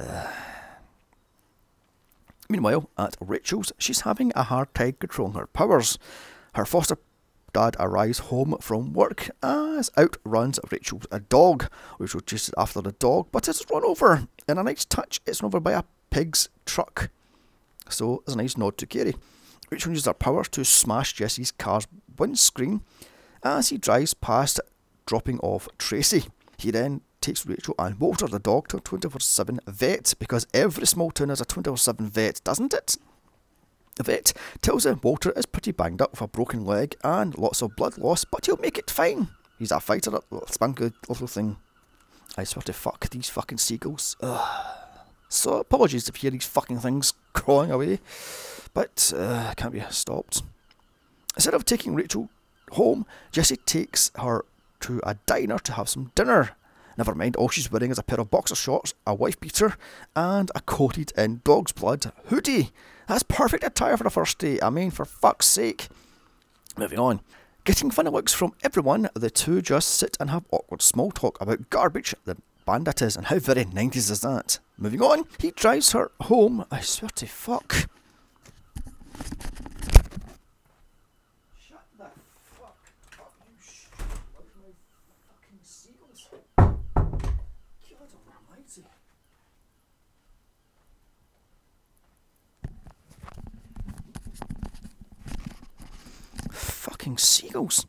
Meanwhile, 2.47 2.91
at 2.95 3.17
Rachel's, 3.19 3.73
she's 3.79 4.01
having 4.01 4.31
a 4.35 4.43
hard 4.43 4.71
time 4.75 4.97
controlling 4.99 5.33
her 5.33 5.47
powers. 5.47 5.97
Her 6.53 6.65
foster 6.65 6.99
dad 7.53 7.75
arrives 7.79 8.19
home 8.19 8.55
from 8.61 8.93
work 8.93 9.29
as 9.41 9.89
out 9.97 10.17
runs 10.23 10.59
Rachel 10.71 11.01
a 11.11 11.19
dog. 11.19 11.69
Rachel 11.99 12.21
chases 12.21 12.53
after 12.57 12.81
the 12.81 12.91
dog, 12.93 13.27
but 13.31 13.47
it's 13.47 13.65
run 13.71 13.83
over. 13.83 14.27
In 14.47 14.57
a 14.57 14.63
nice 14.63 14.85
touch, 14.85 15.21
it's 15.25 15.41
run 15.41 15.47
over 15.47 15.59
by 15.59 15.73
a 15.73 15.83
pig's 16.09 16.49
truck. 16.65 17.09
So 17.89 18.23
there's 18.25 18.35
a 18.35 18.39
nice 18.39 18.57
nod 18.57 18.77
to 18.77 18.85
Carrie. 18.85 19.15
Rachel 19.69 19.91
uses 19.91 20.05
her 20.05 20.13
powers 20.13 20.47
to 20.49 20.63
smash 20.63 21.13
Jesse's 21.13 21.51
car's 21.51 21.87
windscreen 22.17 22.81
as 23.43 23.69
he 23.69 23.77
drives 23.77 24.13
past, 24.13 24.59
dropping 25.05 25.39
off 25.39 25.67
Tracy. 25.77 26.25
He 26.57 26.71
then 26.71 27.01
takes 27.21 27.45
Rachel 27.45 27.75
and 27.77 27.99
Walter 27.99 28.27
the 28.27 28.39
dog 28.39 28.67
to 28.69 28.77
a 28.77 28.79
24 28.79 29.19
7 29.19 29.59
vet 29.67 30.13
because 30.19 30.47
every 30.53 30.87
small 30.87 31.11
town 31.11 31.29
has 31.29 31.41
a 31.41 31.45
24 31.45 31.77
7 31.77 32.09
vet, 32.09 32.41
doesn't 32.43 32.73
it? 32.73 32.97
The 33.97 34.03
vet 34.03 34.33
tells 34.61 34.85
him 34.85 34.99
Walter 35.01 35.31
is 35.31 35.47
pretty 35.47 35.71
banged 35.71 36.03
up 36.03 36.11
with 36.11 36.21
a 36.21 36.27
broken 36.27 36.63
leg 36.63 36.95
and 37.03 37.35
lots 37.35 37.63
of 37.63 37.75
blood 37.75 37.97
loss, 37.97 38.25
but 38.25 38.45
he'll 38.45 38.57
make 38.57 38.77
it 38.77 38.91
fine. 38.91 39.29
He's 39.57 39.71
a 39.71 39.79
fighter, 39.79 40.11
a 40.15 40.51
spunky 40.51 40.91
little 41.09 41.25
thing. 41.25 41.57
I 42.37 42.43
swear 42.43 42.61
to 42.63 42.73
fuck 42.73 43.09
these 43.09 43.29
fucking 43.29 43.57
seagulls. 43.57 44.15
Ugh. 44.21 44.77
So 45.29 45.55
apologies 45.55 46.07
if 46.07 46.17
you 46.17 46.21
hear 46.27 46.31
these 46.31 46.45
fucking 46.45 46.79
things 46.79 47.13
crawling 47.33 47.71
away, 47.71 47.99
but 48.75 49.11
uh, 49.17 49.53
can't 49.57 49.73
be 49.73 49.83
stopped. 49.89 50.43
Instead 51.35 51.55
of 51.55 51.65
taking 51.65 51.95
Rachel 51.95 52.29
home, 52.73 53.05
Jesse 53.31 53.57
takes 53.57 54.11
her 54.19 54.45
to 54.81 55.01
a 55.03 55.15
diner 55.25 55.57
to 55.57 55.73
have 55.73 55.89
some 55.89 56.11
dinner. 56.13 56.51
Never 56.99 57.15
mind, 57.15 57.35
all 57.35 57.49
she's 57.49 57.71
wearing 57.71 57.91
is 57.91 57.97
a 57.97 58.03
pair 58.03 58.19
of 58.19 58.29
boxer 58.29 58.55
shorts, 58.55 58.93
a 59.07 59.15
wife 59.15 59.39
beater, 59.39 59.75
and 60.15 60.51
a 60.53 60.61
coated 60.61 61.11
in 61.17 61.41
dog's 61.43 61.71
blood 61.71 62.11
hoodie. 62.25 62.71
That's 63.07 63.23
perfect 63.23 63.63
attire 63.63 63.97
for 63.97 64.05
a 64.05 64.11
first 64.11 64.37
date. 64.37 64.61
I 64.61 64.69
mean, 64.69 64.91
for 64.91 65.05
fuck's 65.05 65.45
sake. 65.45 65.87
Moving 66.77 66.99
on. 66.99 67.21
Getting 67.63 67.91
funny 67.91 68.09
looks 68.09 68.33
from 68.33 68.53
everyone, 68.63 69.09
the 69.13 69.29
two 69.29 69.61
just 69.61 69.89
sit 69.89 70.15
and 70.19 70.29
have 70.29 70.45
awkward 70.51 70.81
small 70.81 71.11
talk 71.11 71.39
about 71.41 71.69
garbage 71.69 72.15
the 72.25 72.37
bandit 72.65 73.01
is 73.01 73.15
and 73.15 73.25
how 73.27 73.39
very 73.39 73.65
90s 73.65 74.11
is 74.11 74.21
that. 74.21 74.59
Moving 74.77 75.01
on, 75.01 75.23
he 75.39 75.51
drives 75.51 75.91
her 75.93 76.11
home. 76.21 76.65
I 76.69 76.81
swear 76.81 77.09
to 77.15 77.25
fuck. 77.25 77.89
Fucking 97.07 97.17
seagulls. 97.17 97.85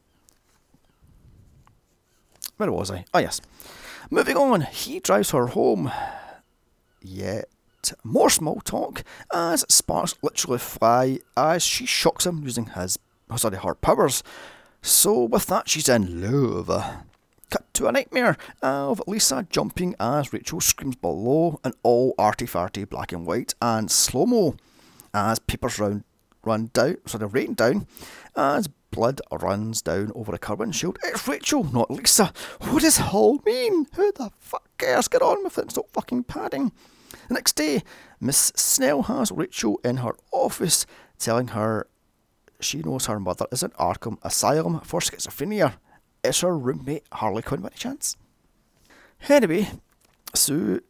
Where 2.56 2.72
was 2.72 2.90
I? 2.90 3.04
Oh, 3.12 3.18
yes. 3.18 3.40
Moving 4.10 4.36
on, 4.36 4.62
he 4.62 5.00
drives 5.00 5.30
her 5.30 5.48
home. 5.48 5.90
Yet 7.02 7.48
more 8.02 8.30
small 8.30 8.60
talk 8.60 9.02
as 9.32 9.64
sparks 9.68 10.14
literally 10.22 10.58
fly 10.58 11.20
as 11.36 11.62
she 11.62 11.86
shocks 11.86 12.26
him 12.26 12.42
using 12.42 12.66
his, 12.66 12.98
oh, 13.30 13.36
sorry, 13.36 13.56
her 13.56 13.74
powers. 13.74 14.22
So 14.82 15.24
with 15.24 15.46
that, 15.46 15.68
she's 15.68 15.88
in 15.88 16.20
love. 16.20 16.68
Cut 17.50 17.74
to 17.74 17.86
a 17.86 17.92
nightmare 17.92 18.36
of 18.62 19.00
Lisa 19.06 19.46
jumping 19.48 19.94
as 19.98 20.32
Rachel 20.32 20.60
screams 20.60 20.96
below 20.96 21.60
in 21.64 21.72
all 21.82 22.14
arty 22.18 22.46
farty 22.46 22.88
black 22.88 23.12
and 23.12 23.26
white 23.26 23.54
and 23.62 23.90
slow 23.90 24.26
mo 24.26 24.56
as 25.14 25.38
papers 25.38 25.78
round 25.78 26.04
run 26.44 26.70
down, 26.72 26.96
sort 27.06 27.22
of 27.22 27.34
rain 27.34 27.54
down 27.54 27.86
as 28.36 28.68
blood 28.90 29.20
runs 29.30 29.82
down 29.82 30.12
over 30.14 30.34
a 30.34 30.38
car 30.38 30.56
windshield. 30.56 30.98
It's 31.04 31.26
Rachel, 31.28 31.64
not 31.64 31.90
Lisa. 31.90 32.32
What 32.60 32.82
does 32.82 33.00
all 33.00 33.40
mean? 33.44 33.86
Who 33.94 34.12
the 34.12 34.30
fuck 34.38 34.68
cares? 34.78 35.08
Get 35.08 35.22
on 35.22 35.44
with 35.44 35.58
it. 35.58 35.70
Stop 35.70 35.90
fucking 35.90 36.24
padding. 36.24 36.72
The 37.28 37.34
next 37.34 37.54
day, 37.54 37.82
Miss 38.20 38.52
Snell 38.56 39.02
has 39.02 39.30
Rachel 39.32 39.80
in 39.84 39.98
her 39.98 40.14
office 40.32 40.86
telling 41.18 41.48
her 41.48 41.86
she 42.60 42.78
knows 42.78 43.06
her 43.06 43.20
mother 43.20 43.46
is 43.52 43.62
in 43.62 43.70
Arkham 43.70 44.18
Asylum 44.22 44.80
for 44.80 45.00
schizophrenia. 45.00 45.74
Is 46.24 46.40
her 46.40 46.56
roommate 46.56 47.04
Harley 47.12 47.42
Quinn 47.42 47.60
by 47.60 47.68
any 47.68 47.76
chance? 47.76 48.16
Anyway, 49.28 49.68
Sue 50.34 50.80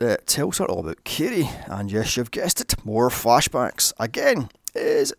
uh, 0.00 0.16
tells 0.26 0.58
her 0.58 0.66
all 0.66 0.80
about 0.80 1.04
Carrie, 1.04 1.48
and 1.66 1.90
yes, 1.90 2.16
you've 2.16 2.30
guessed 2.30 2.60
it, 2.60 2.84
more 2.84 3.08
flashbacks. 3.08 3.92
Again, 3.98 4.50
is 4.74 5.14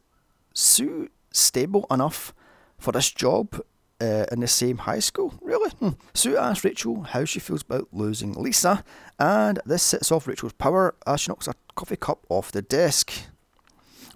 Sue 0.54 1.10
stable 1.36 1.86
enough 1.90 2.34
for 2.78 2.92
this 2.92 3.12
job? 3.12 3.62
uh, 4.02 4.26
in 4.32 4.40
the 4.40 4.48
same 4.48 4.80
high 4.80 5.00
school? 5.00 5.34
Really? 5.42 5.70
Hmm. 5.72 5.90
Sue 6.14 6.38
asks 6.38 6.64
Rachel 6.64 7.04
how 7.04 7.26
she 7.26 7.40
feels 7.40 7.62
about 7.62 7.88
losing 7.92 8.34
Lisa, 8.34 8.84
and 9.20 9.60
this 9.66 9.84
sets 9.84 10.12
off 10.12 10.28
Rachel's 10.28 10.54
power 10.54 10.96
as 11.06 11.22
she 11.22 11.32
knocks 11.32 11.48
a 11.48 11.54
coffee 11.76 11.96
cup 11.96 12.26
off 12.30 12.52
the 12.52 12.62
desk. 12.62 13.12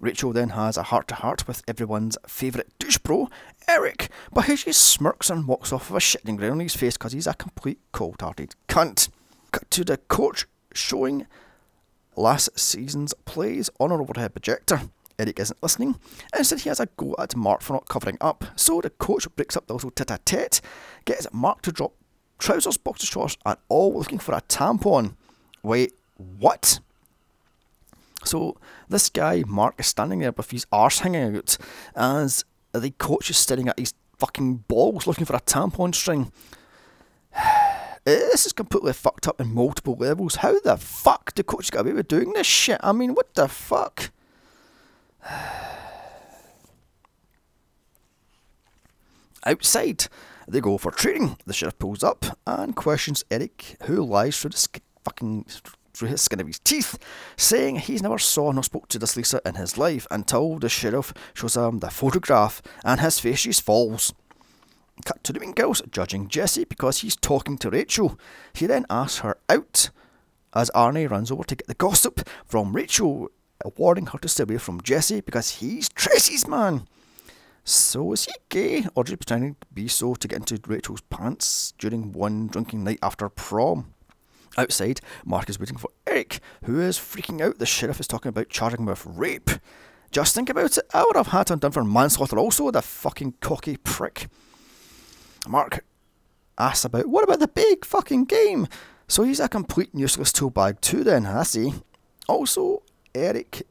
Rachel 0.00 0.32
then 0.32 0.50
has 0.50 0.76
a 0.78 0.84
heart 0.84 1.08
to 1.08 1.14
heart 1.14 1.46
with 1.46 1.62
everyone's 1.68 2.16
favourite 2.26 2.66
douche 2.78 2.98
bro, 2.98 3.28
Eric, 3.68 4.08
but 4.32 4.46
he 4.46 4.56
just 4.56 4.82
smirks 4.82 5.28
and 5.28 5.46
walks 5.46 5.72
off 5.72 5.90
with 5.90 6.02
a 6.02 6.06
shitting 6.06 6.38
grin 6.38 6.52
on 6.52 6.60
his 6.60 6.74
face 6.74 6.96
because 6.96 7.12
he's 7.12 7.26
a 7.26 7.34
complete 7.34 7.78
cold 7.92 8.20
hearted 8.20 8.54
cunt. 8.66 9.10
Cut 9.52 9.70
to 9.70 9.84
the 9.84 9.98
coach 9.98 10.46
showing 10.72 11.26
last 12.16 12.58
season's 12.58 13.12
plays 13.24 13.68
on 13.78 13.92
an 13.92 14.00
overhead 14.00 14.32
projector. 14.32 14.82
Eric 15.20 15.38
isn't 15.38 15.62
listening. 15.62 15.96
and 16.32 16.38
Instead, 16.38 16.60
he 16.60 16.70
has 16.70 16.80
a 16.80 16.86
go 16.96 17.14
at 17.18 17.36
Mark 17.36 17.60
for 17.60 17.74
not 17.74 17.88
covering 17.88 18.16
up. 18.20 18.44
So 18.56 18.80
the 18.80 18.90
coach 18.90 19.26
breaks 19.36 19.56
up 19.56 19.66
the 19.66 19.74
little 19.74 19.90
tete 19.90 20.10
a 20.10 20.18
tete, 20.24 20.60
gets 21.04 21.26
Mark 21.32 21.60
to 21.62 21.72
drop 21.72 21.92
trousers, 22.38 22.78
boxer 22.78 23.06
shorts, 23.06 23.36
and 23.44 23.58
all 23.68 23.92
looking 23.92 24.18
for 24.18 24.34
a 24.34 24.40
tampon. 24.40 25.14
Wait, 25.62 25.92
what? 26.16 26.80
So 28.24 28.56
this 28.88 29.10
guy, 29.10 29.44
Mark, 29.46 29.74
is 29.78 29.86
standing 29.86 30.20
there 30.20 30.32
with 30.32 30.50
his 30.50 30.66
arse 30.72 31.00
hanging 31.00 31.36
out 31.36 31.58
as 31.94 32.44
the 32.72 32.90
coach 32.92 33.28
is 33.28 33.36
staring 33.36 33.68
at 33.68 33.78
his 33.78 33.92
fucking 34.18 34.64
balls 34.68 35.06
looking 35.06 35.26
for 35.26 35.36
a 35.36 35.40
tampon 35.40 35.94
string. 35.94 36.32
This 38.02 38.46
is 38.46 38.54
completely 38.54 38.94
fucked 38.94 39.28
up 39.28 39.42
in 39.42 39.52
multiple 39.52 39.94
levels. 39.94 40.36
How 40.36 40.58
the 40.58 40.78
fuck 40.78 41.34
did 41.34 41.46
coach 41.46 41.70
get 41.70 41.82
away 41.82 41.92
with 41.92 42.08
doing 42.08 42.32
this 42.32 42.46
shit? 42.46 42.80
I 42.82 42.92
mean, 42.92 43.14
what 43.14 43.34
the 43.34 43.46
fuck? 43.46 44.10
Outside, 49.46 50.06
they 50.46 50.60
go 50.60 50.78
for 50.78 50.90
training. 50.90 51.38
The 51.46 51.52
sheriff 51.52 51.78
pulls 51.78 52.02
up 52.02 52.24
and 52.46 52.74
questions 52.76 53.24
Eric, 53.30 53.76
who 53.84 54.04
lies 54.04 54.38
through 54.38 54.50
the 54.50 54.56
sk- 54.56 54.82
fucking 55.04 55.46
through 55.92 56.08
his 56.08 56.20
skin 56.22 56.40
of 56.40 56.46
his 56.46 56.58
teeth, 56.58 56.98
saying 57.36 57.76
he's 57.76 58.02
never 58.02 58.18
saw 58.18 58.50
nor 58.52 58.62
spoke 58.62 58.88
to 58.88 58.98
this 58.98 59.16
Lisa 59.16 59.40
in 59.44 59.56
his 59.56 59.76
life 59.76 60.06
until 60.10 60.58
the 60.58 60.68
sheriff 60.68 61.12
shows 61.34 61.56
him 61.56 61.78
the 61.78 61.90
photograph 61.90 62.62
and 62.84 63.00
his 63.00 63.18
face 63.18 63.42
just 63.42 63.62
falls. 63.62 64.14
Cut 65.04 65.22
to 65.24 65.32
the 65.32 65.40
mean 65.40 65.52
girls 65.52 65.82
judging 65.90 66.28
Jesse 66.28 66.64
because 66.64 66.98
he's 66.98 67.16
talking 67.16 67.56
to 67.58 67.70
Rachel. 67.70 68.18
He 68.52 68.66
then 68.66 68.86
asks 68.90 69.20
her 69.20 69.38
out 69.48 69.90
as 70.54 70.70
Arnie 70.74 71.10
runs 71.10 71.30
over 71.30 71.44
to 71.44 71.54
get 71.54 71.66
the 71.66 71.74
gossip 71.74 72.28
from 72.44 72.72
Rachel, 72.72 73.30
warning 73.76 74.06
her 74.06 74.18
to 74.18 74.28
stay 74.28 74.44
away 74.44 74.58
from 74.58 74.80
Jesse 74.80 75.20
because 75.20 75.50
he's 75.50 75.88
Tracy's 75.88 76.46
man. 76.46 76.86
So 77.64 78.12
is 78.12 78.24
he 78.24 78.32
gay, 78.48 78.80
just 78.82 79.06
pretending 79.06 79.54
to 79.60 79.66
be 79.72 79.86
so 79.86 80.14
to 80.14 80.28
get 80.28 80.38
into 80.38 80.60
Rachel's 80.66 81.02
pants 81.02 81.72
during 81.78 82.12
one 82.12 82.48
drinking 82.48 82.84
night 82.84 82.98
after 83.02 83.28
prom? 83.28 83.94
Outside, 84.58 85.00
Mark 85.24 85.48
is 85.48 85.60
waiting 85.60 85.76
for 85.76 85.90
Eric, 86.06 86.40
who 86.64 86.80
is 86.80 86.98
freaking 86.98 87.40
out. 87.40 87.58
The 87.58 87.66
sheriff 87.66 88.00
is 88.00 88.08
talking 88.08 88.30
about 88.30 88.48
charging 88.48 88.80
him 88.80 88.86
with 88.86 89.06
rape. 89.06 89.50
Just 90.10 90.34
think 90.34 90.50
about 90.50 90.76
it. 90.76 90.84
I 90.92 91.04
would 91.04 91.16
have 91.16 91.28
had 91.28 91.50
him 91.50 91.60
done 91.60 91.70
for 91.70 91.84
manslaughter 91.84 92.38
also, 92.38 92.70
the 92.70 92.82
fucking 92.82 93.34
cocky 93.40 93.76
prick. 93.76 94.26
Mark 95.48 95.84
asks 96.58 96.84
about, 96.84 97.06
what 97.06 97.24
about 97.24 97.38
the 97.38 97.48
big 97.48 97.84
fucking 97.84 98.24
game? 98.24 98.66
So 99.06 99.22
he's 99.22 99.40
a 99.40 99.48
complete 99.48 99.90
useless 99.94 100.32
tool 100.32 100.50
bag 100.50 100.80
too 100.80 101.04
then, 101.04 101.26
I 101.26 101.44
see. 101.44 101.74
Also, 102.28 102.82
Eric 103.14 103.66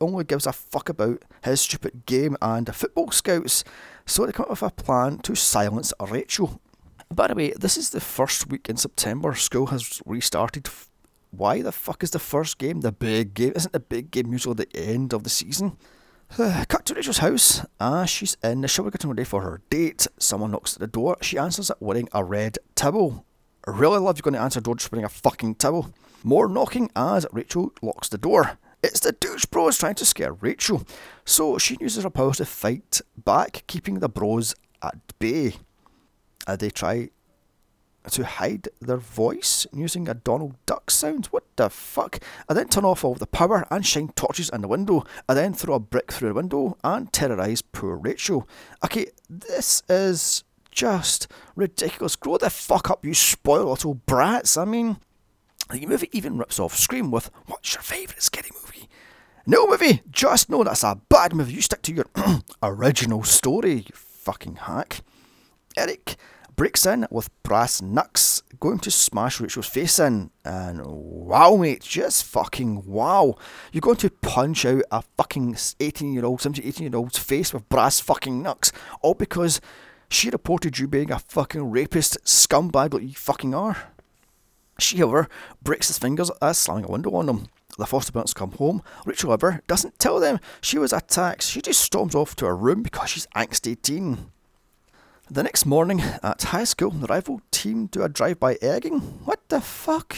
only 0.00 0.24
gives 0.24 0.46
a 0.46 0.52
fuck 0.52 0.88
about 0.88 1.24
his 1.42 1.60
stupid 1.60 2.06
game 2.06 2.36
and 2.42 2.66
the 2.66 2.72
football 2.72 3.10
scouts, 3.10 3.64
so 4.06 4.26
they 4.26 4.32
come 4.32 4.44
up 4.44 4.50
with 4.50 4.62
a 4.62 4.70
plan 4.70 5.18
to 5.18 5.34
silence 5.34 5.92
Rachel 6.10 6.60
by 7.14 7.28
the 7.28 7.34
way, 7.34 7.52
this 7.52 7.76
is 7.76 7.90
the 7.90 8.00
first 8.00 8.48
week 8.50 8.68
in 8.68 8.76
September. 8.76 9.34
School 9.34 9.66
has 9.66 10.02
restarted. 10.04 10.68
Why 11.30 11.62
the 11.62 11.72
fuck 11.72 12.02
is 12.02 12.10
the 12.10 12.18
first 12.18 12.58
game 12.58 12.80
the 12.80 12.92
big 12.92 13.34
game? 13.34 13.52
Isn't 13.54 13.72
the 13.72 13.80
big 13.80 14.10
game 14.10 14.32
usually 14.32 14.54
the 14.54 14.76
end 14.76 15.12
of 15.12 15.24
the 15.24 15.30
season? 15.30 15.76
Cut 16.36 16.84
to 16.86 16.94
Rachel's 16.94 17.18
house. 17.18 17.64
Ah, 17.80 18.04
she's 18.04 18.36
in 18.42 18.60
the 18.60 18.68
shower 18.68 18.90
getting 18.90 19.10
ready 19.10 19.24
for 19.24 19.42
her 19.42 19.60
date. 19.70 20.06
Someone 20.18 20.52
knocks 20.52 20.74
at 20.74 20.80
the 20.80 20.86
door. 20.86 21.16
She 21.20 21.38
answers 21.38 21.70
it 21.70 21.76
wearing 21.80 22.08
a 22.12 22.24
red 22.24 22.58
towel. 22.74 23.24
Really 23.66 23.98
love 23.98 24.18
you 24.18 24.22
going 24.22 24.34
to 24.34 24.40
answer 24.40 24.60
the 24.60 24.64
door 24.64 24.76
just 24.76 24.92
wearing 24.92 25.04
a 25.04 25.08
fucking 25.08 25.56
towel. 25.56 25.92
More 26.22 26.48
knocking 26.48 26.90
as 26.96 27.26
Rachel 27.32 27.72
locks 27.82 28.08
the 28.08 28.18
door. 28.18 28.58
It's 28.84 29.00
the 29.00 29.12
douche 29.12 29.46
bros 29.46 29.78
trying 29.78 29.94
to 29.96 30.04
scare 30.04 30.34
Rachel. 30.34 30.84
So 31.24 31.58
she 31.58 31.76
uses 31.80 32.04
her 32.04 32.10
powers 32.10 32.36
to 32.36 32.44
fight 32.44 33.00
back, 33.16 33.64
keeping 33.66 34.00
the 34.00 34.08
bros 34.08 34.54
at 34.82 34.98
bay 35.18 35.54
uh, 36.46 36.56
they 36.56 36.70
try 36.70 37.10
to 38.10 38.24
hide 38.24 38.68
their 38.80 38.98
voice 38.98 39.66
using 39.72 40.08
a 40.08 40.14
Donald 40.14 40.56
Duck 40.66 40.90
sound. 40.90 41.26
What 41.26 41.44
the 41.56 41.70
fuck? 41.70 42.18
I 42.48 42.54
then 42.54 42.68
turn 42.68 42.84
off 42.84 43.04
all 43.04 43.14
the 43.14 43.26
power 43.26 43.66
and 43.70 43.86
shine 43.86 44.08
torches 44.08 44.50
in 44.50 44.60
the 44.60 44.68
window. 44.68 45.04
I 45.26 45.34
then 45.34 45.54
throw 45.54 45.74
a 45.74 45.80
brick 45.80 46.12
through 46.12 46.28
the 46.28 46.34
window 46.34 46.76
and 46.84 47.10
terrorise 47.12 47.62
poor 47.62 47.96
Rachel. 47.96 48.46
Okay, 48.84 49.06
this 49.30 49.82
is 49.88 50.44
just 50.70 51.28
ridiculous. 51.56 52.16
Grow 52.16 52.36
the 52.36 52.50
fuck 52.50 52.90
up, 52.90 53.06
you 53.06 53.14
spoiled 53.14 53.68
little 53.68 53.94
brats. 53.94 54.58
I 54.58 54.66
mean, 54.66 54.98
the 55.70 55.86
movie 55.86 56.10
even 56.12 56.38
rips 56.38 56.58
off 56.58 56.76
Scream 56.76 57.10
with, 57.10 57.30
What's 57.46 57.74
your 57.74 57.82
favourite 57.82 58.22
scary 58.22 58.50
movie? 58.62 58.88
No 59.46 59.66
movie! 59.66 60.02
Just 60.10 60.48
know 60.48 60.64
that's 60.64 60.82
a 60.82 61.00
bad 61.08 61.34
movie. 61.34 61.52
You 61.52 61.60
stick 61.60 61.82
to 61.82 61.92
your 61.92 62.06
original 62.62 63.22
story, 63.24 63.74
you 63.74 63.94
fucking 63.94 64.56
hack. 64.56 65.00
Eric 65.76 66.16
breaks 66.56 66.86
in 66.86 67.06
with 67.10 67.30
brass 67.42 67.82
knucks, 67.82 68.42
going 68.60 68.78
to 68.78 68.90
smash 68.90 69.40
Rachel's 69.40 69.66
face 69.66 69.98
in. 69.98 70.30
And 70.44 70.80
wow, 70.84 71.56
mate, 71.56 71.82
just 71.82 72.24
fucking 72.24 72.86
wow. 72.86 73.36
You're 73.72 73.80
going 73.80 73.96
to 73.96 74.10
punch 74.10 74.64
out 74.64 74.82
a 74.90 75.02
fucking 75.18 75.56
18 75.80 76.12
year 76.14 76.24
old, 76.24 76.40
17, 76.40 76.66
18 76.66 76.86
year 76.90 76.96
old's 76.96 77.18
face 77.18 77.52
with 77.52 77.68
brass 77.68 78.00
fucking 78.00 78.42
knucks, 78.42 78.72
all 79.02 79.14
because 79.14 79.60
she 80.08 80.30
reported 80.30 80.78
you 80.78 80.86
being 80.86 81.10
a 81.10 81.18
fucking 81.18 81.70
rapist 81.70 82.18
scumbag 82.24 82.94
like 82.94 83.02
you 83.02 83.14
fucking 83.14 83.54
are. 83.54 83.93
She, 84.78 84.98
however, 84.98 85.28
breaks 85.62 85.88
his 85.88 85.98
fingers 85.98 86.30
as 86.42 86.58
slamming 86.58 86.84
a 86.84 86.88
window 86.88 87.14
on 87.14 87.26
them. 87.26 87.48
The 87.78 87.86
foster 87.86 88.12
parents 88.12 88.34
come 88.34 88.52
home. 88.52 88.82
Rachel, 89.04 89.30
however, 89.30 89.60
doesn't 89.66 89.98
tell 89.98 90.20
them 90.20 90.38
she 90.60 90.78
was 90.78 90.92
attacked. 90.92 91.42
She 91.42 91.60
just 91.60 91.80
storms 91.80 92.14
off 92.14 92.36
to 92.36 92.46
her 92.46 92.56
room 92.56 92.82
because 92.82 93.10
she's 93.10 93.26
angst 93.34 93.70
18. 93.70 94.30
The 95.30 95.42
next 95.42 95.64
morning 95.64 96.00
at 96.22 96.42
high 96.42 96.64
school, 96.64 96.90
the 96.90 97.06
rival 97.06 97.40
team 97.50 97.86
do 97.86 98.02
a 98.02 98.08
drive-by 98.08 98.58
egging. 98.60 99.00
What 99.24 99.40
the 99.48 99.60
fuck? 99.60 100.16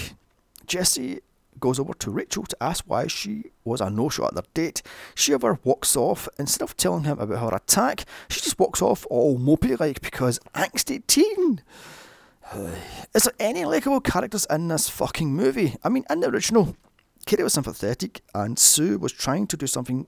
Jesse 0.67 1.21
goes 1.61 1.79
over 1.79 1.95
to 1.95 2.11
Rachel 2.11 2.45
to 2.45 2.63
ask 2.63 2.85
why 2.87 3.07
she 3.07 3.45
was 3.65 3.81
a 3.81 3.89
no-show 3.89 4.27
at 4.27 4.35
their 4.35 4.43
date. 4.53 4.83
She 5.15 5.33
however 5.33 5.59
walks 5.65 5.97
off. 5.97 6.29
Instead 6.39 6.65
of 6.65 6.77
telling 6.77 7.05
him 7.05 7.19
about 7.19 7.39
her 7.39 7.57
attack, 7.57 8.05
she 8.29 8.41
just 8.41 8.59
walks 8.59 8.83
off 8.83 9.07
all 9.09 9.39
mopey-like 9.39 10.03
because 10.03 10.41
angst 10.55 10.95
18. 10.95 11.63
Is 13.15 13.25
there 13.25 13.33
any 13.39 13.65
likable 13.65 14.01
characters 14.01 14.47
in 14.51 14.69
this 14.69 14.89
fucking 14.89 15.35
movie? 15.35 15.77
I 15.83 15.89
mean, 15.89 16.05
in 16.09 16.21
the 16.21 16.29
original, 16.29 16.77
Katie 17.27 17.43
was 17.43 17.55
sympathetic 17.55 18.23
and 18.35 18.59
Sue 18.59 18.99
was 18.99 19.13
trying 19.13 19.47
to 19.49 19.57
do 19.57 19.67
something 19.67 20.07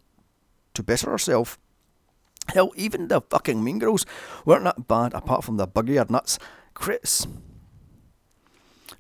to 0.75 0.83
better 0.83 1.11
herself. 1.11 1.59
Hell, 2.49 2.73
even 2.77 3.09
the 3.09 3.21
fucking 3.21 3.63
Mean 3.63 3.79
Girls 3.79 4.07
weren't 4.45 4.65
that 4.65 4.89
bad 4.89 5.13
apart 5.13 5.45
from 5.45 5.57
the 5.57 5.67
buggy 5.67 5.99
or 5.99 6.07
nuts. 6.09 6.39
Chris. 6.75 7.27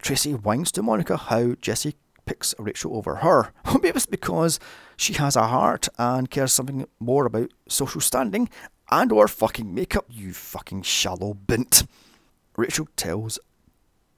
Tracy 0.03 0.32
whines 0.32 0.72
to 0.72 0.82
Monica 0.82 1.16
how 1.16 1.55
Jesse 1.61 1.95
picks 2.26 2.55
Rachel 2.59 2.97
over 2.97 3.16
her. 3.16 3.53
Maybe 3.74 3.89
it's 3.89 4.07
because 4.07 4.61
she 4.97 5.14
has 5.14 5.34
a 5.34 5.47
heart 5.47 5.89
and 5.97 6.30
cares 6.30 6.53
something 6.53 6.86
more 7.01 7.24
about 7.24 7.53
social 7.68 8.01
standing 8.01 8.51
and 8.91 9.12
or 9.12 9.28
fucking 9.28 9.74
makeup, 9.74 10.07
you 10.11 10.32
fucking 10.34 10.82
shallow 10.82 11.34
bint. 11.34 11.84
Rachel 12.59 12.88
tells 12.96 13.38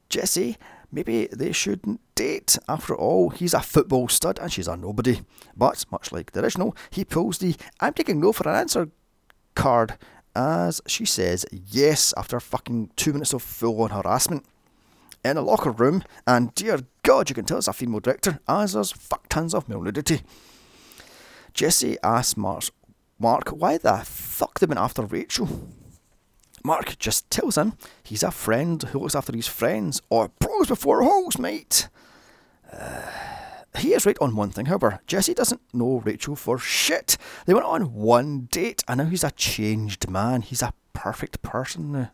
Jesse 0.09 0.57
maybe 0.91 1.29
they 1.31 1.53
shouldn't 1.53 2.01
date. 2.15 2.59
After 2.69 2.95
all, 2.97 3.29
he's 3.29 3.55
a 3.55 3.61
football 3.61 4.09
stud 4.09 4.39
and 4.39 4.51
she's 4.51 4.67
a 4.67 4.77
nobody. 4.77 5.21
But, 5.55 5.85
much 5.93 6.11
like 6.11 6.33
the 6.33 6.43
original, 6.43 6.75
he 6.89 7.05
pulls 7.05 7.39
the 7.39 7.55
I'm 7.81 7.93
taking 7.93 8.19
no 8.19 8.33
for 8.33 8.49
an 8.49 8.57
answer 8.57 8.89
card 9.55 9.99
as 10.35 10.81
she 10.87 11.05
says 11.05 11.45
yes 11.53 12.15
after 12.17 12.41
fucking 12.41 12.91
two 12.97 13.13
minutes 13.13 13.35
of 13.35 13.43
full 13.43 13.83
on 13.83 13.91
harassment. 13.91 14.47
In 15.23 15.37
a 15.37 15.43
locker 15.43 15.71
room, 15.71 16.03
and 16.27 16.55
dear 16.55 16.81
God, 17.03 17.29
you 17.29 17.35
can 17.35 17.45
tell 17.45 17.59
it's 17.59 17.69
a 17.69 17.75
female 17.75 18.01
director, 18.01 18.41
as 18.49 18.73
there's 18.73 18.91
fuck 18.91 19.29
tons 19.29 19.53
of 19.53 19.69
male 19.69 19.83
nudity. 19.83 20.23
Jesse 21.53 21.99
asks 22.03 22.39
Mark, 22.39 22.65
Mark 23.19 23.51
why 23.51 23.77
the 23.77 23.99
fuck 23.99 24.59
they 24.59 24.67
went 24.67 24.81
after 24.81 25.03
Rachel. 25.03 25.47
Mark 26.65 26.99
just 26.99 27.31
tells 27.31 27.57
him 27.57 27.75
he's 28.03 28.23
a 28.23 28.31
friend 28.31 28.83
who 28.83 29.01
looks 29.01 29.15
after 29.15 29.35
his 29.35 29.47
friends, 29.47 30.01
or 30.11 30.31
bros 30.39 30.69
before 30.69 31.03
hoes, 31.03 31.39
mate. 31.39 31.89
Uh, 32.73 33.03
he 33.79 33.95
is 33.95 34.05
right 34.05 34.19
on 34.21 34.37
one 34.37 34.51
thing, 34.51 34.67
however. 34.67 35.01
Jesse 35.07 35.35
doesn't 35.35 35.61
know 35.73 36.03
Rachel 36.05 36.37
for 36.37 36.59
shit. 36.59 37.17
They 37.47 37.55
went 37.55 37.67
on 37.67 37.95
one 37.95 38.49
date, 38.51 38.83
and 38.89 38.99
now 38.99 39.05
he's 39.05 39.25
a 39.25 39.31
changed 39.31 40.11
man. 40.11 40.43
He's 40.43 40.63
a 40.63 40.75
perfect 40.93 41.43
person. 41.43 41.95
Uh, 41.95 42.09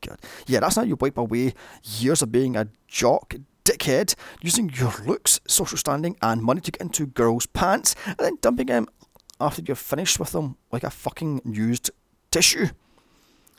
God. 0.00 0.18
Yeah, 0.46 0.60
that's 0.60 0.76
how 0.76 0.82
you 0.82 0.96
wipe 0.96 1.18
away 1.18 1.54
years 1.82 2.22
of 2.22 2.32
being 2.32 2.56
a 2.56 2.68
jock, 2.88 3.34
dickhead, 3.64 4.14
using 4.40 4.70
your 4.70 4.94
looks, 5.04 5.40
social 5.46 5.76
standing, 5.76 6.16
and 6.22 6.42
money 6.42 6.60
to 6.60 6.70
get 6.70 6.80
into 6.80 7.06
girls' 7.06 7.46
pants, 7.46 7.94
and 8.06 8.16
then 8.18 8.38
dumping 8.40 8.68
them 8.68 8.86
after 9.40 9.62
you're 9.62 9.74
finished 9.74 10.18
with 10.18 10.32
them 10.32 10.56
like 10.72 10.84
a 10.84 10.90
fucking 10.90 11.42
used 11.44 11.90
tissue. 12.30 12.68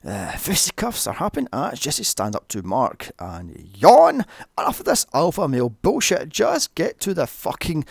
Uh, 0.04 0.32
fisticuffs 0.32 1.06
are 1.06 1.14
happening 1.14 1.48
as 1.54 1.80
Jesse 1.80 2.04
stands 2.04 2.36
up 2.36 2.48
to 2.48 2.64
Mark 2.64 3.12
and 3.20 3.70
yawn. 3.76 4.26
Enough 4.58 4.80
of 4.80 4.86
this 4.86 5.06
alpha 5.14 5.48
male 5.48 5.70
bullshit. 5.70 6.30
Just 6.30 6.74
get 6.74 7.00
to 7.02 7.14
the 7.14 7.28
fucking 7.28 7.86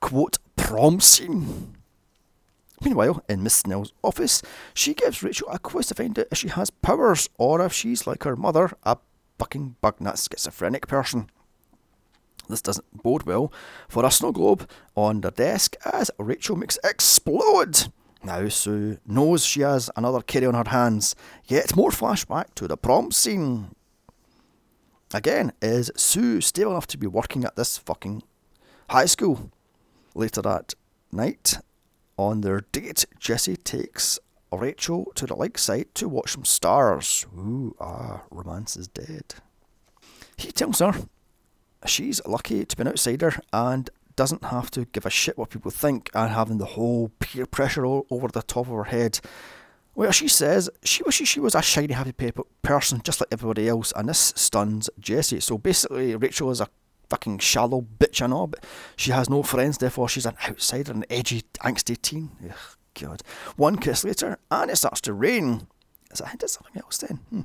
quote 0.00 0.38
prom 0.54 1.00
scene. 1.00 1.76
Meanwhile, 2.84 3.22
in 3.28 3.42
Miss 3.42 3.54
Snell's 3.54 3.92
office, 4.02 4.42
she 4.74 4.94
gives 4.94 5.22
Rachel 5.22 5.48
a 5.48 5.58
quiz 5.58 5.86
to 5.88 5.94
find 5.94 6.18
out 6.18 6.26
if 6.30 6.38
she 6.38 6.48
has 6.48 6.70
powers 6.70 7.28
or 7.38 7.64
if 7.64 7.72
she's 7.72 8.06
like 8.06 8.22
her 8.24 8.36
mother, 8.36 8.72
a 8.84 8.98
fucking 9.38 9.76
bug 9.80 10.00
nut 10.00 10.18
schizophrenic 10.18 10.86
person. 10.86 11.28
This 12.48 12.62
doesn't 12.62 13.02
bode 13.02 13.22
well 13.22 13.52
for 13.88 14.04
a 14.04 14.10
snow 14.10 14.32
globe 14.32 14.68
on 14.96 15.20
the 15.20 15.30
desk 15.30 15.76
as 15.84 16.10
Rachel 16.18 16.56
makes 16.56 16.78
explode. 16.84 17.88
Now 18.24 18.48
Sue 18.48 18.98
knows 19.04 19.44
she 19.44 19.62
has 19.62 19.90
another 19.96 20.20
kitty 20.20 20.46
on 20.46 20.54
her 20.54 20.70
hands, 20.70 21.16
yet 21.46 21.74
more 21.74 21.90
flashback 21.90 22.54
to 22.54 22.68
the 22.68 22.76
prom 22.76 23.10
scene. 23.10 23.74
Again, 25.12 25.52
is 25.60 25.90
Sue 25.96 26.40
stable 26.40 26.70
enough 26.72 26.86
to 26.88 26.98
be 26.98 27.06
working 27.06 27.44
at 27.44 27.56
this 27.56 27.78
fucking 27.78 28.22
high 28.90 29.06
school? 29.06 29.50
Later 30.14 30.42
that 30.42 30.74
night, 31.10 31.58
on 32.16 32.42
their 32.42 32.60
date, 32.72 33.04
Jesse 33.18 33.56
takes 33.56 34.18
Rachel 34.52 35.10
to 35.14 35.26
the 35.26 35.34
lake 35.34 35.52
lakeside 35.52 35.94
to 35.94 36.08
watch 36.08 36.32
some 36.32 36.44
stars. 36.44 37.26
Ooh, 37.36 37.74
ah, 37.80 38.22
romance 38.30 38.76
is 38.76 38.88
dead. 38.88 39.34
He 40.36 40.52
tells 40.52 40.78
her 40.78 40.94
she's 41.86 42.24
lucky 42.26 42.64
to 42.64 42.76
be 42.76 42.82
an 42.82 42.88
outsider 42.88 43.34
and 43.52 43.90
doesn't 44.16 44.44
have 44.44 44.70
to 44.72 44.84
give 44.86 45.06
a 45.06 45.10
shit 45.10 45.38
what 45.38 45.50
people 45.50 45.70
think 45.70 46.10
and 46.14 46.30
having 46.30 46.58
the 46.58 46.64
whole 46.64 47.10
peer 47.18 47.46
pressure 47.46 47.84
all 47.84 48.06
over 48.10 48.28
the 48.28 48.42
top 48.42 48.66
of 48.66 48.74
her 48.74 48.84
head. 48.84 49.20
Well, 49.94 50.10
she 50.10 50.28
says 50.28 50.70
she 50.84 51.02
wishes 51.02 51.28
she 51.28 51.40
was 51.40 51.54
a 51.54 51.62
shiny, 51.62 51.92
happy 51.92 52.32
person 52.62 53.02
just 53.04 53.20
like 53.20 53.28
everybody 53.30 53.68
else, 53.68 53.92
and 53.94 54.08
this 54.08 54.32
stuns 54.36 54.88
Jesse. 54.98 55.40
So 55.40 55.58
basically, 55.58 56.16
Rachel 56.16 56.50
is 56.50 56.60
a 56.60 56.68
fucking 57.10 57.38
shallow 57.38 57.82
bitch, 57.82 58.22
I 58.22 58.26
know, 58.26 58.46
but 58.46 58.64
she 58.96 59.10
has 59.10 59.28
no 59.28 59.42
friends, 59.42 59.76
therefore 59.76 60.08
she's 60.08 60.24
an 60.24 60.36
outsider, 60.48 60.92
an 60.92 61.04
edgy, 61.10 61.42
angsty 61.60 62.00
teen. 62.00 62.30
Ugh, 62.42 62.56
God. 62.98 63.22
One 63.56 63.76
kiss 63.76 64.02
later, 64.02 64.38
and 64.50 64.70
it 64.70 64.76
starts 64.76 65.02
to 65.02 65.12
rain. 65.12 65.66
Is 66.10 66.20
that 66.20 66.28
hinted 66.28 66.48
something 66.48 66.80
else 66.80 66.98
then? 66.98 67.16
Hmm. 67.28 67.42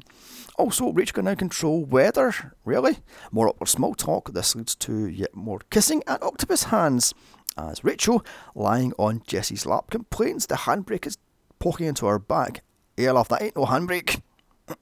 Also, 0.57 0.91
Rachel 0.91 1.13
can 1.15 1.25
now 1.25 1.35
control 1.35 1.85
weather. 1.85 2.33
Really? 2.65 2.97
More 3.31 3.47
awkward 3.47 3.69
small 3.69 3.93
talk. 3.93 4.33
This 4.33 4.55
leads 4.55 4.75
to 4.75 5.07
yet 5.07 5.35
more 5.35 5.59
kissing 5.69 6.03
and 6.07 6.21
octopus 6.23 6.63
hands. 6.63 7.13
As 7.55 7.83
Rachel, 7.83 8.25
lying 8.55 8.93
on 8.97 9.21
Jesse's 9.25 9.65
lap, 9.65 9.91
complains 9.91 10.45
the 10.47 10.55
handbrake 10.55 11.05
is 11.07 11.17
poking 11.59 11.87
into 11.87 12.05
her 12.07 12.19
back. 12.19 12.63
Yeah, 12.95 13.11
love, 13.11 13.29
that 13.29 13.41
ain't 13.41 13.55
no 13.55 13.65
handbrake. 13.65 14.21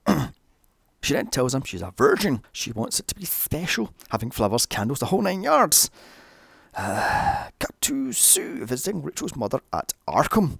She 1.05 1.13
then 1.13 1.28
tells 1.28 1.53
him 1.53 1.61
she's 1.61 1.84
a 1.84 1.93
virgin. 1.95 2.41
She 2.51 2.71
wants 2.71 2.99
it 2.99 3.07
to 3.09 3.13
be 3.13 3.26
special, 3.26 3.93
having 4.09 4.32
flowers, 4.32 4.65
candles, 4.65 4.97
the 4.97 5.05
whole 5.05 5.21
nine 5.21 5.43
yards. 5.43 5.91
Uh, 6.76 7.49
cut 7.59 7.80
to 7.82 8.11
Sue 8.11 8.65
visiting 8.65 9.03
Rachel's 9.03 9.36
mother 9.36 9.59
at 9.71 9.93
Arkham. 10.07 10.57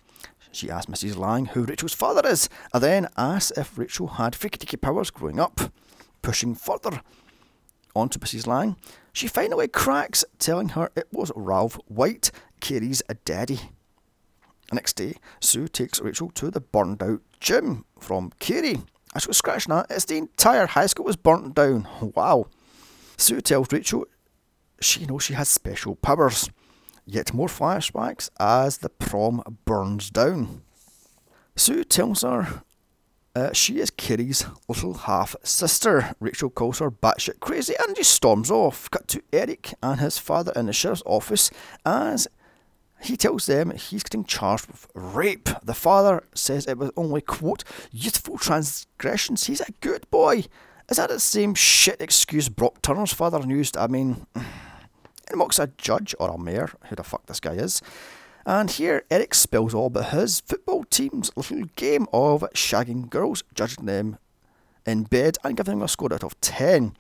She 0.56 0.72
asks 0.72 0.90
Mrs. 0.90 1.18
Lang 1.18 1.48
who 1.48 1.66
Rachel's 1.66 1.94
father 1.94 2.26
is, 2.26 2.48
and 2.74 2.82
then 2.82 3.10
asks 3.18 3.58
if 3.58 3.78
Rachel 3.78 4.08
had 4.08 4.36
freaky 4.36 4.78
powers 4.78 5.10
growing 5.12 5.38
up. 5.38 5.60
Pushing 6.22 6.56
further 6.56 7.02
onto 7.94 8.20
Mrs. 8.20 8.48
Lang, 8.48 8.78
she 9.12 9.28
finally 9.28 9.68
cracks, 9.68 10.24
telling 10.40 10.70
her 10.70 10.92
it 10.96 11.08
was 11.12 11.32
Ralph 11.36 11.78
White, 11.88 12.32
Carrie's 12.62 13.04
daddy. 13.26 13.60
The 14.70 14.76
next 14.76 14.94
day, 14.94 15.16
Sue 15.42 15.68
takes 15.68 16.00
Rachel 16.00 16.32
to 16.32 16.50
the 16.50 16.62
burned 16.62 17.04
out 17.04 17.22
gym 17.42 17.84
from 18.00 18.32
Carey. 18.40 18.78
I 19.14 19.20
was 19.28 19.38
scratching. 19.38 19.74
It's 19.90 20.06
the 20.06 20.18
entire 20.18 20.68
high 20.68 20.88
school 20.88 21.06
was 21.06 21.18
burnt 21.18 21.54
down. 21.54 21.88
Wow. 22.16 22.48
Sue 23.18 23.42
tells 23.42 23.72
Rachel 23.74 24.06
she 24.80 25.06
knows 25.06 25.24
she 25.24 25.34
has 25.34 25.50
special 25.50 25.96
powers. 25.96 26.50
Yet 27.06 27.34
more 27.34 27.48
flashbacks 27.48 28.30
as 28.40 28.80
the 28.80 28.90
prom 28.90 29.44
burns 29.66 30.10
down. 30.10 30.64
Sue 31.56 31.84
tells 31.84 32.24
her 32.24 32.64
uh, 33.36 33.52
she 33.52 33.80
is 33.80 33.92
Carrie's 33.92 34.46
little 34.68 34.94
half 34.94 35.36
sister. 35.44 36.16
Rachel 36.20 36.50
calls 36.50 36.80
her 36.80 36.90
batshit 36.90 37.40
crazy 37.42 37.76
and 37.86 37.96
just 37.96 38.12
storms 38.12 38.50
off. 38.50 38.90
Cut 38.90 39.08
to 39.10 39.22
Eric 39.34 39.74
and 39.84 40.00
his 40.00 40.18
father 40.18 40.54
in 40.56 40.68
the 40.68 40.74
sheriff's 40.74 41.04
office 41.06 41.52
as 41.86 42.28
he 43.02 43.18
tells 43.18 43.46
them 43.46 43.72
he's 43.72 44.04
getting 44.04 44.24
charged 44.24 44.68
with 44.68 44.88
rape. 44.94 45.50
The 45.64 45.74
father 45.74 46.24
says 46.34 46.66
it 46.66 46.78
was 46.78 46.92
only, 46.96 47.22
quote, 47.22 47.64
youthful 47.92 48.38
transgressions. 48.38 49.48
He's 49.48 49.62
a 49.62 49.72
good 49.82 50.10
boy. 50.10 50.46
Is 50.90 50.98
that 50.98 51.10
the 51.10 51.20
same 51.20 51.56
shit 51.56 52.00
excuse 52.00 52.48
Brock 52.48 52.82
Turner's 52.82 53.14
father 53.14 53.42
used? 53.46 53.76
I 53.76 53.88
mean, 53.88 54.28
it 55.30 55.38
mocks 55.38 55.60
a 55.60 55.68
judge 55.78 56.16
or 56.20 56.30
a 56.30 56.38
mayor, 56.38 56.70
who 56.90 56.96
the 56.96 57.04
fuck 57.04 57.26
this 57.26 57.40
guy 57.40 57.54
is. 57.54 57.82
And 58.46 58.70
here 58.70 59.04
Eric 59.10 59.34
spills 59.34 59.74
all 59.74 59.88
about 59.88 60.12
his 60.12 60.40
football 60.40 60.84
team's 60.84 61.32
little 61.36 61.64
game 61.76 62.08
of 62.14 62.42
shagging 62.54 63.10
girls, 63.10 63.44
judging 63.56 63.86
them 63.86 64.18
in 64.86 65.04
bed 65.04 65.38
and 65.44 65.58
giving 65.58 65.80
them 65.80 65.86
a 65.86 65.88
score 65.88 66.14
out 66.14 66.24
of 66.24 66.40
10 66.42 66.96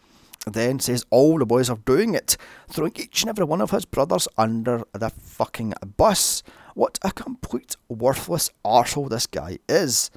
then 0.45 0.79
says 0.79 1.05
all 1.09 1.39
the 1.39 1.45
boys 1.45 1.69
are 1.69 1.77
doing 1.85 2.13
it, 2.13 2.37
throwing 2.69 2.93
each 2.95 3.23
and 3.23 3.29
every 3.29 3.45
one 3.45 3.61
of 3.61 3.71
his 3.71 3.85
brothers 3.85 4.27
under 4.37 4.83
the 4.93 5.09
fucking 5.09 5.73
bus. 5.97 6.43
What 6.75 6.99
a 7.01 7.11
complete 7.11 7.75
worthless 7.89 8.51
arsehole 8.63 9.09
this 9.09 9.27
guy 9.27 9.59
is. 9.67 10.11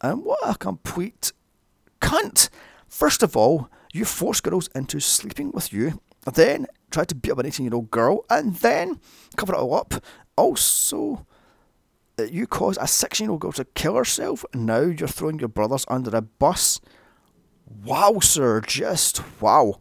And 0.00 0.24
what 0.24 0.40
a 0.42 0.56
complete 0.56 1.32
cunt. 2.00 2.48
First 2.88 3.22
of 3.22 3.36
all, 3.36 3.68
you 3.92 4.04
force 4.04 4.40
girls 4.40 4.68
into 4.74 4.98
sleeping 4.98 5.52
with 5.52 5.72
you, 5.72 6.00
then 6.32 6.66
try 6.90 7.04
to 7.04 7.14
beat 7.14 7.32
up 7.32 7.38
an 7.38 7.46
18 7.46 7.66
year 7.66 7.74
old 7.74 7.90
girl, 7.90 8.24
and 8.28 8.56
then 8.56 9.00
cover 9.36 9.54
it 9.54 9.58
all 9.58 9.74
up. 9.74 9.94
Also, 10.36 11.26
uh, 12.18 12.24
you 12.24 12.46
caused 12.46 12.78
a 12.80 12.86
16 12.86 13.24
year 13.24 13.32
old 13.32 13.40
girl 13.40 13.52
to 13.52 13.64
kill 13.64 13.96
herself, 13.96 14.44
now 14.54 14.80
you're 14.80 15.08
throwing 15.08 15.38
your 15.38 15.48
brothers 15.48 15.84
under 15.88 16.14
a 16.16 16.22
bus. 16.22 16.80
Wow, 17.84 18.18
sir, 18.20 18.60
just 18.60 19.22
wow. 19.40 19.80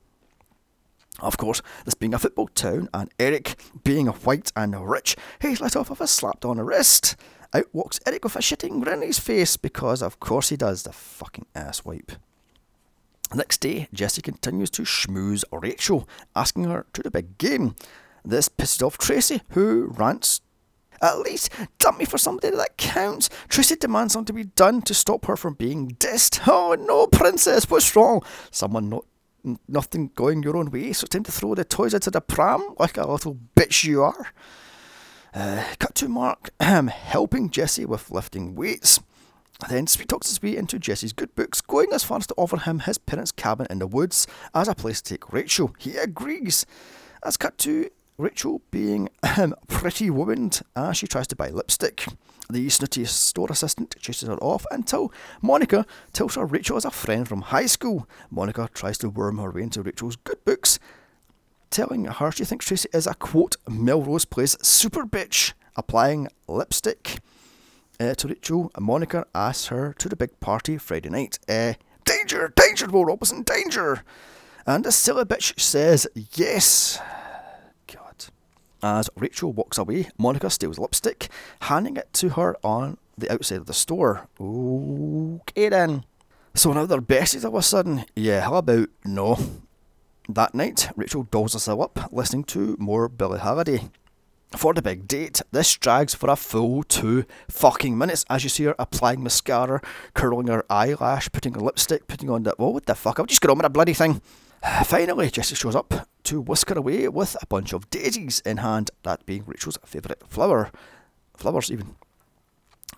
Of 1.22 1.38
course, 1.38 1.62
this 1.84 1.96
being 1.96 2.14
a 2.14 2.20
football 2.20 2.48
town, 2.48 2.88
and 2.94 3.12
Eric 3.20 3.60
being 3.84 4.08
a 4.08 4.12
white 4.12 4.52
and 4.56 4.90
rich, 4.90 5.18
he's 5.42 5.60
let 5.60 5.76
off 5.76 5.90
with 5.90 6.02
a 6.02 6.08
slapped 6.08 6.46
on 6.46 6.58
the 6.58 6.64
wrist. 6.64 7.16
Out 7.54 7.66
walks 7.74 8.00
Eric 8.06 8.24
with 8.24 8.36
a 8.36 8.40
shitting 8.40 8.82
grin 8.82 9.00
on 9.00 9.02
his 9.02 9.20
face, 9.20 9.58
because 9.58 10.02
of 10.02 10.20
course 10.20 10.50
he 10.50 10.56
does, 10.56 10.84
the 10.84 10.94
fucking 10.94 11.48
asswipe. 11.56 12.12
Next 13.34 13.62
day, 13.62 13.88
Jesse 13.94 14.22
continues 14.22 14.72
to 14.72 14.84
schmooze 14.84 15.44
Rachel, 15.52 16.10
asking 16.36 16.64
her 16.64 16.86
to 16.94 17.04
the 17.04 17.12
big 17.12 17.38
game. 17.38 17.76
This 18.26 18.50
pisses 18.50 18.82
off 18.82 18.98
Tracy, 18.98 19.42
who 19.50 19.94
rants 19.98 20.42
at 21.02 21.20
least 21.20 21.52
dump 21.78 22.00
me 22.00 22.06
for 22.06 22.18
somebody 22.18 22.56
that 22.56 22.78
counts. 22.78 23.30
Tracy 23.48 23.76
demands 23.76 24.14
something 24.14 24.34
to 24.36 24.44
be 24.44 24.50
done 24.56 24.82
to 24.82 24.94
stop 24.94 25.26
her 25.26 25.38
from 25.38 25.54
being 25.54 25.92
dissed. 25.92 26.42
Oh 26.48 26.76
no, 26.80 27.08
princess, 27.08 27.70
what's 27.70 27.96
wrong? 27.96 28.22
Someone 28.52 28.90
not 28.90 29.06
nothing 29.68 30.12
going 30.16 30.44
your 30.44 30.58
own 30.58 30.72
way, 30.72 30.92
so 30.92 31.06
it's 31.06 31.14
time 31.14 31.24
to 31.24 31.32
throw 31.32 31.56
the 31.56 31.64
toys 31.64 31.94
into 31.94 32.12
the 32.12 32.22
pram 32.22 32.76
like 32.78 32.98
a 32.98 33.10
little 33.10 33.38
bitch 33.56 33.84
you 33.84 34.04
are. 34.04 34.28
Uh, 35.34 35.64
cut 35.78 35.96
to 35.96 36.10
Mark 36.10 36.50
helping 36.60 37.50
Jesse 37.50 37.86
with 37.86 38.12
lifting 38.12 38.56
weights. 38.56 39.00
Then 39.68 39.88
Sweet 39.88 40.08
talks 40.08 40.30
his 40.30 40.42
way 40.42 40.56
into 40.56 40.80
Jesse's 40.80 41.12
good 41.12 41.36
books, 41.36 41.60
going 41.60 41.92
as 41.92 42.04
far 42.04 42.18
as 42.18 42.28
to 42.28 42.34
offer 42.38 42.58
him 42.58 42.80
his 42.80 42.98
parents' 42.98 43.34
cabin 43.34 43.68
in 43.70 43.80
the 43.80 43.88
woods 43.88 44.26
as 44.56 44.70
a 44.70 44.76
place 44.76 45.02
to 45.02 45.14
take 45.16 45.34
Rachel. 45.34 45.76
He 45.78 45.98
agrees. 45.98 46.66
As 47.22 47.36
cut 47.36 47.58
to 47.60 47.90
Rachel 48.18 48.62
being 48.72 49.10
a 49.24 49.52
pretty 49.68 50.10
womaned 50.10 50.62
as 50.76 50.98
she 50.98 51.08
tries 51.08 51.28
to 51.28 51.36
buy 51.36 51.50
lipstick. 51.50 52.06
The 52.50 52.70
snooty 52.70 53.06
store 53.06 53.50
assistant 53.50 53.96
chases 54.00 54.30
her 54.30 54.38
off 54.38 54.66
until 54.72 55.12
Monica 55.42 55.86
tells 56.14 56.36
her 56.36 56.46
Rachel 56.46 56.78
is 56.78 56.86
a 56.86 56.92
friend 56.92 57.28
from 57.28 57.42
high 57.42 57.66
school. 57.66 58.08
Monica 58.32 58.70
tries 58.74 58.98
to 59.00 59.10
worm 59.10 59.38
her 59.40 59.52
way 59.52 59.64
into 59.64 59.84
Rachel's 59.84 60.16
good 60.16 60.44
books, 60.46 60.80
telling 61.70 62.06
her 62.06 62.32
she 62.32 62.46
thinks 62.46 62.66
Tracy 62.66 62.90
is 62.94 63.06
a 63.06 63.14
quote 63.14 63.58
Melrose 63.70 64.26
Place 64.26 64.58
super 64.62 65.06
bitch, 65.06 65.54
applying 65.76 66.30
lipstick 66.48 67.20
uh, 68.00 68.14
to 68.16 68.28
Rachel. 68.28 68.72
Monica 68.80 69.26
asks 69.36 69.68
her 69.68 69.94
to 69.98 70.10
the 70.10 70.16
big 70.16 70.40
party 70.40 70.78
Friday 70.78 71.10
night. 71.10 71.40
Uh, 71.48 71.74
danger, 72.06 72.54
danger, 72.56 72.88
Will 72.88 73.06
Robinson, 73.06 73.44
danger! 73.44 74.04
And 74.66 74.84
the 74.84 74.92
silly 74.92 75.26
bitch 75.26 75.60
says 75.60 76.08
yes. 76.34 77.00
God. 77.92 78.26
As 78.84 79.10
Rachel 79.16 79.52
walks 79.52 79.78
away, 79.78 80.10
Monica 80.18 80.50
steals 80.50 80.80
lipstick, 80.80 81.28
handing 81.62 81.98
it 81.98 82.14
to 82.14 82.30
her 82.30 82.56
on 82.64 82.98
the 83.18 83.32
outside 83.32 83.58
of 83.58 83.66
the 83.66 83.74
store. 83.74 84.28
Okay 84.40 85.70
then. 85.70 86.06
So 86.56 86.74
now 86.74 86.86
they're 86.86 87.02
besties 87.02 87.44
all 87.44 87.56
of 87.56 87.60
a 87.60 87.62
sudden. 87.62 88.06
Yeah, 88.16 88.42
how 88.42 88.56
about 88.56 88.90
no? 89.06 89.38
That 90.28 90.54
night, 90.54 90.90
Rachel 90.96 91.24
dolls 91.24 91.54
herself 91.54 91.82
up 91.82 92.14
listening 92.14 92.44
to 92.46 92.76
more 92.80 93.10
Billie 93.10 93.40
Holiday. 93.40 93.90
For 94.56 94.74
the 94.74 94.82
big 94.82 95.08
date, 95.08 95.42
this 95.52 95.76
drags 95.78 96.16
for 96.16 96.30
a 96.30 96.36
full 96.36 96.84
two 96.84 97.26
fucking 97.50 97.96
minutes 97.98 98.26
as 98.30 98.44
you 98.44 98.50
see 98.50 98.64
her 98.64 98.76
applying 98.80 99.22
mascara, 99.22 99.80
curling 100.16 100.48
her 100.48 100.66
eyelash, 100.70 101.32
putting 101.32 101.54
her 101.54 101.60
lipstick, 101.60 102.08
putting 102.08 102.30
on 102.30 102.44
the. 102.44 102.56
Oh, 102.58 102.72
what 102.72 102.88
the 102.88 102.96
fuck? 102.96 103.20
I've 103.20 103.28
just 103.28 103.42
got 103.42 103.52
on 103.52 103.58
with 103.58 103.68
a 103.68 103.70
bloody 103.70 103.94
thing. 103.94 104.22
Finally, 104.86 105.30
Jesse 105.30 105.56
shows 105.56 105.76
up 105.76 106.08
to 106.24 106.42
whisk 106.42 106.70
her 106.70 106.78
away 106.78 107.08
with 107.08 107.38
a 107.42 107.46
bunch 107.46 107.74
of 107.74 107.90
daisies 107.92 108.42
in 108.44 108.58
hand, 108.58 108.90
that 109.04 109.26
being 109.26 109.44
Rachel's 109.46 109.78
favourite 109.86 110.28
flower. 110.28 110.72
Flowers, 111.38 111.72
even. 111.72 111.96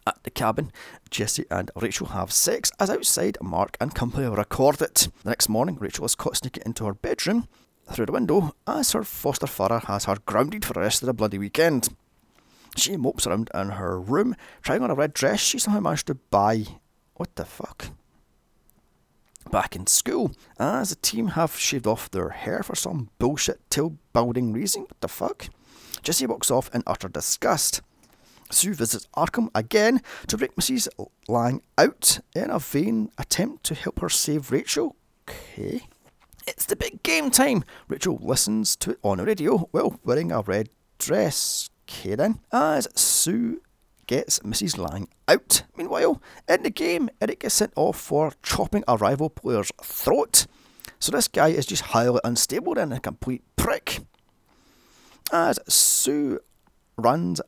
At 0.07 0.23
the 0.23 0.31
cabin, 0.31 0.71
Jesse 1.09 1.45
and 1.51 1.69
Rachel 1.75 2.07
have 2.07 2.31
sex 2.31 2.71
as 2.79 2.89
outside 2.89 3.37
Mark 3.41 3.75
and 3.79 3.93
company 3.93 4.25
record 4.25 4.81
it. 4.81 5.09
The 5.23 5.29
next 5.29 5.49
morning, 5.49 5.77
Rachel 5.79 6.05
is 6.05 6.15
caught 6.15 6.37
sneaking 6.37 6.63
into 6.65 6.85
her 6.85 6.93
bedroom 6.93 7.49
through 7.91 8.05
the 8.05 8.11
window 8.11 8.55
as 8.67 8.91
her 8.91 9.03
foster 9.03 9.47
father 9.47 9.79
has 9.79 10.05
her 10.05 10.17
grounded 10.25 10.65
for 10.65 10.73
the 10.73 10.79
rest 10.79 11.01
of 11.01 11.07
the 11.07 11.13
bloody 11.13 11.37
weekend. 11.37 11.89
She 12.75 12.95
mopes 12.95 13.27
around 13.27 13.49
in 13.53 13.69
her 13.71 13.99
room, 13.99 14.35
trying 14.61 14.81
on 14.81 14.91
a 14.91 14.95
red 14.95 15.13
dress 15.13 15.39
she 15.39 15.59
somehow 15.59 15.81
managed 15.81 16.07
to 16.07 16.15
buy. 16.15 16.65
What 17.15 17.35
the 17.35 17.45
fuck? 17.45 17.87
Back 19.51 19.75
in 19.75 19.87
school, 19.87 20.31
as 20.57 20.91
the 20.91 20.95
team 20.95 21.29
have 21.29 21.57
shaved 21.57 21.87
off 21.87 22.09
their 22.09 22.29
hair 22.29 22.63
for 22.63 22.75
some 22.75 23.09
bullshit 23.19 23.59
till 23.69 23.97
building 24.13 24.53
reason. 24.53 24.83
What 24.83 25.01
the 25.01 25.07
fuck? 25.07 25.47
Jesse 26.03 26.25
walks 26.25 26.49
off 26.49 26.73
in 26.73 26.83
utter 26.87 27.09
disgust. 27.09 27.81
Sue 28.49 28.73
visits 28.73 29.07
Arkham 29.15 29.49
again 29.55 30.01
to 30.27 30.37
break 30.37 30.55
Mrs. 30.55 30.87
Lang 31.27 31.61
out 31.77 32.19
in 32.35 32.49
a 32.49 32.59
vain 32.59 33.11
attempt 33.17 33.63
to 33.65 33.75
help 33.75 33.99
her 33.99 34.09
save 34.09 34.51
Rachel. 34.51 34.95
Okay. 35.27 35.87
It's 36.51 36.65
the 36.65 36.75
big 36.75 37.01
game 37.01 37.31
time. 37.31 37.63
Rachel 37.87 38.19
listens 38.21 38.75
to 38.77 38.91
it 38.91 38.99
on 39.03 39.19
the 39.19 39.25
radio 39.25 39.69
while 39.71 39.99
wearing 40.03 40.33
a 40.33 40.41
red 40.41 40.67
dress. 40.99 41.69
Okay 41.87 42.15
then. 42.15 42.39
As 42.51 42.89
Sue 42.93 43.61
gets 44.05 44.39
Mrs. 44.39 44.77
Lang 44.77 45.07
out. 45.29 45.63
Meanwhile, 45.77 46.21
in 46.49 46.63
the 46.63 46.69
game, 46.69 47.09
Eric 47.21 47.45
is 47.45 47.53
sent 47.53 47.71
off 47.77 47.97
for 47.97 48.33
chopping 48.43 48.83
a 48.85 48.97
rival 48.97 49.29
player's 49.29 49.71
throat. 49.81 50.45
So 50.99 51.13
this 51.13 51.29
guy 51.29 51.47
is 51.47 51.65
just 51.65 51.83
highly 51.83 52.19
unstable 52.25 52.77
and 52.77 52.93
a 52.93 52.99
complete 52.99 53.43
prick. 53.55 54.01
As 55.31 55.57
Sue 55.69 56.41
runs 56.97 57.39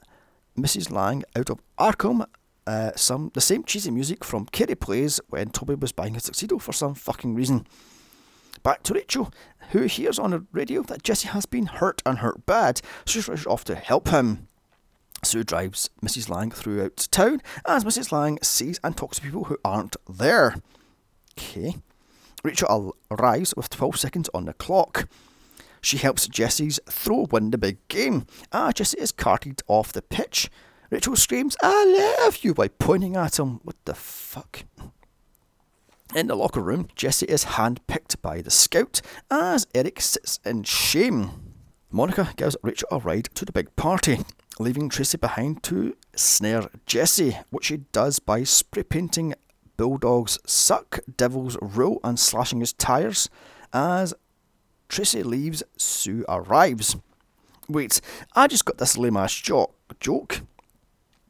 Mrs. 0.57 0.91
Lang 0.91 1.23
out 1.35 1.49
of 1.49 1.59
Arkham. 1.77 2.25
Uh, 2.65 2.91
some 2.95 3.31
the 3.33 3.41
same 3.41 3.65
cheesy 3.65 3.91
music 3.91 4.23
from 4.23 4.45
Carrie 4.45 4.75
plays 4.75 5.19
when 5.27 5.49
Toby 5.49 5.75
was 5.75 5.91
buying 5.91 6.13
his 6.13 6.23
tuxedo 6.23 6.57
for 6.57 6.71
some 6.71 6.95
fucking 6.95 7.35
reason. 7.35 7.67
Back 8.61 8.83
to 8.83 8.93
Rachel, 8.93 9.33
who 9.71 9.83
hears 9.83 10.19
on 10.19 10.31
the 10.31 10.45
radio 10.51 10.83
that 10.83 11.03
Jesse 11.03 11.27
has 11.29 11.45
been 11.45 11.65
hurt 11.65 12.01
and 12.05 12.19
hurt 12.19 12.45
bad, 12.45 12.81
so 13.05 13.19
she 13.19 13.31
rushes 13.31 13.47
off 13.47 13.63
to 13.65 13.75
help 13.75 14.09
him. 14.09 14.47
Sue 15.23 15.43
drives 15.43 15.89
Mrs. 16.03 16.29
Lang 16.29 16.51
throughout 16.51 17.07
town 17.11 17.41
as 17.65 17.83
Mrs. 17.83 18.11
Lang 18.11 18.39
sees 18.41 18.79
and 18.83 18.95
talks 18.95 19.17
to 19.17 19.23
people 19.23 19.45
who 19.45 19.57
aren't 19.63 19.95
there. 20.07 20.55
Okay. 21.37 21.75
Rachel 22.43 22.95
arrives 23.09 23.53
with 23.55 23.69
12 23.69 23.97
seconds 23.97 24.29
on 24.33 24.45
the 24.45 24.53
clock. 24.53 25.07
She 25.81 25.97
helps 25.97 26.27
Jesse's 26.27 26.79
throw 26.89 27.27
win 27.31 27.51
the 27.51 27.57
big 27.57 27.85
game. 27.87 28.25
Ah, 28.51 28.71
Jesse 28.71 28.99
is 28.99 29.11
carted 29.11 29.61
off 29.67 29.93
the 29.93 30.01
pitch. 30.01 30.49
Rachel 30.89 31.15
screams, 31.15 31.55
I 31.61 32.19
love 32.21 32.43
you, 32.43 32.53
by 32.53 32.67
pointing 32.67 33.15
at 33.15 33.39
him. 33.39 33.59
What 33.63 33.77
the 33.85 33.95
fuck? 33.95 34.63
In 36.15 36.27
the 36.27 36.35
locker 36.35 36.61
room, 36.61 36.87
Jesse 36.95 37.25
is 37.25 37.45
handpicked 37.45 38.21
by 38.21 38.41
the 38.41 38.51
scout 38.51 39.01
as 39.31 39.65
Eric 39.73 39.99
sits 39.99 40.39
in 40.45 40.61
shame. 40.63 41.31
Monica 41.89 42.29
gives 42.35 42.55
Rachel 42.61 42.87
a 42.91 42.99
ride 42.99 43.29
to 43.33 43.45
the 43.45 43.51
big 43.51 43.75
party, 43.75 44.19
leaving 44.59 44.89
Tracy 44.89 45.17
behind 45.17 45.63
to 45.63 45.95
snare 46.15 46.69
Jesse, 46.85 47.37
which 47.49 47.65
she 47.65 47.77
does 47.91 48.19
by 48.19 48.43
spray 48.43 48.83
painting 48.83 49.33
Bulldog's 49.75 50.37
suck, 50.45 50.99
Devil's 51.17 51.57
rule, 51.61 51.99
and 52.03 52.19
slashing 52.19 52.59
his 52.59 52.73
tyres 52.73 53.27
as 53.73 54.13
Tracy 54.89 55.23
leaves, 55.23 55.63
Sue 55.77 56.25
arrives. 56.29 56.95
Wait, 57.67 58.01
I 58.35 58.47
just 58.47 58.65
got 58.65 58.77
this 58.77 58.97
lame 58.97 59.17
ass 59.17 59.33
jo- 59.33 59.71
joke. 59.99 60.41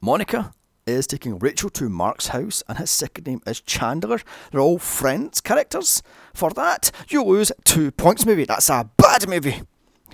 Monica 0.01 0.53
is 0.85 1.07
taking 1.07 1.39
Rachel 1.39 1.69
to 1.71 1.89
Mark's 1.89 2.27
house, 2.27 2.63
and 2.67 2.77
his 2.77 2.91
second 2.91 3.27
name 3.27 3.41
is 3.45 3.61
Chandler. 3.61 4.19
They're 4.51 4.61
all 4.61 4.79
friends 4.79 5.41
characters. 5.41 6.03
For 6.33 6.51
that, 6.51 6.91
you 7.09 7.23
lose 7.23 7.51
two 7.63 7.91
points, 7.91 8.25
movie. 8.25 8.45
That's 8.45 8.69
a 8.69 8.89
bad 8.97 9.27
movie. 9.27 9.61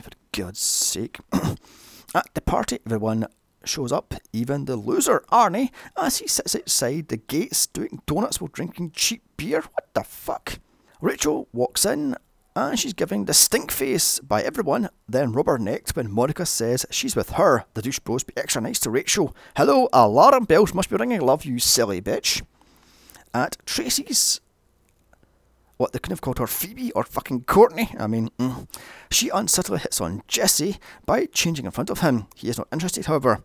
For 0.02 0.12
God's 0.32 0.60
sake. 0.60 1.20
At 1.34 2.30
the 2.34 2.42
party, 2.42 2.80
everyone 2.86 3.28
shows 3.66 3.92
up, 3.92 4.14
even 4.34 4.66
the 4.66 4.76
loser, 4.76 5.24
Arnie, 5.32 5.70
as 5.98 6.18
he 6.18 6.28
sits 6.28 6.56
outside 6.56 7.10
the 7.10 7.18
gates 7.18 7.68
doing 7.68 8.02
donuts 8.06 8.40
while 8.40 8.50
drinking 8.52 8.92
cheap 8.92 9.22
beer. 9.38 9.62
What 9.62 9.94
the 9.94 10.04
fuck? 10.04 10.60
Rachel 11.02 11.48
walks 11.54 11.86
in 11.86 12.16
and 12.56 12.80
she's 12.80 12.94
giving 12.94 13.26
the 13.26 13.34
stink 13.34 13.72
face 13.72 14.20
by 14.20 14.42
everyone, 14.42 14.90
then 15.08 15.34
rubbernecked 15.34 15.96
when 15.96 16.12
Monica 16.12 16.46
says 16.46 16.86
she's 16.90 17.16
with 17.16 17.32
her. 17.32 17.66
The 17.74 17.82
douche 17.82 18.00
bros 18.00 18.24
be 18.24 18.36
extra 18.36 18.62
nice 18.62 18.80
to 18.80 18.90
Rachel. 18.90 19.36
Hello, 19.56 19.88
alarm 19.94 20.46
bells 20.46 20.74
must 20.74 20.90
be 20.90 20.96
ringing. 20.96 21.22
Love 21.22 21.46
you, 21.46 21.60
silly 21.60 22.02
bitch. 22.02 22.42
At 23.34 23.58
Tracy's. 23.66 24.42
What, 25.78 25.94
they 25.94 26.00
could 26.00 26.12
have 26.12 26.20
called 26.20 26.40
her 26.40 26.48
Phoebe 26.48 26.92
or 26.92 27.04
fucking 27.04 27.44
Courtney? 27.44 27.90
I 27.98 28.08
mean, 28.08 28.30
mm. 28.38 28.68
she 29.10 29.30
unsubtly 29.30 29.80
hits 29.80 30.02
on 30.02 30.24
Jesse 30.28 30.78
by 31.06 31.26
changing 31.26 31.64
in 31.64 31.72
front 31.72 31.90
of 31.90 32.02
him. 32.02 32.28
He 32.36 32.50
is 32.50 32.58
not 32.58 32.68
interested, 32.74 33.06
however. 33.06 33.44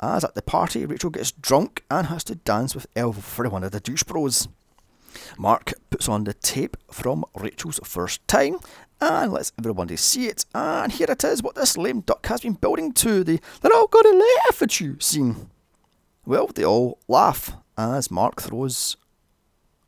As 0.00 0.24
at 0.24 0.34
the 0.34 0.40
party, 0.40 0.86
Rachel 0.86 1.10
gets 1.10 1.32
drunk 1.32 1.84
and 1.90 2.06
has 2.06 2.24
to 2.24 2.34
dance 2.34 2.74
with 2.74 2.86
Elf 2.96 3.22
for 3.22 3.46
one 3.48 3.62
of 3.62 3.72
the 3.72 3.80
douche 3.80 4.04
bros. 4.04 4.48
Mark 5.38 5.72
puts 5.90 6.08
on 6.08 6.24
the 6.24 6.34
tape 6.34 6.76
from 6.90 7.24
Rachel's 7.34 7.80
first 7.84 8.26
time 8.28 8.58
and 9.00 9.32
lets 9.32 9.52
everybody 9.58 9.96
see 9.96 10.26
it. 10.26 10.44
And 10.54 10.92
here 10.92 11.10
it 11.10 11.24
is, 11.24 11.42
what 11.42 11.54
this 11.54 11.76
lame 11.76 12.00
duck 12.00 12.26
has 12.26 12.40
been 12.40 12.54
building 12.54 12.92
to 12.94 13.24
the 13.24 13.40
they're 13.60 13.74
all 13.74 13.86
gonna 13.86 14.16
laugh 14.16 14.62
at 14.62 14.80
you 14.80 14.96
scene. 15.00 15.50
Well, 16.24 16.48
they 16.48 16.64
all 16.64 16.98
laugh 17.08 17.52
as 17.78 18.10
Mark 18.10 18.40
throws 18.42 18.96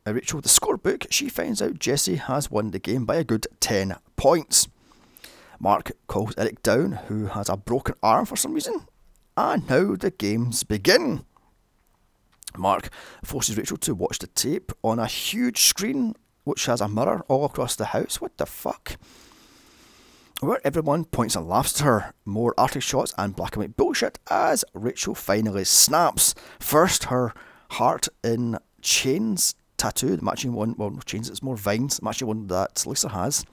Rachel 0.05 0.41
the 0.41 0.49
scorebook. 0.49 1.07
She 1.11 1.29
finds 1.29 1.61
out 1.61 1.79
Jesse 1.79 2.15
has 2.15 2.49
won 2.49 2.71
the 2.71 2.79
game 2.79 3.05
by 3.05 3.15
a 3.17 3.23
good 3.23 3.47
10 3.59 3.95
points. 4.15 4.67
Mark 5.59 5.91
calls 6.07 6.33
Eric 6.37 6.63
down, 6.63 6.93
who 7.07 7.25
has 7.25 7.49
a 7.49 7.57
broken 7.57 7.95
arm 8.01 8.25
for 8.25 8.37
some 8.37 8.53
reason, 8.53 8.85
and 9.35 9.69
now 9.69 9.95
the 9.95 10.11
games 10.11 10.63
begin. 10.63 11.25
Mark 12.57 12.89
forces 13.23 13.57
Rachel 13.57 13.77
to 13.77 13.95
watch 13.95 14.19
the 14.19 14.27
tape 14.27 14.71
on 14.83 14.99
a 14.99 15.07
huge 15.07 15.63
screen 15.63 16.15
which 16.43 16.65
has 16.65 16.81
a 16.81 16.87
mirror 16.87 17.23
all 17.27 17.45
across 17.45 17.75
the 17.75 17.85
house. 17.85 18.19
What 18.19 18.37
the 18.37 18.45
fuck? 18.45 18.97
Where 20.39 20.61
everyone 20.63 21.05
points 21.05 21.35
and 21.35 21.47
laughs 21.47 21.79
at 21.79 21.85
her. 21.85 22.13
More 22.25 22.53
arty 22.57 22.79
shots 22.79 23.13
and 23.17 23.35
black 23.35 23.55
and 23.55 23.63
white 23.63 23.77
bullshit 23.77 24.19
as 24.29 24.65
Rachel 24.73 25.13
finally 25.13 25.65
snaps. 25.65 26.33
First, 26.59 27.05
her 27.05 27.33
heart 27.71 28.07
in 28.23 28.57
chains 28.81 29.55
tattoo, 29.77 30.15
the 30.15 30.23
matching 30.23 30.53
one, 30.53 30.75
well, 30.77 30.91
no 30.91 30.99
chains, 31.01 31.29
it's 31.29 31.43
more 31.43 31.57
vines, 31.57 32.01
matching 32.01 32.27
one 32.27 32.47
that 32.47 32.85
Lisa 32.85 33.09
has, 33.09 33.45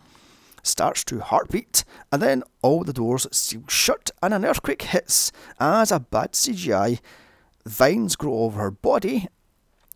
starts 0.62 1.05
to 1.05 1.20
heartbeat, 1.20 1.84
and 2.12 2.20
then 2.20 2.42
all 2.62 2.84
the 2.84 2.92
doors 2.92 3.26
seal 3.30 3.62
shut, 3.68 4.11
and 4.22 4.34
an 4.34 4.44
earthquake 4.44 4.82
hits 4.82 5.32
as 5.59 5.90
a 5.92 6.01
bad 6.01 6.32
CGI 6.32 7.01
Vines 7.67 8.14
grow 8.14 8.33
over 8.33 8.61
her 8.61 8.71
body. 8.71 9.27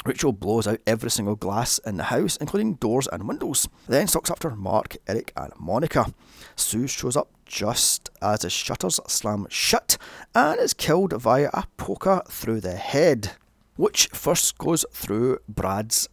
Rachel 0.04 0.32
blows 0.32 0.66
out 0.66 0.80
every 0.86 1.10
single 1.10 1.36
glass 1.36 1.78
in 1.78 1.98
the 1.98 2.04
house, 2.04 2.36
including 2.36 2.74
doors 2.74 3.06
and 3.06 3.28
windows. 3.28 3.68
Then 3.86 4.08
stalks 4.08 4.30
after 4.30 4.50
Mark, 4.56 4.96
Eric, 5.06 5.32
and 5.36 5.52
Monica. 5.58 6.12
Sue 6.56 6.86
shows 6.86 7.16
up 7.16 7.28
just 7.44 8.10
as 8.20 8.40
the 8.40 8.50
shutters 8.50 8.98
slam 9.06 9.46
shut 9.50 9.98
and 10.34 10.58
is 10.58 10.74
killed 10.74 11.12
via 11.20 11.50
a 11.52 11.64
poker 11.76 12.22
through 12.28 12.60
the 12.60 12.76
head, 12.76 13.32
which 13.76 14.08
first 14.12 14.58
goes 14.58 14.84
through 14.92 15.38
Brad's 15.48 16.08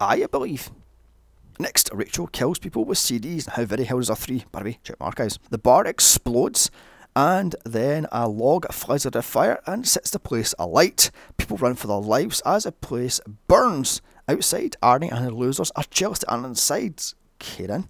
eye, 0.00 0.22
I 0.22 0.26
believe. 0.26 0.70
Next, 1.58 1.90
Rachel 1.92 2.26
kills 2.26 2.58
people 2.58 2.84
with 2.84 2.98
CDs. 2.98 3.48
How 3.48 3.64
very 3.64 3.84
Hellraiser 3.84 4.30
III? 4.30 4.44
By 4.52 4.58
the 4.60 4.64
way, 4.66 4.78
check 4.82 5.00
my 5.00 5.06
archives. 5.06 5.38
The 5.50 5.58
bar 5.58 5.86
explodes 5.86 6.70
and 7.18 7.56
then 7.64 8.06
a 8.12 8.28
log 8.28 8.72
flies 8.72 9.04
out 9.04 9.16
of 9.16 9.24
fire 9.24 9.60
and 9.66 9.88
sets 9.88 10.10
the 10.12 10.20
place 10.20 10.54
alight. 10.56 11.10
People 11.36 11.56
run 11.56 11.74
for 11.74 11.88
their 11.88 11.96
lives 11.96 12.40
as 12.46 12.62
the 12.62 12.70
place 12.70 13.20
burns. 13.48 14.00
Outside, 14.28 14.76
Arnie 14.80 15.10
and 15.10 15.26
the 15.26 15.32
losers 15.32 15.72
are 15.74 15.82
jealous 15.90 16.24
and 16.28 16.46
inside. 16.46 17.02
Kieran. 17.40 17.88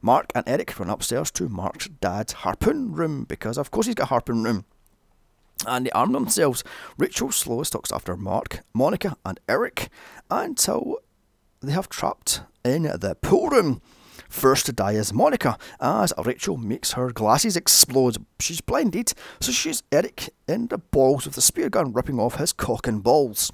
Mark 0.00 0.30
and 0.36 0.44
Eric 0.46 0.78
run 0.78 0.88
upstairs 0.88 1.32
to 1.32 1.48
Mark's 1.48 1.88
dad's 2.00 2.32
harpoon 2.32 2.92
room 2.92 3.24
because, 3.24 3.58
of 3.58 3.72
course, 3.72 3.86
he's 3.86 3.96
got 3.96 4.04
a 4.04 4.14
harpoon 4.14 4.44
room. 4.44 4.64
and 5.66 5.86
they 5.86 5.90
arm 5.90 6.12
themselves. 6.12 6.62
Rachel 6.96 7.32
slowly 7.32 7.64
stalks 7.64 7.90
after 7.90 8.16
Mark, 8.16 8.60
Monica, 8.72 9.16
and 9.24 9.40
Eric 9.48 9.88
until 10.30 10.98
they 11.60 11.72
have 11.72 11.88
trapped 11.88 12.42
in 12.64 12.82
the 12.84 13.16
pool 13.20 13.48
room. 13.48 13.80
First 14.34 14.66
to 14.66 14.72
die 14.72 14.94
is 14.94 15.12
Monica, 15.12 15.56
as 15.80 16.12
Rachel 16.22 16.56
makes 16.56 16.92
her 16.94 17.12
glasses 17.12 17.56
explode. 17.56 18.16
She's 18.40 18.60
blinded, 18.60 19.14
so 19.40 19.52
she's 19.52 19.84
Eric 19.92 20.30
in 20.48 20.66
the 20.66 20.78
balls 20.78 21.24
with 21.24 21.36
the 21.36 21.40
spear 21.40 21.70
gun, 21.70 21.92
ripping 21.92 22.18
off 22.18 22.34
his 22.34 22.52
cock 22.52 22.88
and 22.88 23.00
balls. 23.00 23.52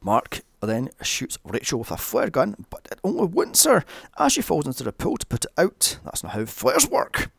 Mark 0.00 0.42
then 0.62 0.90
shoots 1.02 1.38
Rachel 1.44 1.80
with 1.80 1.90
a 1.90 1.96
flare 1.96 2.30
gun, 2.30 2.64
but 2.70 2.86
it 2.90 3.00
only 3.02 3.26
wounds 3.26 3.64
her 3.64 3.84
as 4.16 4.32
she 4.32 4.42
falls 4.42 4.64
into 4.64 4.84
the 4.84 4.92
pool 4.92 5.16
to 5.16 5.26
put 5.26 5.44
it 5.44 5.52
out. 5.58 5.98
That's 6.04 6.22
not 6.22 6.32
how 6.32 6.44
flares 6.44 6.88
work. 6.88 7.32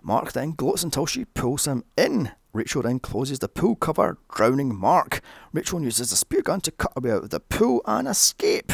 Mark 0.00 0.32
then 0.32 0.52
gloats 0.52 0.84
until 0.84 1.04
she 1.04 1.24
pulls 1.24 1.66
him 1.66 1.82
in. 1.96 2.30
Rachel 2.52 2.82
then 2.82 3.00
closes 3.00 3.40
the 3.40 3.48
pool 3.48 3.74
cover, 3.74 4.18
drowning 4.32 4.74
Mark. 4.74 5.20
Rachel 5.52 5.82
uses 5.82 6.10
the 6.10 6.16
spear 6.16 6.42
gun 6.42 6.60
to 6.60 6.70
cut 6.70 6.92
away 6.94 7.10
out 7.10 7.24
of 7.24 7.30
the 7.30 7.40
pool 7.40 7.82
and 7.86 8.06
escape. 8.06 8.72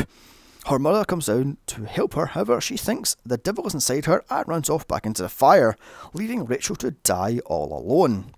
Her 0.66 0.78
mother 0.78 1.04
comes 1.04 1.26
down 1.26 1.58
to 1.66 1.84
help 1.84 2.14
her, 2.14 2.26
however, 2.26 2.60
she 2.60 2.78
thinks 2.78 3.16
the 3.24 3.36
devil 3.36 3.66
is 3.66 3.74
inside 3.74 4.06
her 4.06 4.24
and 4.30 4.48
runs 4.48 4.70
off 4.70 4.88
back 4.88 5.04
into 5.04 5.22
the 5.22 5.28
fire, 5.28 5.76
leaving 6.14 6.46
Rachel 6.46 6.74
to 6.76 6.92
die 6.92 7.40
all 7.44 7.76
alone. 7.78 8.32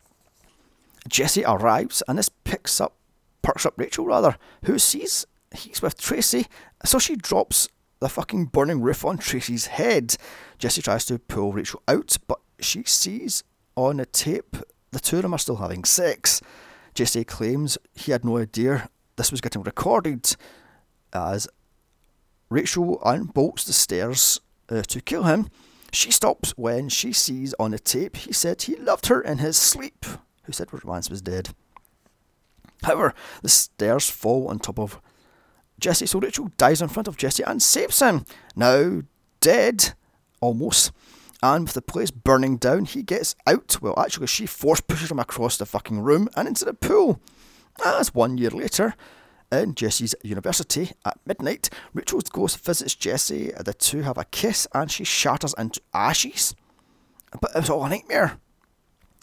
Jesse 1.09 1.45
arrives 1.45 2.03
and 2.09 2.19
this 2.19 2.29
picks 2.29 2.81
up 2.81 2.95
perks 3.43 3.65
up 3.65 3.75
Rachel 3.77 4.07
rather, 4.07 4.37
who 4.65 4.77
sees 4.77 5.25
he's 5.55 5.81
with 5.81 6.01
Tracy, 6.01 6.47
so 6.85 6.99
she 6.99 7.15
drops 7.15 7.69
the 8.01 8.09
fucking 8.09 8.47
burning 8.47 8.81
roof 8.81 9.05
on 9.05 9.19
Tracy's 9.19 9.67
head. 9.67 10.17
Jesse 10.59 10.83
tries 10.83 11.05
to 11.07 11.21
pull 11.21 11.53
Rachel 11.53 11.81
out, 11.87 12.17
but 12.27 12.41
she 12.59 12.83
sees 12.83 13.45
on 13.77 14.01
a 14.01 14.05
tape 14.05 14.57
the 14.91 14.99
two 14.99 15.17
of 15.17 15.23
them 15.23 15.35
are 15.35 15.39
still 15.39 15.57
having 15.57 15.85
sex. 15.85 16.43
Jesse 16.93 17.25
claims 17.25 17.79
he 17.95 18.11
had 18.11 18.25
no 18.25 18.39
idea 18.39 18.89
this 19.15 19.31
was 19.31 19.41
getting 19.41 19.63
recorded 19.63 20.35
as 21.13 21.47
Rachel 22.49 23.01
unbolts 23.05 23.65
the 23.65 23.73
stairs 23.73 24.41
uh, 24.69 24.83
to 24.83 25.01
kill 25.01 25.25
him. 25.25 25.49
She 25.93 26.11
stops 26.11 26.53
when 26.57 26.89
she 26.89 27.13
sees 27.13 27.55
on 27.59 27.71
the 27.71 27.79
tape 27.79 28.17
he 28.17 28.33
said 28.33 28.63
he 28.63 28.77
loved 28.77 29.07
her 29.07 29.21
in 29.21 29.39
his 29.39 29.57
sleep, 29.57 30.05
who 30.45 30.53
said 30.53 30.73
romance 30.73 31.11
was 31.11 31.23
dead. 31.23 31.51
However, 32.83 33.15
the 33.43 33.49
stairs 33.49 34.11
fall 34.11 34.49
on 34.49 34.59
top 34.59 34.79
of 34.79 35.01
Jesse, 35.81 36.07
so 36.07 36.21
Rachel 36.21 36.51
dies 36.57 36.81
in 36.81 36.89
front 36.89 37.09
of 37.09 37.17
Jesse 37.17 37.43
and 37.43 37.63
saves 37.63 38.01
him. 38.01 38.25
Now 38.55 39.03
dead, 39.41 39.95
almost, 40.41 40.93
and 41.43 41.65
with 41.65 41.75
the 41.75 41.83
place 41.83 42.11
burning 42.11 42.57
down, 42.57 42.85
he 42.85 43.03
gets 43.03 43.35
out. 43.47 43.79
Well, 43.81 43.99
actually, 43.99 44.27
she 44.27 44.47
force 44.47 44.81
pushes 44.81 45.11
him 45.11 45.19
across 45.19 45.57
the 45.57 45.67
fucking 45.67 46.01
room 46.01 46.29
and 46.37 46.49
into 46.49 46.65
the 46.65 46.75
pool. 46.75 47.21
As 47.85 48.15
one 48.15 48.39
year 48.39 48.51
later, 48.51 48.95
in 49.53 49.75
Jesse's 49.75 50.15
university 50.23 50.93
at 51.05 51.19
midnight, 51.27 51.71
Rachel's 51.95 52.29
ghost 52.31 52.65
visits 52.65 52.95
Jesse. 52.95 53.55
Uh, 53.55 53.63
the 53.63 53.75
two 53.75 54.03
have 54.03 54.19
a 54.19 54.25
kiss 54.25 54.67
and 54.75 54.91
she 54.91 55.05
shatters 55.05 55.55
into 55.59 55.81
ashes. 55.95 56.55
But 57.41 57.53
it 57.55 57.61
was 57.61 57.71
all 57.71 57.85
a 57.85 57.89
nightmare. 57.89 58.39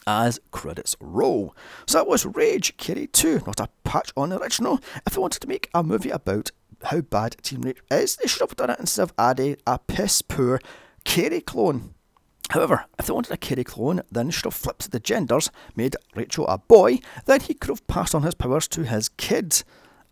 As 0.06 0.38
credits 0.50 0.96
roll. 1.00 1.56
So 1.86 1.98
that 1.98 2.06
was 2.06 2.26
Rage 2.26 2.76
Carrie 2.76 3.06
2, 3.06 3.42
not 3.46 3.60
a 3.60 3.70
patch 3.84 4.12
on 4.16 4.30
the 4.30 4.38
original. 4.38 4.80
If 5.06 5.14
they 5.14 5.20
wanted 5.20 5.40
to 5.40 5.48
make 5.48 5.70
a 5.72 5.82
movie 5.82 6.10
about 6.10 6.50
how 6.84 7.00
bad 7.00 7.36
Team 7.42 7.62
Rape 7.62 7.80
is, 7.90 8.16
they 8.16 8.28
should 8.28 8.42
have 8.42 8.56
done 8.56 8.70
it 8.70 8.80
instead 8.80 9.04
of 9.04 9.14
adding 9.18 9.56
a 9.66 9.78
piss 9.78 10.20
poor 10.20 10.60
Carrie 11.04 11.40
clone. 11.40 11.94
However, 12.50 12.84
if 12.98 13.06
they 13.06 13.12
wanted 13.12 13.32
a 13.32 13.38
Carrie 13.38 13.64
clone, 13.64 14.02
then 14.12 14.26
they 14.26 14.32
should 14.32 14.44
have 14.44 14.54
flipped 14.54 14.90
the 14.90 15.00
genders, 15.00 15.50
made 15.74 15.96
Rachel 16.14 16.46
a 16.46 16.58
boy, 16.58 16.98
then 17.24 17.40
he 17.40 17.54
could 17.54 17.70
have 17.70 17.86
passed 17.86 18.14
on 18.14 18.22
his 18.22 18.34
powers 18.34 18.68
to 18.68 18.84
his 18.84 19.08
kid. 19.08 19.62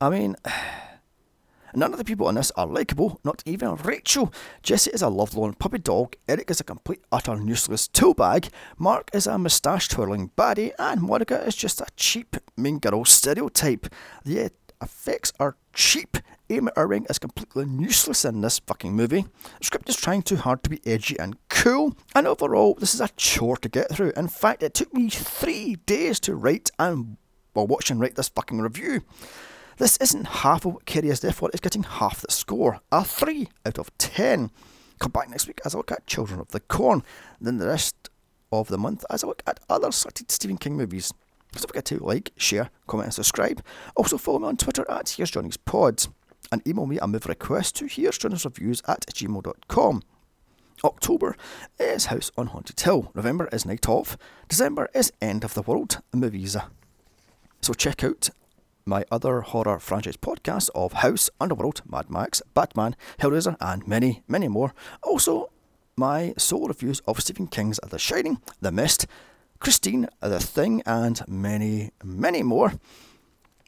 I 0.02 0.10
mean, 0.10 0.34
none 1.76 1.92
of 1.92 1.98
the 1.98 2.04
people 2.04 2.28
in 2.28 2.34
this 2.34 2.50
are 2.56 2.66
likeable, 2.66 3.20
not 3.22 3.40
even 3.46 3.76
Rachel. 3.76 4.34
Jesse 4.60 4.90
is 4.90 5.00
a 5.00 5.08
lovelorn 5.08 5.54
puppy 5.54 5.78
dog, 5.78 6.16
Eric 6.26 6.50
is 6.50 6.58
a 6.58 6.64
complete 6.64 7.04
utter 7.12 7.40
useless 7.40 7.86
tool 7.86 8.12
bag, 8.12 8.48
Mark 8.76 9.10
is 9.14 9.28
a 9.28 9.38
moustache 9.38 9.86
twirling 9.86 10.32
baddie, 10.36 10.72
and 10.76 11.02
Monica 11.02 11.40
is 11.44 11.54
just 11.54 11.80
a 11.80 11.86
cheap 11.94 12.36
mean 12.56 12.80
girl 12.80 13.04
stereotype. 13.04 13.86
The 14.24 14.50
effects 14.82 15.32
are 15.38 15.56
cheap. 15.72 16.18
Amy 16.50 16.72
Irving 16.76 17.06
is 17.08 17.20
completely 17.20 17.64
useless 17.64 18.24
in 18.24 18.40
this 18.40 18.58
fucking 18.58 18.92
movie. 18.92 19.24
The 19.60 19.64
script 19.64 19.88
is 19.88 19.96
trying 19.96 20.22
too 20.22 20.36
hard 20.36 20.64
to 20.64 20.70
be 20.70 20.80
edgy 20.84 21.16
and 21.16 21.36
cool, 21.48 21.96
and 22.12 22.26
overall, 22.26 22.74
this 22.74 22.92
is 22.92 23.00
a 23.00 23.08
chore 23.16 23.56
to 23.58 23.68
get 23.68 23.88
through. 23.90 24.12
In 24.16 24.26
fact, 24.26 24.64
it 24.64 24.74
took 24.74 24.92
me 24.92 25.08
three 25.10 25.76
days 25.86 26.18
to 26.20 26.34
write 26.34 26.72
and 26.76 27.18
well, 27.54 27.66
watch 27.66 27.90
and 27.90 28.00
write 28.00 28.16
this 28.16 28.28
fucking 28.28 28.60
review. 28.60 29.02
This 29.78 29.96
isn't 29.98 30.26
half 30.26 30.64
of 30.64 30.74
what 30.74 30.86
Carrie 30.86 31.08
is, 31.08 31.20
therefore 31.20 31.50
it's 31.52 31.60
getting 31.60 31.82
half 31.82 32.20
the 32.20 32.32
score. 32.32 32.80
A 32.90 33.04
3 33.04 33.48
out 33.66 33.78
of 33.78 33.96
10. 33.98 34.50
Come 34.98 35.12
back 35.12 35.28
next 35.30 35.46
week 35.46 35.60
as 35.64 35.74
I 35.74 35.78
look 35.78 35.90
at 35.92 36.06
Children 36.06 36.40
of 36.40 36.48
the 36.48 36.60
Corn. 36.60 37.02
Then 37.40 37.58
the 37.58 37.66
rest 37.66 38.10
of 38.52 38.68
the 38.68 38.78
month 38.78 39.04
as 39.10 39.24
I 39.24 39.26
look 39.26 39.42
at 39.46 39.60
other 39.68 39.90
cited 39.90 40.30
Stephen 40.30 40.58
King 40.58 40.76
movies. 40.76 41.12
Don't 41.52 41.66
forget 41.66 41.84
to 41.86 41.98
like, 41.98 42.32
share, 42.36 42.70
comment 42.86 43.06
and 43.06 43.14
subscribe. 43.14 43.62
Also 43.96 44.16
follow 44.18 44.38
me 44.38 44.46
on 44.46 44.56
Twitter 44.56 44.88
at 44.90 45.10
Here's 45.10 45.30
Johnny's 45.30 45.56
Pod. 45.56 46.06
And 46.50 46.66
email 46.66 46.86
me 46.86 46.98
a 46.98 47.06
move 47.06 47.26
request 47.26 47.76
to 47.76 47.86
Here's 47.86 48.18
Johnny's 48.18 48.44
Reviews 48.44 48.82
at 48.86 49.06
gmail.com. 49.06 50.02
October 50.84 51.36
is 51.78 52.06
House 52.06 52.30
on 52.36 52.48
Haunted 52.48 52.80
Hill. 52.80 53.12
November 53.14 53.48
is 53.52 53.64
Night 53.64 53.88
Of. 53.88 54.16
December 54.48 54.88
is 54.94 55.12
End 55.20 55.44
of 55.44 55.54
the 55.54 55.62
World, 55.62 56.00
movies. 56.12 56.56
So 57.60 57.72
check 57.72 58.02
out 58.02 58.30
my 58.84 59.04
other 59.10 59.40
horror 59.40 59.78
franchise 59.78 60.16
podcasts 60.16 60.70
of 60.74 60.92
House, 60.94 61.30
Underworld, 61.40 61.82
Mad 61.86 62.10
Max, 62.10 62.42
Batman, 62.54 62.96
Hellraiser, 63.18 63.56
and 63.60 63.86
many, 63.86 64.22
many 64.28 64.48
more. 64.48 64.74
Also, 65.02 65.50
my 65.96 66.34
solo 66.38 66.68
reviews 66.68 67.00
of 67.06 67.20
Stephen 67.20 67.46
King's 67.46 67.78
The 67.88 67.98
Shining, 67.98 68.40
The 68.60 68.72
Mist, 68.72 69.06
Christine, 69.60 70.08
The 70.20 70.40
Thing, 70.40 70.82
and 70.86 71.22
many, 71.28 71.90
many 72.02 72.42
more. 72.42 72.72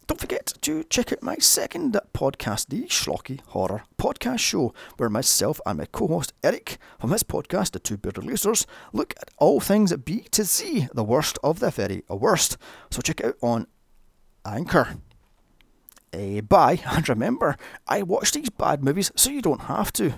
Don't 0.07 0.21
forget 0.21 0.53
to 0.61 0.85
check 0.85 1.13
out 1.13 1.23
my 1.23 1.37
second 1.37 1.99
podcast, 2.13 2.67
the 2.69 2.83
Schlocky 2.89 3.41
Horror 3.49 3.85
Podcast 3.97 4.41
Show, 4.41 4.75
where 4.99 5.09
myself 5.09 5.63
and 5.65 5.79
my 5.79 5.87
co 5.87 6.09
host 6.09 6.35
Eric 6.43 6.77
from 7.01 7.11
his 7.11 7.23
podcast, 7.23 7.71
The 7.71 7.79
Two 7.79 7.97
Bearded 7.97 8.25
Losers, 8.25 8.67
look 8.93 9.15
at 9.19 9.31
all 9.39 9.61
things 9.61 9.97
B 9.97 10.27
to 10.33 10.45
Z, 10.45 10.89
the 10.93 11.05
worst 11.05 11.39
of 11.43 11.61
the 11.61 11.71
very 11.71 12.03
worst. 12.07 12.59
So 12.91 13.01
check 13.01 13.25
out 13.25 13.37
on 13.41 13.67
Anchor. 14.47 14.97
Uh, 16.13 16.41
bye, 16.43 16.81
and 16.87 17.09
remember, 17.09 17.57
I 17.89 18.03
watch 18.03 18.33
these 18.33 18.51
bad 18.51 18.85
movies 18.85 19.11
so 19.17 19.31
you 19.31 19.43
don't 19.43 19.63
have 19.63 19.93
to. 19.95 20.15